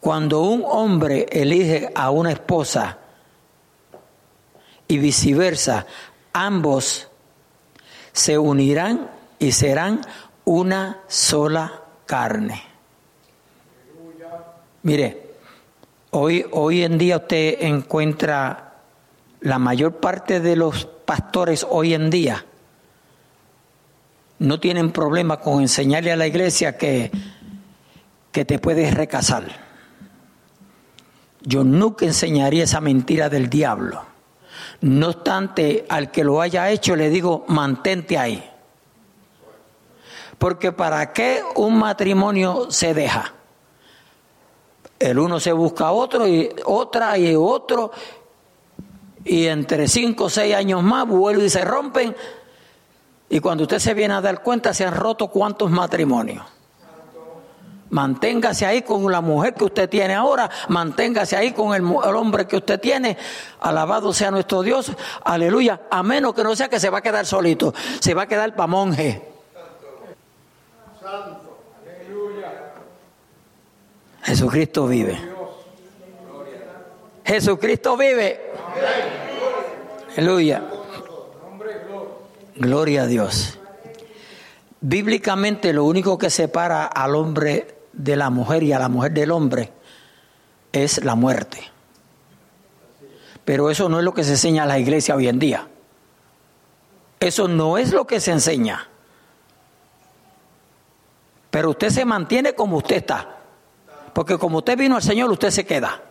Cuando 0.00 0.42
un 0.42 0.64
hombre 0.66 1.26
elige 1.30 1.90
a 1.94 2.10
una 2.10 2.32
esposa 2.32 2.98
y 4.86 4.98
viceversa, 4.98 5.86
ambos 6.32 7.08
se 8.12 8.38
unirán 8.38 9.10
y 9.38 9.52
serán 9.52 10.00
una 10.44 11.00
sola 11.08 11.82
carne. 12.06 12.62
Mire, 14.82 15.34
hoy, 16.10 16.46
hoy 16.52 16.84
en 16.84 16.96
día 16.96 17.18
usted 17.18 17.58
encuentra 17.60 18.76
la 19.40 19.58
mayor 19.58 19.96
parte 19.96 20.40
de 20.40 20.56
los 20.56 20.86
pastores 20.86 21.66
hoy 21.68 21.94
en 21.94 22.08
día 22.10 22.44
no 24.38 24.60
tienen 24.60 24.92
problema 24.92 25.40
con 25.40 25.60
enseñarle 25.60 26.12
a 26.12 26.16
la 26.16 26.26
iglesia 26.26 26.76
que, 26.76 27.10
que 28.30 28.44
te 28.44 28.58
puedes 28.58 28.94
recasar. 28.94 29.44
Yo 31.42 31.64
nunca 31.64 32.04
enseñaría 32.04 32.64
esa 32.64 32.80
mentira 32.80 33.28
del 33.28 33.48
diablo. 33.48 34.02
No 34.80 35.08
obstante, 35.08 35.86
al 35.88 36.10
que 36.10 36.24
lo 36.24 36.40
haya 36.40 36.70
hecho 36.70 36.94
le 36.94 37.10
digo, 37.10 37.44
mantente 37.48 38.18
ahí. 38.18 38.44
Porque 40.38 40.70
¿para 40.72 41.12
qué 41.12 41.42
un 41.56 41.78
matrimonio 41.78 42.70
se 42.70 42.94
deja? 42.94 43.34
El 44.98 45.18
uno 45.18 45.40
se 45.40 45.52
busca 45.52 45.90
otro 45.90 46.26
y 46.26 46.50
otra 46.64 47.18
y 47.18 47.34
otro 47.34 47.90
y 49.24 49.46
entre 49.46 49.88
cinco 49.88 50.24
o 50.24 50.30
seis 50.30 50.54
años 50.54 50.82
más 50.82 51.06
vuelven 51.06 51.46
y 51.46 51.50
se 51.50 51.64
rompen 51.64 52.16
y 53.30 53.40
cuando 53.40 53.64
usted 53.64 53.78
se 53.78 53.94
viene 53.94 54.14
a 54.14 54.20
dar 54.20 54.42
cuenta 54.42 54.72
se 54.72 54.84
han 54.84 54.94
roto 54.94 55.28
cuántos 55.28 55.70
matrimonios. 55.70 56.44
Manténgase 57.90 58.66
ahí 58.66 58.82
con 58.82 59.10
la 59.10 59.22
mujer 59.22 59.54
que 59.54 59.64
usted 59.64 59.88
tiene 59.88 60.14
ahora, 60.14 60.50
manténgase 60.68 61.36
ahí 61.36 61.52
con 61.52 61.74
el, 61.74 61.84
hombre 62.14 62.46
que 62.46 62.56
usted 62.56 62.78
tiene. 62.78 63.16
Alabado 63.60 64.12
sea 64.12 64.30
nuestro 64.30 64.62
Dios, 64.62 64.92
aleluya. 65.24 65.82
A 65.90 66.02
menos 66.02 66.34
que 66.34 66.44
no 66.44 66.54
sea 66.54 66.68
que 66.68 66.80
se 66.80 66.90
va 66.90 66.98
a 66.98 67.02
quedar 67.02 67.24
solito, 67.24 67.74
se 68.00 68.12
va 68.12 68.22
a 68.22 68.28
quedar 68.28 68.54
para 68.54 68.66
monje. 68.66 69.22
Jesucristo 74.22 74.86
vive. 74.86 75.18
Jesucristo 77.24 77.96
vive. 77.96 78.52
Aleluya. 80.16 80.62
Gloria 82.58 83.02
a 83.02 83.06
Dios. 83.06 83.58
Bíblicamente 84.80 85.72
lo 85.72 85.84
único 85.84 86.18
que 86.18 86.28
separa 86.28 86.86
al 86.86 87.14
hombre 87.14 87.78
de 87.92 88.16
la 88.16 88.30
mujer 88.30 88.62
y 88.64 88.72
a 88.72 88.78
la 88.78 88.88
mujer 88.88 89.12
del 89.12 89.30
hombre 89.30 89.72
es 90.72 91.04
la 91.04 91.14
muerte. 91.14 91.62
Pero 93.44 93.70
eso 93.70 93.88
no 93.88 93.98
es 93.98 94.04
lo 94.04 94.12
que 94.12 94.24
se 94.24 94.32
enseña 94.32 94.64
a 94.64 94.66
la 94.66 94.78
iglesia 94.78 95.14
hoy 95.14 95.28
en 95.28 95.38
día. 95.38 95.68
Eso 97.20 97.48
no 97.48 97.78
es 97.78 97.92
lo 97.92 98.06
que 98.06 98.20
se 98.20 98.32
enseña. 98.32 98.88
Pero 101.50 101.70
usted 101.70 101.90
se 101.90 102.04
mantiene 102.04 102.54
como 102.54 102.76
usted 102.78 102.96
está. 102.96 103.36
Porque 104.12 104.36
como 104.36 104.58
usted 104.58 104.76
vino 104.76 104.96
al 104.96 105.02
Señor, 105.02 105.30
usted 105.30 105.50
se 105.50 105.64
queda. 105.64 106.02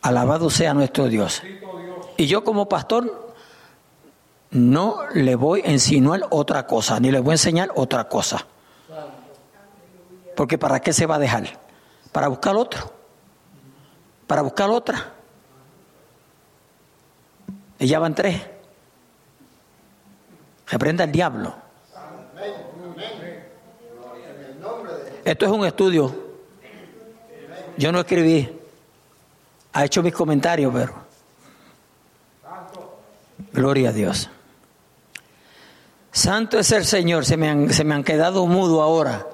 Alabado 0.00 0.48
sea 0.50 0.72
nuestro 0.74 1.08
Dios. 1.08 1.42
Y 2.16 2.26
yo 2.26 2.42
como 2.42 2.68
pastor 2.68 3.27
no 4.50 5.06
le 5.14 5.34
voy 5.34 5.62
a 5.62 5.70
insinuar 5.70 6.22
otra 6.30 6.66
cosa, 6.66 6.98
ni 7.00 7.10
le 7.10 7.20
voy 7.20 7.32
a 7.32 7.34
enseñar 7.34 7.70
otra 7.74 8.08
cosa. 8.08 8.46
Porque 10.34 10.56
¿para 10.56 10.80
qué 10.80 10.92
se 10.92 11.06
va 11.06 11.16
a 11.16 11.18
dejar? 11.18 11.58
Para 12.12 12.28
buscar 12.28 12.56
otro. 12.56 12.92
Para 14.26 14.42
buscar 14.42 14.70
otra. 14.70 15.12
Ella 17.78 17.98
van 17.98 18.14
tres. 18.14 18.40
Reprenda 20.68 21.04
el 21.04 21.12
diablo. 21.12 21.54
Esto 25.24 25.46
es 25.46 25.52
un 25.52 25.66
estudio. 25.66 26.14
Yo 27.76 27.92
no 27.92 28.00
escribí. 28.00 28.48
Ha 29.72 29.84
hecho 29.84 30.02
mis 30.02 30.14
comentarios, 30.14 30.72
pero. 30.72 30.94
Gloria 33.52 33.90
a 33.90 33.92
Dios. 33.92 34.30
Santo 36.10 36.58
es 36.58 36.72
el 36.72 36.84
Señor, 36.84 37.24
se 37.24 37.36
me 37.36 37.48
han, 37.48 37.72
se 37.72 37.84
me 37.84 37.94
han 37.94 38.04
quedado 38.04 38.46
mudo 38.46 38.82
ahora. 38.82 39.26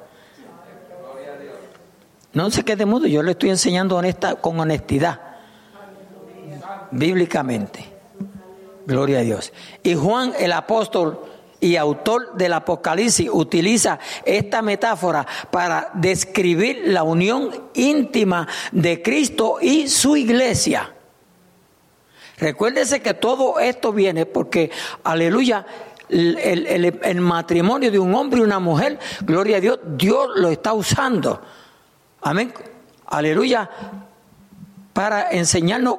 No 2.33 2.51
se 2.51 2.65
quede 2.65 2.85
mudo, 2.85 3.07
yo 3.07 3.23
le 3.23 3.33
estoy 3.33 3.51
enseñando 3.51 4.01
con 4.41 4.59
honestidad, 4.59 5.21
bíblicamente. 6.91 7.95
Gloria 8.87 9.21
a 9.21 9.23
Dios. 9.23 9.53
Y 9.83 9.95
Juan 9.95 10.33
el 10.39 10.53
apóstol 10.53 11.21
y 11.61 11.77
autor 11.77 12.35
del 12.35 12.53
Apocalipsis 12.53 13.31
utiliza 13.33 13.99
esta 14.27 14.61
metáfora 14.61 15.27
para 15.51 15.91
describir 15.95 16.83
la 16.87 17.03
unión 17.03 17.71
íntima 17.73 18.47
de 18.73 19.01
Cristo 19.01 19.59
y 19.63 19.89
su 19.89 20.17
iglesia. 20.17 20.93
Recuérdese 22.37 23.01
que 23.01 23.15
todo 23.15 23.61
esto 23.61 23.93
viene 23.93 24.27
porque, 24.27 24.71
aleluya, 25.05 25.65
el, 26.15 27.21
matrimonio 27.21 27.91
de 27.91 27.99
un 27.99 28.15
hombre 28.15 28.41
y 28.41 28.43
una 28.43 28.59
mujer, 28.59 28.99
gloria 29.23 29.57
a 29.57 29.61
Dios, 29.61 29.79
Dios 29.97 30.29
lo 30.37 30.49
está 30.49 30.73
usando. 30.73 31.41
Amén. 32.23 32.53
Aleluya. 33.07 33.69
Para 34.93 35.31
enseñarnos 35.31 35.99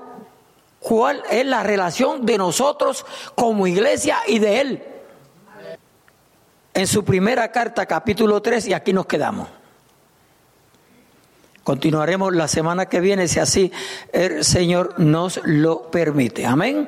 cuál 0.79 1.23
es 1.29 1.45
la 1.45 1.63
relación 1.63 2.25
de 2.25 2.37
nosotros 2.37 3.05
como 3.35 3.67
iglesia 3.67 4.19
y 4.27 4.39
de 4.39 4.61
Él. 4.61 4.83
En 6.73 6.87
su 6.87 7.03
primera 7.03 7.51
carta, 7.51 7.85
capítulo 7.85 8.41
3, 8.41 8.67
y 8.67 8.73
aquí 8.73 8.93
nos 8.93 9.05
quedamos. 9.05 9.47
Continuaremos 11.63 12.35
la 12.35 12.47
semana 12.47 12.85
que 12.85 12.99
viene, 12.99 13.27
si 13.27 13.39
así 13.39 13.71
el 14.13 14.43
Señor 14.43 14.99
nos 14.99 15.39
lo 15.43 15.89
permite. 15.89 16.45
Amén. 16.45 16.87